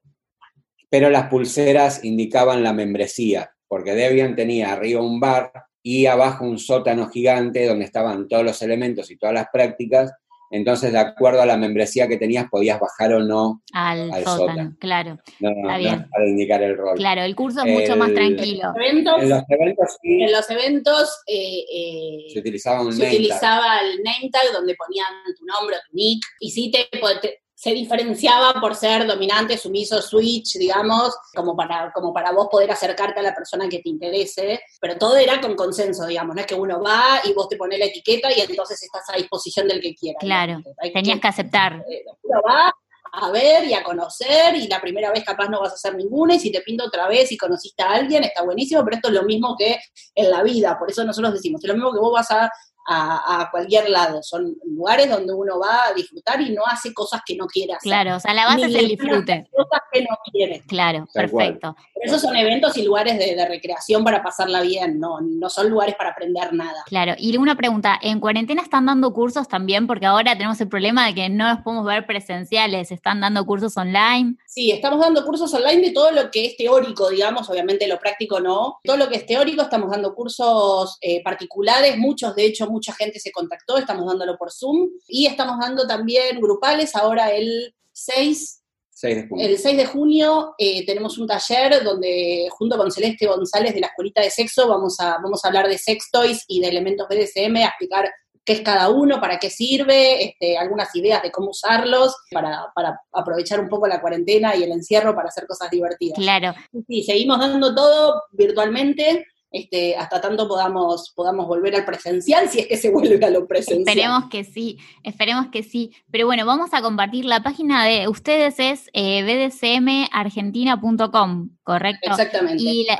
pero 0.89 1.09
las 1.09 1.27
pulseras 1.27 2.05
indicaban 2.05 2.63
la 2.63 2.71
membresía, 2.71 3.51
porque 3.67 3.91
Debian 3.93 4.37
tenía 4.37 4.71
arriba 4.71 5.01
un 5.01 5.19
bar 5.19 5.51
y 5.83 6.05
abajo 6.05 6.45
un 6.45 6.59
sótano 6.59 7.09
gigante 7.09 7.65
donde 7.65 7.83
estaban 7.83 8.29
todos 8.29 8.45
los 8.45 8.61
elementos 8.61 9.11
y 9.11 9.17
todas 9.17 9.35
las 9.35 9.47
prácticas. 9.51 10.13
Entonces, 10.49 10.91
de 10.91 10.99
acuerdo 10.99 11.41
a 11.41 11.45
la 11.45 11.57
membresía 11.57 12.07
que 12.07 12.17
tenías, 12.17 12.49
podías 12.49 12.79
bajar 12.79 13.13
o 13.13 13.19
no 13.19 13.61
al, 13.73 14.11
sótano, 14.23 14.75
Claro. 14.79 15.19
No, 15.39 15.49
para 15.63 16.27
indicar 16.27 16.61
el 16.63 16.77
rol. 16.77 16.97
Claro, 16.97 17.21
el 17.21 17.35
curso 17.35 17.63
es 17.63 17.71
mucho 17.71 17.95
más 17.97 18.13
tranquilo. 18.13 18.73
en 18.77 19.03
los 19.29 19.43
eventos, 19.49 19.97
en 20.03 20.31
los 20.31 20.49
eventos 20.49 21.09
eh, 21.27 21.65
eh, 21.71 22.25
se 22.33 22.39
utilizaba 22.39 22.81
un 22.81 22.93
se 22.93 23.07
utilizaba 23.07 23.79
el 23.79 24.03
name 24.03 24.29
tag 24.31 24.51
donde 24.53 24.75
ponían 24.75 25.07
tu 25.37 25.45
nombre 25.45 25.75
o 25.75 25.79
tu 25.89 25.95
nick 25.95 26.23
y 26.39 26.51
sí 26.51 26.71
te, 26.71 26.87
te 27.21 27.41
se 27.57 27.71
diferenciaba 27.71 28.61
por 28.61 28.75
ser 28.75 29.07
dominante, 29.07 29.57
sumiso, 29.57 29.99
switch, 29.99 30.57
digamos, 30.59 31.15
como 31.33 31.55
para, 31.55 31.91
como 31.91 32.13
para 32.13 32.31
vos 32.31 32.49
poder 32.51 32.69
acercarte 32.69 33.19
a 33.19 33.23
la 33.23 33.33
persona 33.33 33.67
que 33.67 33.79
te 33.79 33.89
interese, 33.89 34.61
pero 34.79 34.95
todo 34.95 35.17
era 35.17 35.41
con 35.41 35.55
consenso, 35.55 36.05
digamos, 36.05 36.35
no 36.35 36.41
es 36.41 36.45
que 36.45 36.53
uno 36.53 36.79
va 36.79 37.19
y 37.23 37.33
vos 37.33 37.49
te 37.49 37.57
pones 37.57 37.79
la 37.79 37.85
etiqueta 37.85 38.29
y 38.31 38.41
entonces 38.41 38.83
estás 38.83 39.09
a 39.09 39.17
disposición 39.17 39.67
del 39.67 39.81
que 39.81 39.95
quiera. 39.95 40.19
Claro, 40.19 40.61
tenías 40.93 41.19
que, 41.19 41.27
aceptar. 41.27 41.83
Eh, 41.89 42.03
uno 42.21 42.41
va 42.47 42.71
a 43.11 43.31
ver 43.31 43.63
y 43.63 43.73
a 43.73 43.81
conocer 43.81 44.55
y 44.55 44.67
la 44.67 44.79
primera 44.79 45.11
vez 45.11 45.23
capaz 45.23 45.49
no 45.49 45.59
vas 45.59 45.71
a 45.71 45.75
hacer 45.75 45.95
ninguna 45.95 46.35
y 46.35 46.39
si 46.39 46.51
te 46.51 46.61
pinto 46.61 46.85
otra 46.85 47.07
vez 47.07 47.31
y 47.31 47.37
conociste 47.37 47.81
a 47.81 47.93
alguien 47.93 48.23
está 48.23 48.43
buenísimo, 48.43 48.83
pero 48.83 48.97
esto 48.97 49.07
es 49.07 49.15
lo 49.15 49.23
mismo 49.23 49.55
que 49.57 49.79
en 50.13 50.29
la 50.29 50.43
vida, 50.43 50.77
por 50.77 50.91
eso 50.91 51.03
nosotros 51.03 51.33
decimos, 51.33 51.63
es 51.63 51.67
lo 51.67 51.73
mismo 51.73 51.91
que 51.91 51.99
vos 51.99 52.13
vas 52.13 52.29
a 52.29 52.51
a, 52.87 53.49
cualquier 53.51 53.89
lado. 53.89 54.23
Son 54.23 54.55
lugares 54.65 55.09
donde 55.09 55.33
uno 55.33 55.59
va 55.59 55.87
a 55.87 55.93
disfrutar 55.93 56.41
y 56.41 56.51
no 56.51 56.63
hace 56.65 56.93
cosas 56.93 57.21
que 57.25 57.35
no 57.35 57.45
quiere 57.47 57.73
hacer. 57.73 57.89
Claro, 57.89 58.15
o 58.15 58.19
sea, 58.19 58.33
la 58.33 58.45
base 58.45 58.65
es 58.65 58.75
el 58.75 58.87
disfrute. 58.87 59.47
Cosas 59.51 59.81
que 59.91 60.01
no 60.01 60.17
quiere. 60.31 60.61
Claro, 60.67 61.07
perfecto. 61.13 61.75
esos 61.95 62.21
son 62.21 62.35
eventos 62.35 62.77
y 62.77 62.83
lugares 62.83 63.17
de, 63.17 63.47
recreación 63.47 64.03
para 64.03 64.21
pasarla 64.21 64.61
bien, 64.61 64.99
no, 64.99 65.21
no 65.21 65.49
son 65.49 65.69
lugares 65.69 65.95
para 65.95 66.09
aprender 66.09 66.51
nada. 66.53 66.83
Claro, 66.85 67.13
y 67.17 67.37
una 67.37 67.55
pregunta, 67.55 67.97
¿en 68.01 68.19
cuarentena 68.19 68.61
están 68.61 68.85
dando 68.87 69.13
cursos 69.13 69.47
también? 69.47 69.87
Porque 69.87 70.05
ahora 70.05 70.33
tenemos 70.33 70.59
el 70.59 70.67
problema 70.67 71.05
de 71.05 71.13
que 71.13 71.29
no 71.29 71.47
los 71.47 71.59
podemos 71.59 71.85
ver 71.85 72.05
presenciales, 72.05 72.91
¿están 72.91 73.21
dando 73.21 73.45
cursos 73.45 73.77
online? 73.77 74.35
Sí, 74.45 74.71
estamos 74.71 74.99
dando 74.99 75.23
cursos 75.23 75.53
online 75.53 75.81
de 75.81 75.91
todo 75.91 76.11
lo 76.11 76.29
que 76.29 76.47
es 76.47 76.57
teórico, 76.57 77.09
digamos, 77.09 77.49
obviamente 77.49 77.87
lo 77.87 77.99
práctico 77.99 78.39
no. 78.39 78.79
Todo 78.83 78.97
lo 78.97 79.07
que 79.07 79.17
es 79.17 79.25
teórico, 79.25 79.61
estamos 79.61 79.91
dando 79.91 80.13
cursos 80.13 80.97
eh, 81.01 81.21
particulares, 81.23 81.97
muchos 81.97 82.35
de 82.35 82.45
hecho, 82.45 82.67
mucha 82.77 82.93
gente 82.93 83.19
se 83.19 83.31
contactó, 83.31 83.77
estamos 83.77 84.05
dándolo 84.05 84.37
por 84.37 84.51
Zoom 84.51 84.89
y 85.07 85.25
estamos 85.25 85.57
dando 85.59 85.87
también 85.87 86.39
grupales 86.39 86.95
ahora 86.95 87.31
el 87.31 87.73
6 87.93 88.61
El 89.03 89.57
6 89.57 89.77
de 89.77 89.85
junio 89.85 90.53
eh, 90.59 90.85
tenemos 90.85 91.17
un 91.17 91.27
taller 91.27 91.83
donde 91.83 92.47
junto 92.51 92.77
con 92.77 92.91
Celeste 92.91 93.25
González 93.25 93.73
de 93.73 93.81
la 93.81 93.87
Escuelita 93.87 94.21
de 94.21 94.29
Sexo 94.29 94.67
vamos 94.67 94.99
a, 94.99 95.17
vamos 95.23 95.43
a 95.43 95.47
hablar 95.47 95.67
de 95.67 95.77
sex 95.77 96.09
toys 96.11 96.43
y 96.47 96.61
de 96.61 96.67
elementos 96.67 97.07
BDSM, 97.07 97.55
a 97.57 97.65
explicar 97.65 98.11
qué 98.45 98.53
es 98.53 98.61
cada 98.61 98.89
uno, 98.89 99.19
para 99.19 99.39
qué 99.39 99.49
sirve, 99.49 100.23
este, 100.23 100.57
algunas 100.57 100.95
ideas 100.95 101.21
de 101.21 101.31
cómo 101.31 101.49
usarlos, 101.49 102.15
para, 102.31 102.71
para, 102.73 103.01
aprovechar 103.11 103.59
un 103.59 103.67
poco 103.67 103.87
la 103.87 103.99
cuarentena 103.99 104.55
y 104.55 104.63
el 104.63 104.71
encierro 104.71 105.13
para 105.13 105.27
hacer 105.27 105.45
cosas 105.45 105.69
divertidas. 105.69 106.17
Claro. 106.17 106.53
Sí, 106.87 107.03
seguimos 107.03 107.39
dando 107.39 107.75
todo 107.75 108.23
virtualmente. 108.31 109.25
Este, 109.49 109.95
hasta 109.95 110.19
tanto 110.19 110.45
podamos, 110.47 111.13
podamos 111.15 111.47
volver 111.47 111.75
al 111.75 111.85
presencial, 111.85 112.49
si 112.49 112.59
es 112.59 112.67
que 112.67 112.75
se 112.77 112.89
vuelve 112.89 113.25
a 113.25 113.29
lo 113.29 113.47
presencial. 113.47 113.87
Esperemos 113.87 114.25
que 114.29 114.43
sí, 114.43 114.77
esperemos 115.03 115.47
que 115.47 115.63
sí. 115.63 115.95
Pero 116.11 116.25
bueno, 116.25 116.45
vamos 116.45 116.73
a 116.73 116.81
compartir 116.81 117.23
la 117.25 117.41
página 117.41 117.85
de 117.85 118.07
ustedes 118.07 118.59
es 118.59 118.89
eh, 118.93 119.23
bdcmargentina.com, 119.23 121.49
¿correcto? 121.63 122.11
Exactamente. 122.11 122.63
Y 122.63 122.85
la, 122.85 122.97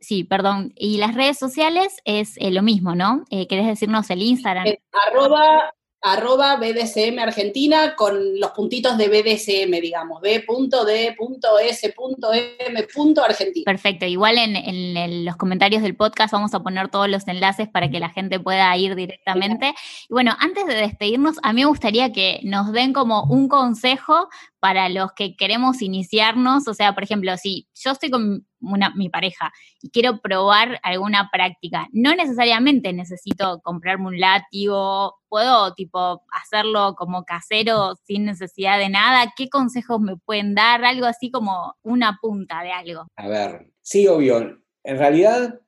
Sí, 0.00 0.24
perdón. 0.24 0.72
Y 0.76 0.98
las 0.98 1.14
redes 1.14 1.38
sociales 1.38 1.96
es 2.04 2.36
eh, 2.36 2.50
lo 2.50 2.62
mismo, 2.62 2.94
¿no? 2.94 3.24
Eh, 3.30 3.46
¿Querés 3.48 3.66
decirnos 3.66 4.10
el 4.10 4.22
Instagram? 4.22 4.66
arroba 4.92 5.72
arroba 6.02 6.56
BDSM 6.56 7.18
Argentina 7.18 7.94
con 7.96 8.38
los 8.38 8.50
puntitos 8.50 8.96
de 8.96 9.08
BDSM, 9.08 9.80
digamos, 9.80 10.20
B.D.S.M. 10.20 10.46
Argentina. 13.24 13.64
Perfecto, 13.64 14.06
igual 14.06 14.38
en, 14.38 15.24
los 15.24 15.36
comentarios 15.36 15.82
del 15.82 15.96
podcast 15.96 16.32
vamos 16.32 16.54
a 16.54 16.62
poner 16.62 16.88
todos 16.88 17.08
los 17.08 17.26
enlaces 17.28 17.68
para 17.68 17.90
que 17.90 18.00
la 18.00 18.10
gente 18.10 18.38
pueda 18.38 18.76
ir 18.76 18.94
directamente. 18.94 19.74
Y 20.08 20.12
bueno, 20.12 20.36
antes 20.38 20.66
de 20.66 20.74
despedirnos, 20.74 21.36
a 21.42 21.52
mí 21.52 21.62
me 21.62 21.66
gustaría 21.66 22.12
que 22.12 22.40
nos 22.42 22.72
den 22.72 22.92
como 22.92 23.24
un 23.24 23.48
consejo 23.48 24.28
para 24.60 24.88
los 24.88 25.12
que 25.12 25.36
queremos 25.36 25.82
iniciarnos, 25.82 26.66
o 26.66 26.74
sea, 26.74 26.94
por 26.94 27.02
ejemplo, 27.04 27.36
si 27.36 27.68
yo 27.74 27.92
estoy 27.92 28.10
con 28.10 28.46
mi 28.94 29.08
pareja 29.08 29.52
y 29.80 29.90
quiero 29.90 30.20
probar 30.20 30.80
alguna 30.82 31.28
práctica, 31.30 31.88
no 31.92 32.14
necesariamente 32.14 32.92
necesito 32.92 33.60
comprarme 33.62 34.06
un 34.06 34.18
látigo, 34.18 35.16
puedo 35.28 35.74
tipo 35.74 36.22
hacerlo 36.32 36.94
como 36.96 37.24
casero 37.24 37.94
sin 38.04 38.24
necesidad 38.24 38.78
de 38.78 38.88
nada, 38.88 39.32
¿qué 39.36 39.48
consejos 39.48 40.00
me 40.00 40.16
pueden 40.16 40.54
dar? 40.54 40.84
Algo 40.84 41.06
así 41.06 41.30
como 41.30 41.76
una 41.82 42.18
punta 42.20 42.62
de 42.62 42.72
algo. 42.72 43.06
A 43.16 43.28
ver, 43.28 43.70
sí, 43.82 44.08
obvio, 44.08 44.58
en 44.82 44.98
realidad 44.98 45.60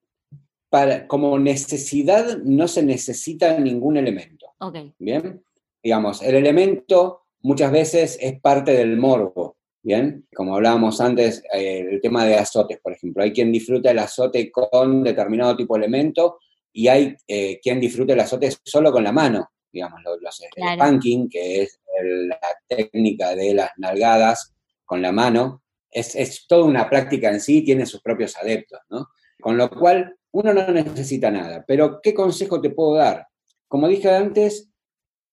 para, 0.71 1.07
como 1.07 1.39
necesidad 1.39 2.39
no 2.39 2.69
se 2.69 2.83
necesita 2.83 3.59
ningún 3.59 3.97
elemento. 3.97 4.47
Ok. 4.59 4.77
Bien, 4.99 5.43
digamos, 5.83 6.23
el 6.23 6.35
elemento 6.35 7.28
muchas 7.41 7.73
veces 7.73 8.19
es 8.21 8.41
parte 8.41 8.73
del 8.73 8.97
morbo, 8.97 9.57
¿bien? 9.83 10.27
Como 10.35 10.55
hablábamos 10.55 11.01
antes, 11.01 11.43
eh, 11.53 11.87
el 11.91 12.01
tema 12.01 12.25
de 12.25 12.37
azotes, 12.37 12.79
por 12.81 12.93
ejemplo. 12.93 13.23
Hay 13.23 13.33
quien 13.33 13.53
disfruta 13.53 13.91
el 13.91 13.99
azote 13.99 14.51
con 14.51 15.03
determinado 15.03 15.57
tipo 15.57 15.75
de 15.75 15.85
elemento 15.85 16.39
y 16.73 16.89
hay 16.89 17.17
eh, 17.27 17.59
quien 17.63 17.81
disfruta 17.81 18.13
el 18.13 18.21
azote 18.21 18.51
solo 18.65 18.93
con 18.93 19.05
la 19.05 19.13
mano, 19.13 19.51
digamos, 19.73 20.01
los, 20.03 20.41
el 20.41 20.75
spanking, 20.75 21.29
que 21.29 21.63
es 21.63 21.81
la 22.03 22.41
técnica 22.67 23.35
de 23.35 23.55
las 23.55 23.71
nalgadas 23.77 24.55
con 24.85 25.03
la 25.03 25.13
mano, 25.13 25.63
es, 25.91 26.15
es 26.15 26.47
toda 26.47 26.65
una 26.65 26.89
práctica 26.89 27.31
en 27.31 27.41
sí, 27.41 27.63
tiene 27.63 27.87
sus 27.87 28.01
propios 28.01 28.37
adeptos, 28.37 28.81
¿no? 28.91 29.09
Con 29.41 29.57
lo 29.57 29.71
cual, 29.71 30.19
uno 30.31 30.53
no 30.53 30.69
necesita 30.69 31.31
nada. 31.31 31.65
Pero, 31.67 32.01
¿qué 32.03 32.15
consejo 32.15 32.61
te 32.61 32.71
puedo 32.71 32.95
dar? 32.95 33.27
Como 33.67 33.89
dije 33.89 34.11
antes, 34.11 34.71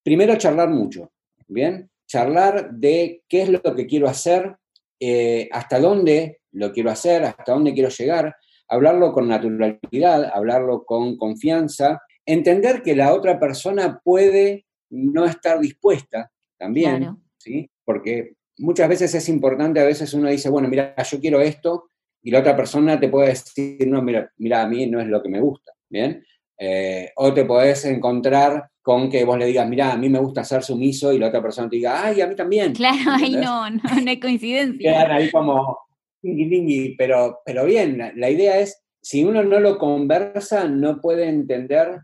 primero 0.03 0.35
charlar 0.35 0.69
mucho, 0.69 1.11
¿bien? 1.47 1.89
Charlar 2.15 2.71
de 2.71 3.23
qué 3.27 3.41
es 3.41 3.49
lo 3.49 3.61
que 3.75 3.85
quiero 3.87 4.07
hacer, 4.07 4.55
eh, 5.01 5.49
hasta 5.51 5.79
dónde 5.79 6.39
lo 6.53 6.71
quiero 6.71 6.89
hacer, 6.89 7.25
hasta 7.25 7.51
dónde 7.51 7.73
quiero 7.73 7.89
llegar, 7.89 8.33
hablarlo 8.69 9.11
con 9.11 9.27
naturalidad, 9.27 10.31
hablarlo 10.33 10.85
con 10.85 11.17
confianza, 11.17 12.01
entender 12.25 12.81
que 12.81 12.95
la 12.95 13.13
otra 13.13 13.37
persona 13.37 13.99
puede 14.01 14.65
no 14.91 15.25
estar 15.25 15.59
dispuesta 15.59 16.31
también, 16.57 17.17
¿sí? 17.37 17.69
Porque 17.83 18.35
muchas 18.59 18.87
veces 18.87 19.13
es 19.13 19.27
importante, 19.27 19.81
a 19.81 19.85
veces 19.85 20.13
uno 20.13 20.29
dice, 20.29 20.49
bueno, 20.49 20.69
mira, 20.69 20.95
yo 21.03 21.19
quiero 21.19 21.41
esto, 21.41 21.89
y 22.23 22.31
la 22.31 22.39
otra 22.39 22.55
persona 22.55 22.97
te 22.97 23.09
puede 23.09 23.27
decir, 23.27 23.85
no, 23.89 24.01
mira, 24.01 24.31
mira 24.37 24.61
a 24.61 24.67
mí 24.69 24.87
no 24.87 25.01
es 25.01 25.07
lo 25.07 25.21
que 25.21 25.27
me 25.27 25.41
gusta, 25.41 25.73
¿bien? 25.89 26.23
Eh, 26.57 27.11
o 27.15 27.33
te 27.33 27.45
podés 27.45 27.85
encontrar 27.85 28.69
con 28.81 29.09
que 29.09 29.25
vos 29.25 29.37
le 29.37 29.47
digas, 29.47 29.67
mira, 29.67 29.91
a 29.91 29.97
mí 29.97 30.09
me 30.09 30.19
gusta 30.19 30.43
ser 30.43 30.63
sumiso 30.63 31.11
y 31.11 31.17
la 31.17 31.27
otra 31.27 31.41
persona 31.41 31.69
te 31.69 31.77
diga, 31.77 32.05
ay, 32.05 32.21
a 32.21 32.27
mí 32.27 32.35
también. 32.35 32.73
Claro, 32.73 33.11
ahí 33.11 33.33
no, 33.33 33.69
no, 33.69 33.81
no 34.03 34.09
hay 34.09 34.19
coincidencia. 34.19 34.91
Quedan 34.91 35.11
ahí 35.11 35.31
como, 35.31 35.79
pero, 36.97 37.39
pero 37.45 37.65
bien, 37.65 38.13
la 38.15 38.29
idea 38.29 38.59
es, 38.59 38.81
si 39.01 39.23
uno 39.23 39.43
no 39.43 39.59
lo 39.59 39.77
conversa, 39.77 40.67
no 40.67 40.99
puede 41.01 41.27
entender, 41.27 42.01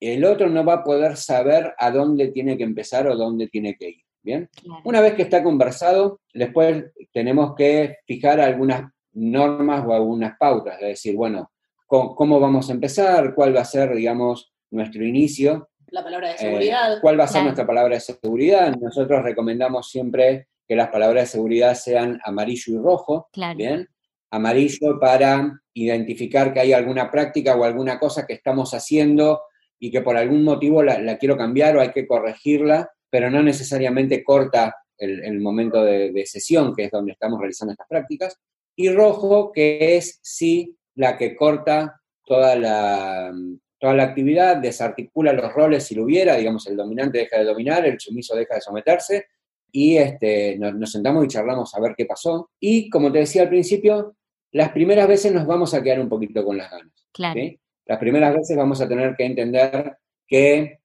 el 0.00 0.24
otro 0.24 0.48
no 0.48 0.64
va 0.64 0.74
a 0.74 0.84
poder 0.84 1.16
saber 1.16 1.74
a 1.78 1.90
dónde 1.90 2.28
tiene 2.28 2.56
que 2.56 2.64
empezar 2.64 3.06
o 3.08 3.16
dónde 3.16 3.48
tiene 3.48 3.76
que 3.76 3.90
ir. 3.90 4.02
Bien, 4.20 4.50
una 4.84 5.00
vez 5.00 5.14
que 5.14 5.22
está 5.22 5.42
conversado, 5.42 6.20
después 6.34 6.84
tenemos 7.12 7.54
que 7.54 7.98
fijar 8.04 8.40
algunas 8.40 8.90
normas 9.12 9.84
o 9.86 9.94
algunas 9.94 10.36
pautas, 10.36 10.74
es 10.80 10.88
decir, 10.88 11.14
bueno, 11.16 11.50
cómo, 11.88 12.38
vamos 12.38 12.68
a 12.68 12.72
empezar, 12.72 13.34
cuál 13.34 13.56
va 13.56 13.62
a 13.62 13.64
ser, 13.64 13.94
digamos, 13.94 14.52
nuestro 14.70 15.04
inicio. 15.04 15.70
La 15.88 16.04
palabra 16.04 16.32
de 16.32 16.38
seguridad. 16.38 16.92
Eh, 16.92 16.98
¿Cuál 17.00 17.18
va 17.18 17.24
a 17.24 17.28
ser 17.28 17.42
nuestra 17.42 17.66
palabra 17.66 17.94
de 17.94 18.00
seguridad? 18.00 18.76
Nosotros 18.76 19.22
recomendamos 19.22 19.88
siempre 19.88 20.48
que 20.66 20.76
las 20.76 20.88
palabras 20.88 21.24
de 21.24 21.28
seguridad 21.28 21.74
sean 21.74 22.20
amarillo 22.24 22.74
y 22.74 22.76
rojo, 22.76 23.30
¿bien? 23.56 23.88
Amarillo 24.30 25.00
para 25.00 25.58
identificar 25.72 26.52
que 26.52 26.60
hay 26.60 26.74
alguna 26.74 27.10
práctica 27.10 27.56
o 27.56 27.64
alguna 27.64 27.98
cosa 27.98 28.26
que 28.26 28.34
estamos 28.34 28.74
haciendo 28.74 29.40
y 29.80 29.90
que 29.90 30.02
por 30.02 30.18
algún 30.18 30.44
motivo 30.44 30.82
la, 30.82 31.16
quiero 31.16 31.38
cambiar 31.38 31.76
o 31.76 31.80
hay 31.80 31.92
que 31.92 32.06
corregirla, 32.06 32.90
pero 33.08 33.30
no 33.30 33.42
necesariamente 33.42 34.22
corta 34.22 34.74
el, 34.98 35.40
momento 35.40 35.82
de, 35.82 36.12
de, 36.12 36.26
sesión, 36.26 36.74
que 36.74 36.84
es 36.84 36.90
donde 36.90 37.12
estamos 37.12 37.38
realizando 37.38 37.72
estas 37.72 37.86
prácticas, 37.88 38.36
y 38.76 38.90
rojo, 38.90 39.52
que 39.52 39.96
es 39.96 40.18
sí 40.22 40.77
la 40.98 41.16
que 41.16 41.36
corta 41.36 42.00
toda 42.24 42.56
la, 42.56 43.32
toda 43.78 43.94
la 43.94 44.02
actividad, 44.02 44.56
desarticula 44.56 45.32
los 45.32 45.52
roles 45.52 45.84
si 45.84 45.94
lo 45.94 46.02
hubiera, 46.02 46.36
digamos, 46.36 46.66
el 46.66 46.76
dominante 46.76 47.18
deja 47.18 47.38
de 47.38 47.44
dominar, 47.44 47.86
el 47.86 48.00
sumiso 48.00 48.34
deja 48.34 48.56
de 48.56 48.60
someterse, 48.60 49.26
y 49.70 49.96
este, 49.96 50.58
nos, 50.58 50.90
sentamos 50.90 51.24
y 51.24 51.28
charlamos 51.28 51.72
a 51.74 51.80
ver 51.80 51.94
qué 51.96 52.04
pasó. 52.04 52.50
Y 52.58 52.90
como 52.90 53.12
te 53.12 53.20
decía 53.20 53.42
al 53.42 53.48
principio, 53.48 54.16
las 54.50 54.70
primeras 54.72 55.06
veces 55.06 55.32
nos 55.32 55.46
vamos 55.46 55.72
a 55.72 55.82
quedar 55.82 56.00
un 56.00 56.08
poquito 56.08 56.44
con 56.44 56.58
las 56.58 56.68
ganas. 56.68 57.06
Claro. 57.12 57.40
Las 57.86 57.98
primeras 57.98 58.34
veces 58.34 58.56
vamos 58.56 58.80
a 58.80 58.88
tener 58.88 59.14
que 59.14 59.24
entender 59.24 59.98
que 60.26 60.80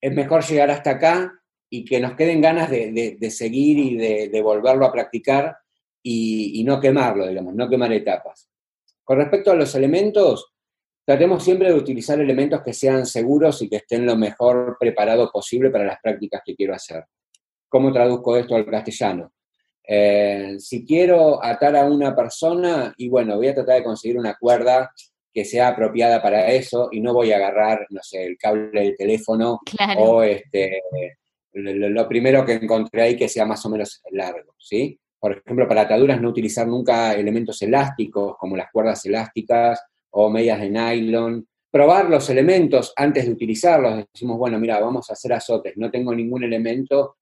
es 0.00 0.14
mejor 0.14 0.44
llegar 0.44 0.70
hasta 0.70 0.90
acá 0.90 1.32
y 1.68 1.84
que 1.84 1.98
nos 1.98 2.14
queden 2.14 2.40
ganas 2.40 2.70
de, 2.70 3.30
seguir 3.30 3.78
y 3.78 3.96
de, 4.28 4.42
volverlo 4.42 4.86
a 4.86 4.92
practicar 4.92 5.56
y, 6.04 6.60
y 6.60 6.62
no 6.62 6.78
quemarlo, 6.78 7.26
digamos, 7.26 7.52
no 7.52 7.68
quemar 7.68 7.92
etapas. 7.92 8.48
Con 9.06 9.18
respecto 9.18 9.52
a 9.52 9.54
los 9.54 9.72
elementos, 9.76 10.52
tratemos 11.04 11.44
siempre 11.44 11.68
de 11.68 11.74
utilizar 11.74 12.20
elementos 12.20 12.60
que 12.60 12.72
sean 12.72 13.06
seguros 13.06 13.62
y 13.62 13.68
que 13.68 13.76
estén 13.76 14.04
lo 14.04 14.16
mejor 14.16 14.76
preparados 14.80 15.30
posible 15.30 15.70
para 15.70 15.84
las 15.84 16.00
prácticas 16.02 16.42
que 16.44 16.56
quiero 16.56 16.74
hacer. 16.74 17.04
¿Cómo 17.68 17.92
traduzco 17.92 18.36
esto 18.36 18.56
al 18.56 18.66
castellano? 18.66 19.32
Eh, 19.86 20.56
si 20.58 20.84
quiero 20.84 21.40
atar 21.40 21.76
a 21.76 21.84
una 21.84 22.16
persona, 22.16 22.92
y 22.96 23.08
bueno, 23.08 23.36
voy 23.36 23.46
a 23.46 23.54
tratar 23.54 23.76
de 23.76 23.84
conseguir 23.84 24.18
una 24.18 24.34
cuerda 24.34 24.90
que 25.32 25.44
sea 25.44 25.68
apropiada 25.68 26.20
para 26.20 26.50
eso 26.50 26.88
y 26.90 27.00
no 27.00 27.14
voy 27.14 27.30
a 27.30 27.36
agarrar, 27.36 27.86
no 27.90 28.00
sé, 28.02 28.24
el 28.24 28.36
cable 28.36 28.80
del 28.80 28.96
teléfono 28.96 29.60
o 29.98 30.22
este, 30.24 30.82
lo, 31.52 31.90
lo, 31.90 32.08
primero 32.08 32.44
que 32.44 32.54
encontré 32.54 33.02
ahí 33.02 33.16
que 33.16 33.28
sea 33.28 33.46
más 33.46 33.64
o 33.66 33.70
menos 33.70 34.02
largo, 34.10 34.52
¿sí? 34.58 34.98
Por 35.18 35.32
ejemplo, 35.32 35.66
para 35.66 35.82
ataduras 35.82 36.20
no 36.20 36.28
utilizar 36.28 36.66
nunca 36.66 37.14
elementos 37.14 37.60
elásticos 37.62 38.36
como 38.38 38.56
las 38.56 38.70
cuerdas 38.70 39.04
elásticas 39.06 39.82
o 40.10 40.30
medias 40.30 40.60
de 40.60 40.70
nylon, 40.70 41.46
probar 41.70 42.08
los 42.08 42.30
elementos 42.30 42.92
antes 42.96 43.26
de 43.26 43.32
utilizarlos. 43.32 44.04
Decimos, 44.12 44.38
bueno, 44.38 44.58
mira, 44.58 44.80
vamos 44.80 45.10
a 45.10 45.12
hacer 45.12 45.32
azotes, 45.32 45.74
no 45.76 45.90
tengo 45.90 46.14
ningún 46.14 46.44
elemento 46.44 47.16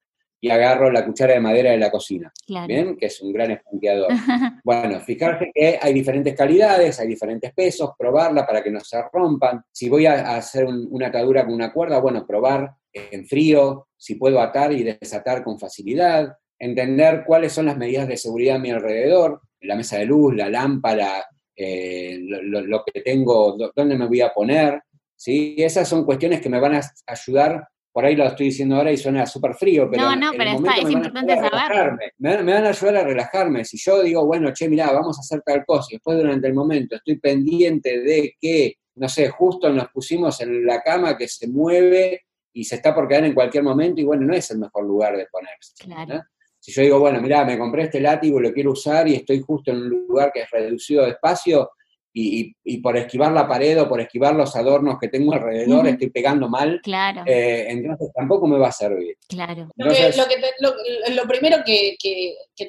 y 0.45 0.49
agarro 0.49 0.91
la 0.91 1.03
cuchara 1.03 1.33
de 1.33 1.39
madera 1.39 1.71
de 1.71 1.77
la 1.77 1.89
cocina, 1.89 2.31
¿bien? 2.67 2.95
Que 2.97 3.07
es 3.07 3.19
un 3.21 3.33
gran 3.33 3.51
esponqueador. 3.51 4.09
bueno, 4.63 4.99
fijarse 4.99 5.49
que 5.51 5.79
hay 5.81 5.91
diferentes 5.91 6.35
calidades, 6.35 6.99
hay 6.99 7.07
diferentes 7.07 7.51
pesos, 7.53 7.91
probarla 7.97 8.45
para 8.45 8.61
que 8.61 8.69
no 8.69 8.79
se 8.79 9.01
rompan. 9.11 9.63
Si 9.71 9.89
voy 9.89 10.05
a 10.05 10.35
hacer 10.35 10.67
una 10.67 11.07
atadura 11.07 11.45
con 11.45 11.53
una 11.55 11.73
cuerda, 11.73 11.99
bueno, 11.99 12.27
probar 12.27 12.75
en 12.93 13.25
frío, 13.25 13.87
si 13.97 14.15
puedo 14.15 14.39
atar 14.39 14.71
y 14.71 14.83
desatar 14.83 15.43
con 15.43 15.57
facilidad, 15.59 16.37
entender 16.65 17.23
cuáles 17.25 17.53
son 17.53 17.65
las 17.65 17.77
medidas 17.77 18.07
de 18.07 18.17
seguridad 18.17 18.57
a 18.57 18.59
mi 18.59 18.71
alrededor, 18.71 19.41
la 19.61 19.75
mesa 19.75 19.97
de 19.97 20.05
luz, 20.05 20.35
la 20.35 20.49
lámpara, 20.49 21.25
eh, 21.55 22.19
lo, 22.21 22.83
que 22.83 23.01
tengo, 23.01 23.57
dónde 23.75 23.97
me 23.97 24.07
voy 24.07 24.21
a 24.21 24.33
poner, 24.33 24.81
¿sí? 25.15 25.55
Esas 25.57 25.87
son 25.87 26.05
cuestiones 26.05 26.41
que 26.41 26.49
me 26.49 26.59
van 26.59 26.75
a 26.75 26.81
ayudar, 27.07 27.67
por 27.91 28.05
ahí 28.05 28.15
lo 28.15 28.25
estoy 28.25 28.47
diciendo 28.47 28.75
ahora 28.75 28.91
y 28.91 28.97
suena 28.97 29.25
súper 29.25 29.53
frío, 29.53 29.89
pero... 29.89 30.03
No, 30.03 30.15
no, 30.15 30.31
pero 30.37 30.51
está, 30.51 30.75
es 30.75 30.91
importante 30.91 31.35
saberlo. 31.35 31.97
Me, 32.17 32.43
me, 32.43 32.53
van 32.53 32.65
a 32.65 32.69
ayudar 32.69 32.97
a 32.97 33.03
relajarme. 33.05 33.63
Si 33.63 33.77
yo 33.77 34.03
digo, 34.03 34.25
bueno, 34.25 34.51
che, 34.51 34.67
mira, 34.67 34.91
vamos 34.91 35.17
a 35.17 35.21
hacer 35.21 35.41
tal 35.45 35.63
cosa, 35.65 35.87
y 35.91 35.95
después 35.95 36.17
durante 36.17 36.47
el 36.47 36.53
momento 36.53 36.97
estoy 36.97 37.19
pendiente 37.19 38.01
de 38.01 38.35
que, 38.39 38.75
no 38.95 39.07
sé, 39.07 39.29
justo 39.29 39.71
nos 39.71 39.87
pusimos 39.89 40.41
en 40.41 40.65
la 40.65 40.81
cama 40.81 41.17
que 41.17 41.27
se 41.29 41.47
mueve 41.47 42.25
y 42.51 42.65
se 42.65 42.75
está 42.75 42.93
por 42.93 43.07
quedar 43.07 43.25
en 43.25 43.33
cualquier 43.33 43.63
momento, 43.63 44.01
y 44.01 44.03
bueno, 44.03 44.25
no 44.25 44.33
es 44.33 44.49
el 44.51 44.59
mejor 44.59 44.85
lugar 44.85 45.15
de 45.15 45.27
ponerse. 45.27 45.73
Claro. 45.79 46.21
Si 46.65 46.71
yo 46.71 46.81
digo, 46.81 46.99
bueno, 46.99 47.21
mira, 47.21 47.45
me 47.45 47.59
compré 47.59 47.83
este 47.83 47.99
látigo, 47.99 48.39
lo 48.39 48.51
quiero 48.51 48.71
usar 48.71 49.07
y 49.07 49.13
estoy 49.13 49.39
justo 49.39 49.69
en 49.69 49.83
un 49.83 50.07
lugar 50.07 50.31
que 50.33 50.41
es 50.41 50.49
reducido 50.49 51.03
de 51.03 51.11
espacio 51.11 51.69
y, 52.11 52.77
por 52.79 52.97
esquivar 52.97 53.31
la 53.33 53.47
pared 53.47 53.79
o 53.79 53.87
por 53.87 54.01
esquivar 54.01 54.33
los 54.33 54.55
adornos 54.55 54.97
que 54.99 55.09
tengo 55.09 55.33
alrededor 55.33 55.85
estoy 55.85 56.09
pegando 56.09 56.49
mal, 56.49 56.79
claro. 56.81 57.21
Eh, 57.27 57.67
entonces 57.69 58.09
tampoco 58.15 58.47
me 58.47 58.57
va 58.57 58.69
a 58.69 58.71
servir. 58.71 59.15
Claro. 59.29 59.69
lo, 59.75 61.27
primero 61.27 61.57
que, 61.63 61.95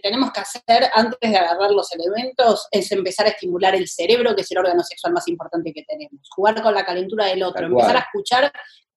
tenemos 0.02 0.30
que 0.30 0.40
hacer 0.40 0.90
antes 0.92 1.30
de 1.30 1.36
agarrar 1.38 1.70
los 1.70 1.90
elementos 1.92 2.68
es 2.70 2.92
empezar 2.92 3.24
a 3.26 3.30
estimular 3.30 3.74
el 3.74 3.88
cerebro, 3.88 4.36
que 4.36 4.42
es 4.42 4.50
el 4.50 4.58
órgano 4.58 4.82
sexual 4.82 5.14
más 5.14 5.26
importante 5.26 5.72
que 5.72 5.84
tenemos. 5.84 6.28
Jugar 6.34 6.60
con 6.60 6.74
la 6.74 6.84
calentura 6.84 7.24
del 7.24 7.42
otro, 7.42 7.64
empezar 7.64 7.96
a 7.96 8.00
escuchar 8.00 8.52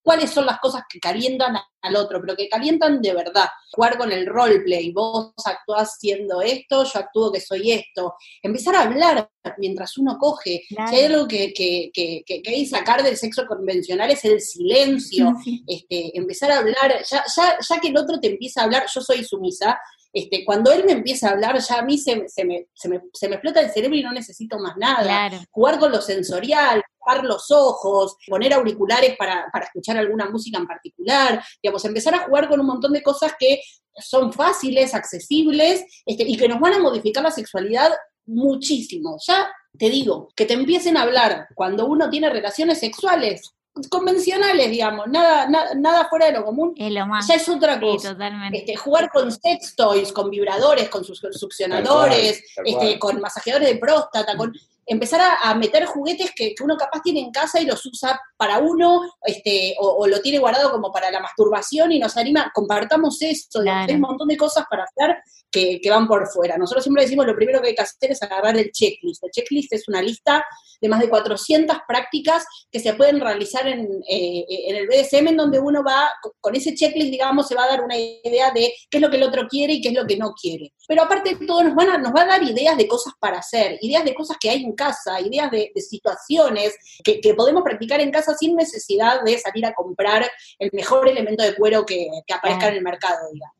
cuáles 0.09 0.31
son 0.31 0.47
las 0.47 0.59
cosas 0.59 0.85
que 0.89 0.99
calientan 0.99 1.55
al 1.83 1.95
otro, 1.95 2.19
pero 2.19 2.35
que 2.35 2.49
calientan 2.49 2.99
de 2.99 3.13
verdad. 3.13 3.45
Jugar 3.71 3.95
con 3.95 4.11
el 4.11 4.25
roleplay, 4.25 4.91
vos 4.91 5.33
actuás 5.45 5.99
siendo 5.99 6.41
esto, 6.41 6.83
yo 6.83 6.99
actúo 6.99 7.31
que 7.31 7.39
soy 7.39 7.73
esto. 7.73 8.15
Empezar 8.41 8.75
a 8.75 8.81
hablar 8.81 9.29
mientras 9.59 9.95
uno 9.99 10.17
coge. 10.17 10.63
Si 10.67 10.75
hay 10.79 11.03
algo 11.03 11.27
que, 11.27 11.53
que, 11.53 11.91
que, 11.93 12.23
que, 12.25 12.41
hay 12.43 12.63
que 12.63 12.65
sacar 12.65 13.03
del 13.03 13.17
sexo 13.17 13.45
convencional 13.45 14.09
es 14.09 14.25
el 14.25 14.41
silencio. 14.41 15.31
Este, 15.67 16.17
empezar 16.17 16.51
a 16.51 16.59
hablar, 16.59 17.03
ya, 17.07 17.23
ya, 17.35 17.57
ya 17.59 17.79
que 17.79 17.89
el 17.89 17.97
otro 17.97 18.19
te 18.19 18.27
empieza 18.27 18.61
a 18.61 18.63
hablar, 18.63 18.85
yo 18.91 19.01
soy 19.01 19.23
sumisa, 19.23 19.79
este, 20.11 20.43
cuando 20.43 20.71
él 20.71 20.83
me 20.85 20.93
empieza 20.93 21.29
a 21.29 21.31
hablar, 21.31 21.59
ya 21.59 21.79
a 21.79 21.81
mí 21.83 21.97
se, 21.97 22.27
se, 22.27 22.43
me, 22.43 22.67
se, 22.73 22.89
me, 22.89 23.01
se 23.13 23.29
me 23.29 23.35
explota 23.35 23.61
el 23.61 23.71
cerebro 23.71 23.95
y 23.95 24.03
no 24.03 24.11
necesito 24.11 24.57
más 24.57 24.75
nada. 24.77 25.29
Jugar 25.51 25.79
con 25.79 25.91
lo 25.91 26.01
sensorial, 26.01 26.81
bajar 27.05 27.23
los 27.25 27.51
ojos, 27.51 28.15
poner 28.27 28.53
auriculares 28.53 29.15
para, 29.17 29.47
para 29.51 29.65
escuchar 29.65 29.97
alguna 29.97 30.29
música 30.29 30.57
en 30.57 30.67
particular, 30.67 31.43
digamos, 31.61 31.85
empezar 31.85 32.15
a 32.15 32.25
jugar 32.25 32.49
con 32.49 32.59
un 32.59 32.65
montón 32.65 32.93
de 32.93 33.03
cosas 33.03 33.33
que 33.37 33.61
son 33.95 34.33
fáciles, 34.33 34.93
accesibles, 34.93 35.83
este, 36.05 36.23
y 36.23 36.37
que 36.37 36.47
nos 36.47 36.59
van 36.59 36.73
a 36.73 36.79
modificar 36.79 37.23
la 37.23 37.31
sexualidad 37.31 37.91
muchísimo. 38.25 39.17
Ya 39.27 39.51
te 39.77 39.89
digo, 39.89 40.29
que 40.35 40.45
te 40.45 40.53
empiecen 40.53 40.97
a 40.97 41.03
hablar 41.03 41.47
cuando 41.55 41.85
uno 41.85 42.09
tiene 42.09 42.29
relaciones 42.29 42.79
sexuales, 42.79 43.53
convencionales, 43.89 44.69
digamos, 44.69 45.07
nada, 45.07 45.47
nada 45.75 46.07
fuera 46.09 46.27
de 46.27 46.33
lo 46.33 46.45
común. 46.45 46.73
Es 46.75 46.91
lo 46.91 47.05
más. 47.05 47.27
Ya 47.27 47.35
es 47.35 47.47
otra 47.47 47.79
cosa. 47.79 48.17
Este, 48.51 48.75
jugar 48.75 49.09
con 49.09 49.31
sex 49.31 49.75
toys, 49.75 50.11
con 50.11 50.29
vibradores, 50.29 50.89
con 50.89 51.03
sus 51.03 51.21
succionadores, 51.31 52.43
este, 52.63 52.99
con 52.99 53.21
masajeadores 53.21 53.69
de 53.69 53.77
próstata, 53.77 54.35
con 54.35 54.53
empezar 54.89 55.21
a, 55.41 55.53
meter 55.55 55.85
juguetes 55.85 56.31
que, 56.35 56.55
uno 56.63 56.75
capaz 56.75 57.01
tiene 57.01 57.21
en 57.21 57.31
casa 57.31 57.61
y 57.61 57.65
los 57.65 57.85
usa 57.85 58.19
para 58.35 58.57
uno, 58.57 59.01
este, 59.23 59.75
o, 59.79 60.05
lo 60.07 60.19
tiene 60.21 60.39
guardado 60.39 60.71
como 60.71 60.91
para 60.91 61.11
la 61.11 61.19
masturbación 61.19 61.91
y 61.91 61.99
nos 61.99 62.17
anima, 62.17 62.51
compartamos 62.53 63.21
esto, 63.21 63.61
hay 63.65 63.93
un 63.93 64.01
montón 64.01 64.27
de 64.27 64.37
cosas 64.37 64.65
para 64.69 64.83
hacer 64.83 65.17
que, 65.51 65.81
van 65.89 66.07
por 66.07 66.27
fuera. 66.27 66.57
Nosotros 66.57 66.83
siempre 66.83 67.03
decimos 67.03 67.25
lo 67.25 67.35
primero 67.35 67.61
que 67.61 67.69
hay 67.69 67.75
que 67.75 67.81
hacer 67.81 68.11
es 68.11 68.21
agarrar 68.21 68.57
el 68.57 68.71
checklist. 68.71 69.23
El 69.23 69.31
checklist 69.31 69.73
es 69.73 69.87
una 69.87 70.01
lista 70.01 70.43
de 70.81 70.89
más 70.89 70.99
de 70.99 71.09
400 71.09 71.77
prácticas 71.87 72.45
que 72.71 72.79
se 72.79 72.93
pueden 72.93 73.19
realizar 73.19 73.67
en, 73.67 73.87
eh, 74.07 74.45
en 74.47 74.75
el 74.75 74.87
BDSM, 74.87 75.27
en 75.27 75.37
donde 75.37 75.59
uno 75.59 75.83
va, 75.83 76.09
con 76.39 76.55
ese 76.55 76.73
checklist, 76.73 77.11
digamos, 77.11 77.47
se 77.47 77.55
va 77.55 77.65
a 77.65 77.69
dar 77.69 77.83
una 77.83 77.97
idea 77.97 78.51
de 78.51 78.73
qué 78.89 78.97
es 78.97 79.01
lo 79.01 79.09
que 79.09 79.17
el 79.17 79.23
otro 79.23 79.47
quiere 79.47 79.73
y 79.73 79.81
qué 79.81 79.89
es 79.89 79.95
lo 79.95 80.05
que 80.05 80.17
no 80.17 80.33
quiere. 80.33 80.73
Pero 80.87 81.03
aparte 81.03 81.35
de 81.35 81.45
todo, 81.45 81.63
nos, 81.63 81.75
van 81.75 81.89
a, 81.89 81.97
nos 81.97 82.13
va 82.13 82.21
a 82.21 82.27
dar 82.27 82.43
ideas 82.43 82.77
de 82.77 82.87
cosas 82.87 83.13
para 83.19 83.39
hacer, 83.39 83.77
ideas 83.81 84.05
de 84.05 84.13
cosas 84.13 84.37
que 84.39 84.49
hay 84.49 84.63
en 84.63 84.73
casa, 84.79 85.19
ideas 85.19 85.51
de, 85.51 85.71
situaciones 85.75 86.75
que, 87.03 87.19
podemos 87.35 87.63
practicar 87.63 87.99
en 87.99 88.11
casa 88.11 88.33
sin 88.33 88.55
necesidad 88.55 89.21
de 89.23 89.37
salir 89.37 89.65
a 89.65 89.73
comprar 89.73 90.25
el 90.57 90.69
mejor 90.71 91.07
elemento 91.07 91.43
de 91.43 91.55
cuero 91.55 91.85
que, 91.85 92.07
que 92.25 92.33
aparezca 92.33 92.69
en 92.69 92.75
el 92.75 92.81
mercado, 92.81 93.19
digamos. 93.33 93.55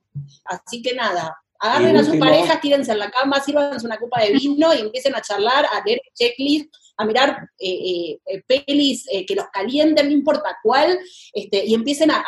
Así 0.45 0.81
que 0.81 0.95
nada, 0.95 1.37
Agarren 1.61 1.97
a 1.97 2.05
sus 2.05 2.15
parejas, 2.15 2.61
tírense 2.61 2.93
en 2.93 2.99
la 2.99 3.11
cama, 3.11 3.41
sírvanse 3.41 3.85
una 3.85 3.97
copa 3.97 4.21
de 4.21 4.31
vino 4.31 4.73
y 4.73 4.79
empiecen 4.79 5.13
a 5.13 5.21
charlar, 5.21 5.65
a 5.65 5.83
leer 5.85 5.99
checklist, 6.13 6.73
a 6.99 7.05
mirar 7.05 7.49
eh, 7.57 7.69
eh, 7.69 8.19
eh 8.25 8.43
pelis 8.45 9.07
eh, 9.09 9.25
que 9.25 9.33
los 9.33 9.47
calienten, 9.53 10.07
no 10.07 10.11
importa 10.11 10.57
cuál, 10.61 10.99
este, 11.33 11.65
y 11.65 11.73
empiecen 11.73 12.11
a, 12.11 12.23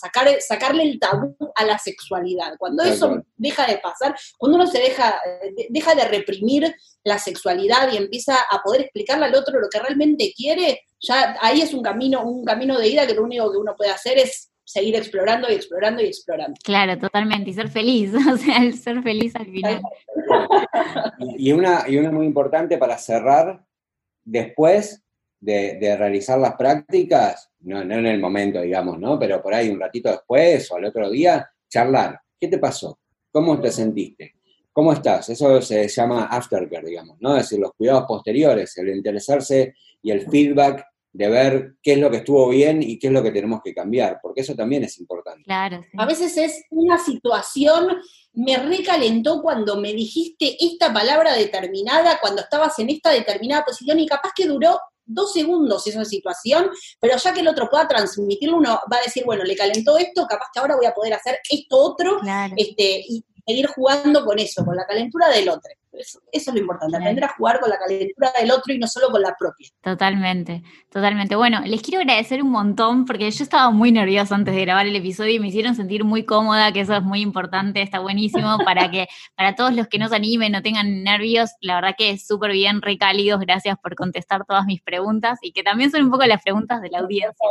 sacar, 0.00 0.28
sacarle 0.40 0.84
el 0.84 1.00
tabú 1.00 1.36
a 1.56 1.64
la 1.64 1.76
sexualidad. 1.78 2.54
Cuando 2.56 2.84
eso 2.84 3.22
deja 3.36 3.66
de 3.66 3.78
pasar, 3.78 4.14
cuando 4.38 4.58
uno 4.58 4.66
se 4.68 4.78
deja, 4.78 5.20
deja 5.68 5.94
de 5.96 6.04
reprimir 6.04 6.72
la 7.02 7.18
sexualidad 7.18 7.92
y 7.92 7.96
empieza 7.96 8.36
a 8.48 8.62
poder 8.62 8.82
explicarle 8.82 9.26
al 9.26 9.34
otro 9.34 9.58
lo 9.58 9.68
que 9.68 9.80
realmente 9.80 10.32
quiere, 10.36 10.82
ya 11.00 11.36
ahí 11.40 11.60
es 11.60 11.74
un 11.74 11.82
camino, 11.82 12.24
un 12.24 12.44
camino 12.44 12.78
de 12.78 12.88
ida 12.88 13.06
que 13.06 13.14
lo 13.14 13.24
único 13.24 13.50
que 13.50 13.58
uno 13.58 13.74
puede 13.76 13.90
hacer 13.90 14.18
es 14.18 14.52
seguir 14.64 14.96
explorando 14.96 15.48
y 15.50 15.54
explorando 15.54 16.02
y 16.02 16.06
explorando. 16.06 16.58
Claro, 16.62 16.98
totalmente, 16.98 17.50
y 17.50 17.54
ser 17.54 17.68
feliz, 17.68 18.12
o 18.32 18.36
sea, 18.36 18.58
el 18.58 18.74
ser 18.74 19.02
feliz 19.02 19.36
al 19.36 19.46
final. 19.46 19.80
y, 21.36 21.52
una, 21.52 21.84
y 21.88 21.96
una 21.96 22.10
muy 22.10 22.26
importante 22.26 22.78
para 22.78 22.98
cerrar, 22.98 23.63
después 24.24 25.02
de, 25.40 25.96
realizar 25.98 26.38
las 26.38 26.54
prácticas, 26.56 27.50
no, 27.60 27.82
en 27.82 28.06
el 28.06 28.20
momento, 28.20 28.60
digamos, 28.60 28.98
¿no? 28.98 29.18
Pero 29.18 29.42
por 29.42 29.54
ahí 29.54 29.68
un 29.68 29.80
ratito 29.80 30.10
después 30.10 30.70
o 30.70 30.76
al 30.76 30.86
otro 30.86 31.10
día, 31.10 31.48
charlar. 31.68 32.18
¿Qué 32.40 32.48
te 32.48 32.58
pasó? 32.58 32.98
¿Cómo 33.30 33.60
te 33.60 33.70
sentiste? 33.70 34.34
¿Cómo 34.72 34.92
estás? 34.92 35.28
Eso 35.28 35.60
se 35.60 35.86
llama 35.88 36.26
aftercare, 36.26 36.86
digamos, 36.86 37.18
¿no? 37.20 37.36
Es 37.36 37.44
decir, 37.44 37.60
los 37.60 37.72
cuidados 37.72 38.04
posteriores, 38.06 38.76
el 38.78 38.88
interesarse 38.88 39.74
y 40.02 40.10
el 40.10 40.28
feedback 40.28 40.84
de 41.14 41.28
ver 41.30 41.74
qué 41.80 41.92
es 41.92 41.98
lo 41.98 42.10
que 42.10 42.18
estuvo 42.18 42.48
bien 42.48 42.82
y 42.82 42.98
qué 42.98 43.06
es 43.06 43.12
lo 43.12 43.22
que 43.22 43.30
tenemos 43.30 43.60
que 43.64 43.72
cambiar, 43.72 44.18
porque 44.20 44.40
eso 44.40 44.56
también 44.56 44.82
es 44.82 44.98
importante. 44.98 45.44
Claro. 45.44 45.84
A 45.96 46.06
veces 46.06 46.36
es 46.36 46.64
una 46.70 46.98
situación, 46.98 47.86
me 48.32 48.56
recalentó 48.58 49.40
cuando 49.40 49.80
me 49.80 49.92
dijiste 49.92 50.56
esta 50.58 50.92
palabra 50.92 51.34
determinada, 51.34 52.18
cuando 52.20 52.42
estabas 52.42 52.76
en 52.80 52.90
esta 52.90 53.10
determinada 53.10 53.64
posición 53.64 54.00
y 54.00 54.08
capaz 54.08 54.32
que 54.34 54.46
duró 54.46 54.80
dos 55.06 55.32
segundos 55.32 55.86
esa 55.86 56.04
situación, 56.04 56.68
pero 56.98 57.16
ya 57.16 57.32
que 57.32 57.40
el 57.40 57.48
otro 57.48 57.68
pueda 57.70 57.86
transmitirlo, 57.86 58.56
uno 58.56 58.80
va 58.92 58.96
a 58.96 59.04
decir, 59.04 59.24
bueno, 59.24 59.44
le 59.44 59.54
calentó 59.54 59.96
esto, 59.96 60.26
capaz 60.28 60.48
que 60.52 60.58
ahora 60.58 60.74
voy 60.74 60.86
a 60.86 60.94
poder 60.94 61.14
hacer 61.14 61.38
esto 61.48 61.76
otro, 61.76 62.20
este, 62.56 63.04
y 63.08 63.24
seguir 63.46 63.68
jugando 63.68 64.24
con 64.24 64.40
eso, 64.40 64.64
con 64.64 64.74
la 64.74 64.84
calentura 64.84 65.28
del 65.28 65.48
otro. 65.48 65.70
Eso, 65.98 66.18
es 66.32 66.46
lo 66.46 66.58
importante, 66.58 66.96
aprender 66.96 67.24
a 67.24 67.28
jugar 67.28 67.60
con 67.60 67.70
la 67.70 67.78
calentura 67.78 68.32
del 68.38 68.50
otro 68.50 68.74
y 68.74 68.78
no 68.78 68.86
solo 68.86 69.10
con 69.10 69.22
la 69.22 69.34
propia. 69.38 69.68
Totalmente, 69.80 70.62
totalmente. 70.90 71.36
Bueno, 71.36 71.60
les 71.64 71.82
quiero 71.82 72.00
agradecer 72.00 72.42
un 72.42 72.50
montón 72.50 73.04
porque 73.04 73.30
yo 73.30 73.44
estaba 73.44 73.70
muy 73.70 73.92
nerviosa 73.92 74.34
antes 74.34 74.54
de 74.54 74.60
grabar 74.62 74.86
el 74.86 74.96
episodio 74.96 75.34
y 75.34 75.38
me 75.38 75.48
hicieron 75.48 75.74
sentir 75.74 76.04
muy 76.04 76.24
cómoda, 76.24 76.72
que 76.72 76.80
eso 76.80 76.96
es 76.96 77.02
muy 77.02 77.20
importante, 77.20 77.80
está 77.82 78.00
buenísimo 78.00 78.58
para 78.64 78.90
que 78.90 79.06
para 79.36 79.54
todos 79.54 79.74
los 79.74 79.86
que 79.86 79.98
no 79.98 80.08
se 80.08 80.16
animen, 80.16 80.52
no 80.52 80.62
tengan 80.62 81.02
nervios, 81.04 81.50
la 81.60 81.76
verdad 81.76 81.94
que 81.96 82.10
es 82.10 82.26
súper 82.26 82.52
bien, 82.52 82.82
recálidos, 82.82 83.40
gracias 83.40 83.78
por 83.78 83.94
contestar 83.94 84.44
todas 84.46 84.66
mis 84.66 84.82
preguntas 84.82 85.38
y 85.42 85.52
que 85.52 85.62
también 85.62 85.90
son 85.90 86.02
un 86.02 86.10
poco 86.10 86.24
las 86.26 86.42
preguntas 86.42 86.80
de 86.82 86.90
la 86.90 86.98
audiencia. 87.00 87.48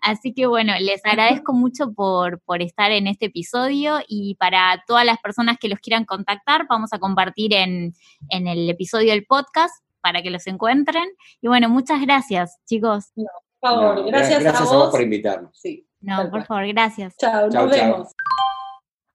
Así 0.00 0.32
que 0.34 0.46
bueno, 0.46 0.72
les 0.80 1.04
agradezco 1.04 1.52
mucho 1.52 1.92
por, 1.92 2.40
por 2.40 2.60
estar 2.62 2.90
en 2.90 3.06
este 3.06 3.26
episodio 3.26 4.00
y 4.08 4.34
para 4.34 4.82
todas 4.86 5.04
las 5.04 5.18
personas 5.18 5.58
que 5.58 5.68
los 5.68 5.78
quieran 5.78 6.04
contactar, 6.04 6.66
vamos 6.68 6.92
a 6.92 6.98
compartir 6.98 7.54
en 7.54 7.83
en, 8.28 8.46
el 8.48 8.68
episodio 8.70 9.10
del 9.10 9.26
podcast 9.26 9.74
para 10.00 10.22
que 10.22 10.30
los 10.30 10.46
encuentren. 10.46 11.04
Y 11.40 11.48
bueno, 11.48 11.68
muchas 11.68 12.00
gracias, 12.00 12.58
chicos. 12.66 13.12
por 13.14 13.70
favor, 13.70 14.06
gracias, 14.06 14.44
a, 14.46 14.64
vos. 14.64 14.90
por 14.90 15.02
invitarnos. 15.02 15.60
no, 16.00 16.30
por 16.30 16.44
favor, 16.44 16.66
gracias. 16.68 17.16
Chao, 17.16 17.48
nos 17.48 17.70
vemos. 17.70 18.08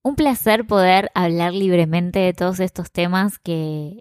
Un 0.02 0.16
placer 0.16 0.66
poder 0.66 1.12
hablar 1.14 1.54
libremente 1.54 2.20
de 2.20 2.34
todos 2.34 2.60
estos 2.60 2.92
temas 2.92 3.38
que, 3.38 4.00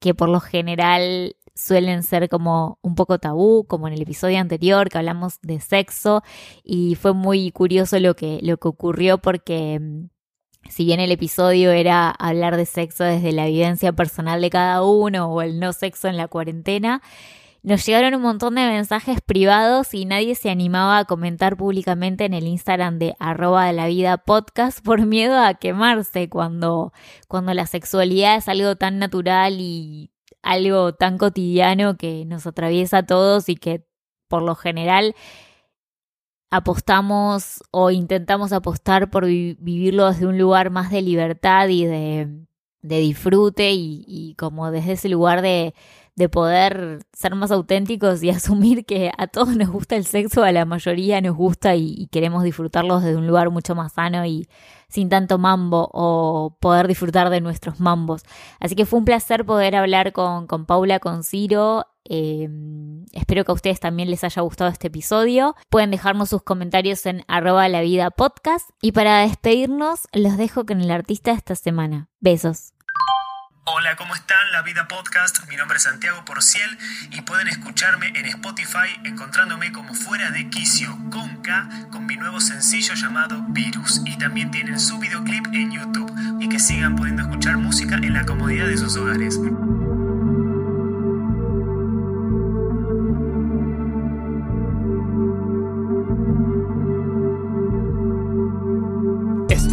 que 0.00 0.14
por 0.14 0.28
lo 0.28 0.40
general 0.40 1.36
suelen 1.54 2.02
ser 2.02 2.28
como 2.28 2.78
un 2.82 2.94
poco 2.94 3.18
tabú, 3.18 3.64
como 3.66 3.86
en 3.86 3.94
el 3.94 4.02
episodio 4.02 4.38
anterior 4.38 4.88
que 4.88 4.98
hablamos 4.98 5.38
de 5.42 5.60
sexo 5.60 6.22
y 6.64 6.94
fue 6.94 7.12
muy 7.12 7.50
curioso 7.52 7.98
lo 8.00 8.14
que, 8.14 8.40
lo 8.42 8.56
que 8.56 8.68
ocurrió 8.68 9.18
porque 9.18 9.78
mm, 9.80 10.08
si 10.68 10.84
bien 10.84 11.00
el 11.00 11.12
episodio 11.12 11.70
era 11.70 12.10
hablar 12.10 12.56
de 12.56 12.66
sexo 12.66 13.04
desde 13.04 13.32
la 13.32 13.46
vivencia 13.46 13.92
personal 13.92 14.40
de 14.40 14.50
cada 14.50 14.82
uno 14.82 15.26
o 15.26 15.42
el 15.42 15.58
no 15.60 15.72
sexo 15.72 16.08
en 16.08 16.16
la 16.16 16.28
cuarentena, 16.28 17.02
nos 17.62 17.86
llegaron 17.86 18.14
un 18.14 18.22
montón 18.22 18.56
de 18.56 18.66
mensajes 18.66 19.20
privados 19.20 19.94
y 19.94 20.04
nadie 20.04 20.34
se 20.34 20.50
animaba 20.50 20.98
a 20.98 21.04
comentar 21.04 21.56
públicamente 21.56 22.24
en 22.24 22.34
el 22.34 22.48
Instagram 22.48 22.98
de 22.98 23.14
arroba 23.20 23.66
de 23.66 23.72
la 23.72 23.86
vida 23.86 24.18
podcast 24.18 24.84
por 24.84 25.06
miedo 25.06 25.38
a 25.38 25.54
quemarse 25.54 26.28
cuando, 26.28 26.92
cuando 27.28 27.54
la 27.54 27.66
sexualidad 27.66 28.36
es 28.36 28.48
algo 28.48 28.74
tan 28.74 28.98
natural 28.98 29.60
y 29.60 30.10
algo 30.42 30.94
tan 30.94 31.18
cotidiano 31.18 31.96
que 31.96 32.24
nos 32.24 32.48
atraviesa 32.48 32.98
a 32.98 33.06
todos 33.06 33.48
y 33.48 33.54
que 33.54 33.86
por 34.26 34.42
lo 34.42 34.56
general 34.56 35.14
apostamos 36.52 37.62
o 37.70 37.90
intentamos 37.90 38.52
apostar 38.52 39.10
por 39.10 39.24
vivirlo 39.24 40.12
desde 40.12 40.26
un 40.26 40.36
lugar 40.36 40.68
más 40.68 40.90
de 40.90 41.00
libertad 41.00 41.68
y 41.68 41.86
de, 41.86 42.28
disfrute 42.82 43.72
y, 43.72 44.34
como 44.38 44.70
desde 44.70 44.92
ese 44.92 45.08
lugar 45.08 45.40
de, 45.40 45.74
de 46.14 46.28
poder 46.28 46.98
ser 47.14 47.34
más 47.34 47.50
auténticos 47.50 48.22
y 48.22 48.28
asumir 48.30 48.84
que 48.84 49.10
a 49.16 49.28
todos 49.28 49.56
nos 49.56 49.70
gusta 49.70 49.96
el 49.96 50.04
sexo, 50.04 50.44
a 50.44 50.52
la 50.52 50.66
mayoría 50.66 51.22
nos 51.22 51.34
gusta 51.34 51.74
y, 51.74 52.06
queremos 52.08 52.44
disfrutarlo 52.44 53.00
desde 53.00 53.16
un 53.16 53.26
lugar 53.26 53.48
mucho 53.48 53.74
más 53.74 53.94
sano 53.94 54.26
y 54.26 54.46
sin 54.88 55.08
tanto 55.08 55.38
mambo 55.38 55.88
o 55.94 56.58
poder 56.60 56.86
disfrutar 56.86 57.30
de 57.30 57.40
nuestros 57.40 57.80
mambos. 57.80 58.24
Así 58.60 58.74
que 58.74 58.84
fue 58.84 58.98
un 58.98 59.06
placer 59.06 59.46
poder 59.46 59.74
hablar 59.74 60.12
con, 60.12 60.46
con 60.46 60.66
Paula, 60.66 60.98
con 60.98 61.24
Ciro 61.24 61.86
Em, 62.14 63.06
espero 63.12 63.42
que 63.42 63.52
a 63.52 63.54
ustedes 63.54 63.80
también 63.80 64.10
les 64.10 64.22
haya 64.22 64.42
gustado 64.42 64.70
este 64.70 64.88
episodio. 64.88 65.56
Pueden 65.70 65.90
dejarnos 65.90 66.28
sus 66.28 66.42
comentarios 66.42 67.06
en 67.06 67.24
arroba 67.26 67.66
la 67.70 67.80
vida. 67.80 68.10
Y 68.82 68.92
para 68.92 69.20
despedirnos, 69.20 70.00
los 70.12 70.36
dejo 70.36 70.66
con 70.66 70.82
el 70.82 70.90
artista 70.90 71.30
de 71.30 71.38
esta 71.38 71.54
semana. 71.54 72.10
Besos. 72.20 72.74
Hola, 73.64 73.96
¿cómo 73.96 74.14
están? 74.14 74.52
La 74.52 74.60
Vida 74.60 74.88
Podcast. 74.88 75.48
Mi 75.48 75.56
nombre 75.56 75.78
es 75.78 75.84
Santiago 75.84 76.22
Porciel 76.26 76.76
y 77.12 77.22
pueden 77.22 77.48
escucharme 77.48 78.08
en 78.08 78.26
Spotify 78.26 79.00
encontrándome 79.04 79.72
como 79.72 79.94
fuera 79.94 80.30
de 80.32 80.50
quicio 80.50 80.90
con 81.10 81.40
K 81.42 81.88
con 81.90 82.04
mi 82.04 82.16
nuevo 82.16 82.40
sencillo 82.40 82.92
llamado 82.94 83.42
Virus. 83.48 84.02
Y 84.04 84.18
también 84.18 84.50
tienen 84.50 84.78
su 84.78 84.98
videoclip 84.98 85.46
en 85.54 85.72
YouTube 85.72 86.12
y 86.40 86.48
que 86.50 86.58
sigan 86.58 86.94
pudiendo 86.94 87.22
escuchar 87.22 87.56
música 87.56 87.94
en 87.94 88.12
la 88.12 88.26
comodidad 88.26 88.66
de 88.66 88.76
sus 88.76 88.96
hogares. 88.96 89.40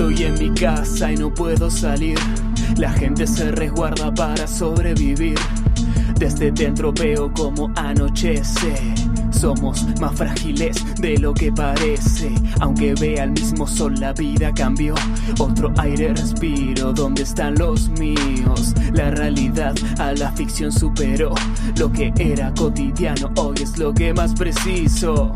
Estoy 0.09 0.25
en 0.25 0.39
mi 0.39 0.49
casa 0.59 1.11
y 1.11 1.17
no 1.17 1.31
puedo 1.31 1.69
salir. 1.69 2.17
La 2.77 2.91
gente 2.91 3.27
se 3.27 3.51
resguarda 3.51 4.11
para 4.11 4.47
sobrevivir. 4.47 5.37
Desde 6.17 6.51
dentro 6.51 6.91
veo 6.91 7.31
como 7.31 7.71
anochece. 7.75 8.73
Somos 9.29 9.85
más 9.99 10.15
frágiles 10.15 10.83
de 10.99 11.19
lo 11.19 11.31
que 11.31 11.51
parece. 11.51 12.33
Aunque 12.59 12.95
vea 12.95 13.25
el 13.25 13.31
mismo 13.33 13.67
sol, 13.67 13.99
la 13.99 14.11
vida 14.13 14.51
cambió. 14.51 14.95
Otro 15.37 15.71
aire 15.77 16.11
respiro. 16.15 16.91
¿Dónde 16.91 17.21
están 17.21 17.53
los 17.59 17.89
míos? 17.89 18.73
La 18.93 19.11
realidad 19.11 19.75
a 19.99 20.13
la 20.13 20.31
ficción 20.31 20.71
superó. 20.71 21.35
Lo 21.77 21.91
que 21.91 22.11
era 22.17 22.51
cotidiano 22.55 23.29
hoy 23.35 23.57
es 23.61 23.77
lo 23.77 23.93
que 23.93 24.11
más 24.11 24.33
preciso. 24.33 25.31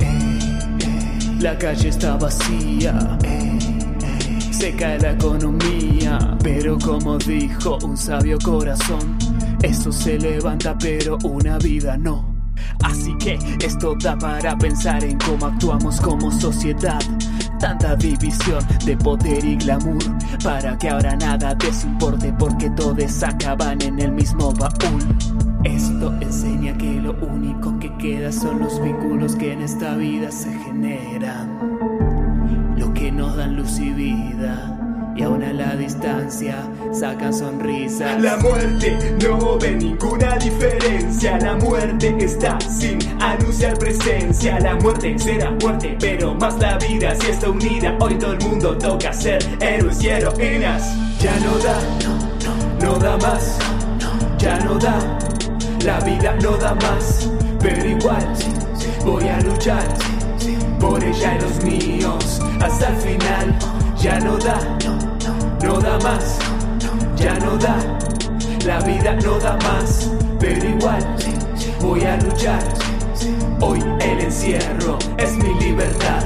La 1.40 1.56
calle 1.60 1.90
está 1.90 2.18
vacía 2.18 3.20
se 4.64 4.74
cae 4.76 4.98
la 4.98 5.12
economía. 5.12 6.38
Pero 6.42 6.78
como 6.80 7.18
dijo 7.18 7.78
un 7.84 7.98
sabio 7.98 8.38
corazón, 8.42 9.18
eso 9.62 9.92
se 9.92 10.18
levanta 10.18 10.78
pero 10.78 11.18
una 11.26 11.58
vida 11.58 11.98
no. 11.98 12.34
Así 12.82 13.14
que 13.18 13.38
esto 13.60 13.94
da 14.02 14.18
para 14.18 14.58
pensar 14.58 15.04
en 15.04 15.18
cómo 15.18 15.48
actuamos 15.48 16.00
como 16.00 16.32
sociedad. 16.32 17.02
Tanta 17.60 17.98
división 17.98 18.66
de 18.86 18.96
poder 18.96 19.44
y 19.44 19.58
glamour 19.58 20.04
para 20.42 20.78
que 20.78 20.90
ahora 20.90 21.14
nada 21.18 21.56
desimporte 21.56 22.34
porque 22.40 22.70
todos 22.70 23.22
acaban 23.22 23.82
en 23.82 24.00
el 24.00 24.14
mismo 24.14 24.54
baúl. 24.54 25.04
Esto 25.66 26.14
enseña 26.22 26.78
que 26.78 27.02
lo 27.02 27.12
único 27.20 27.78
que 27.80 27.94
queda 27.98 28.32
son 28.32 28.60
los 28.60 28.82
vínculos 28.82 29.36
que 29.36 29.52
en 29.52 29.62
esta 29.62 29.96
vida 29.96 30.32
se 30.32 30.54
generan 30.60 31.73
Y 33.80 35.24
aún 35.24 35.44
a 35.44 35.52
la 35.52 35.76
distancia 35.76 36.58
sacan 36.92 37.34
sonrisas. 37.34 38.22
La 38.22 38.38
muerte 38.38 39.16
no 39.24 39.58
ve 39.58 39.72
ninguna 39.72 40.38
diferencia. 40.38 41.40
La 41.40 41.56
muerte 41.56 42.16
está 42.20 42.60
sin 42.60 43.00
anunciar 43.20 43.78
presencia. 43.80 44.60
La 44.60 44.76
muerte 44.76 45.18
será 45.18 45.50
muerte, 45.60 45.98
pero 46.00 46.36
más 46.36 46.60
la 46.60 46.78
vida 46.78 47.16
si 47.16 47.32
está 47.32 47.50
unida. 47.50 47.98
Hoy 48.00 48.14
todo 48.16 48.34
el 48.34 48.40
mundo 48.42 48.78
toca 48.78 49.12
ser 49.12 49.44
héroes 49.60 50.04
y 50.04 50.10
heroínas. 50.10 50.96
Ya 51.20 51.36
no 51.40 51.58
da, 51.58 51.80
no 52.80 53.00
da 53.00 53.18
más. 53.18 53.58
Ya 54.38 54.60
no 54.60 54.78
da, 54.78 55.18
la 55.84 56.00
vida 56.02 56.36
no 56.44 56.58
da 56.58 56.76
más. 56.76 57.32
Pero 57.60 57.88
igual 57.88 58.34
voy 59.04 59.28
a 59.28 59.40
luchar 59.42 59.84
por 60.80 61.04
ella 61.04 61.38
y 61.38 61.42
los 61.42 61.64
míos. 61.64 62.42
Hasta 62.62 62.90
el 62.90 62.96
final 62.98 63.58
ya 63.98 64.20
no 64.20 64.38
da, 64.38 64.60
no 65.64 65.80
da 65.80 66.00
más, 66.00 66.40
ya 67.16 67.38
no 67.40 67.58
da, 67.58 67.78
la 68.66 68.80
vida 68.82 69.16
no 69.24 69.40
da 69.40 69.58
más, 69.64 70.12
pero 70.40 70.68
igual 70.68 71.16
voy 71.82 72.04
a 72.04 72.18
luchar. 72.18 72.64
Hoy 73.62 73.80
el 74.02 74.20
encierro 74.20 74.98
es 75.18 75.38
mi 75.38 75.54
libertad. 75.60 76.24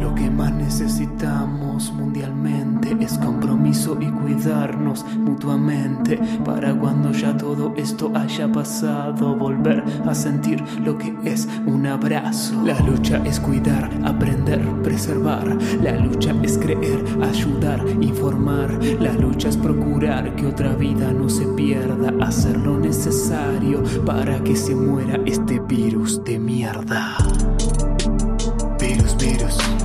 Lo 0.00 0.14
que 0.14 0.28
más 0.30 0.52
necesitamos 0.52 1.92
mundialmente 1.92 2.96
es 3.00 3.18
compromiso 3.18 3.96
y 4.00 4.06
cuidarnos 4.32 5.04
mutuamente 5.18 6.18
para 6.44 6.74
cuando 6.74 7.12
ya 7.12 7.36
todo 7.36 7.74
esto 7.76 8.10
haya 8.14 8.50
pasado 8.50 9.36
volver 9.36 9.84
a 10.06 10.14
sentir 10.14 10.62
lo 10.82 10.96
que 10.96 11.14
es 11.24 11.48
un 11.66 11.86
abrazo. 11.86 12.62
La 12.64 12.78
lucha 12.80 13.20
es 13.24 13.38
cuidar, 13.40 13.90
aprender, 14.04 14.60
preservar. 14.82 15.56
La 15.82 15.92
lucha 15.96 16.34
es 16.42 16.56
creer, 16.58 17.04
ayudar, 17.22 17.84
informar. 18.00 18.72
La 19.00 19.12
lucha 19.12 19.48
es 19.48 19.56
procurar 19.56 20.34
que 20.36 20.46
otra 20.46 20.74
vida 20.74 21.12
no 21.12 21.28
se 21.28 21.46
pierda, 21.48 22.12
hacer 22.24 22.56
lo 22.56 22.78
necesario 22.78 23.82
para 24.06 24.42
que 24.42 24.56
se 24.56 24.74
muera 24.74 25.20
este 25.26 25.60
virus 25.60 26.22
de 26.24 26.38
mierda. 26.38 27.16
Virus, 28.78 29.16
virus. 29.18 29.81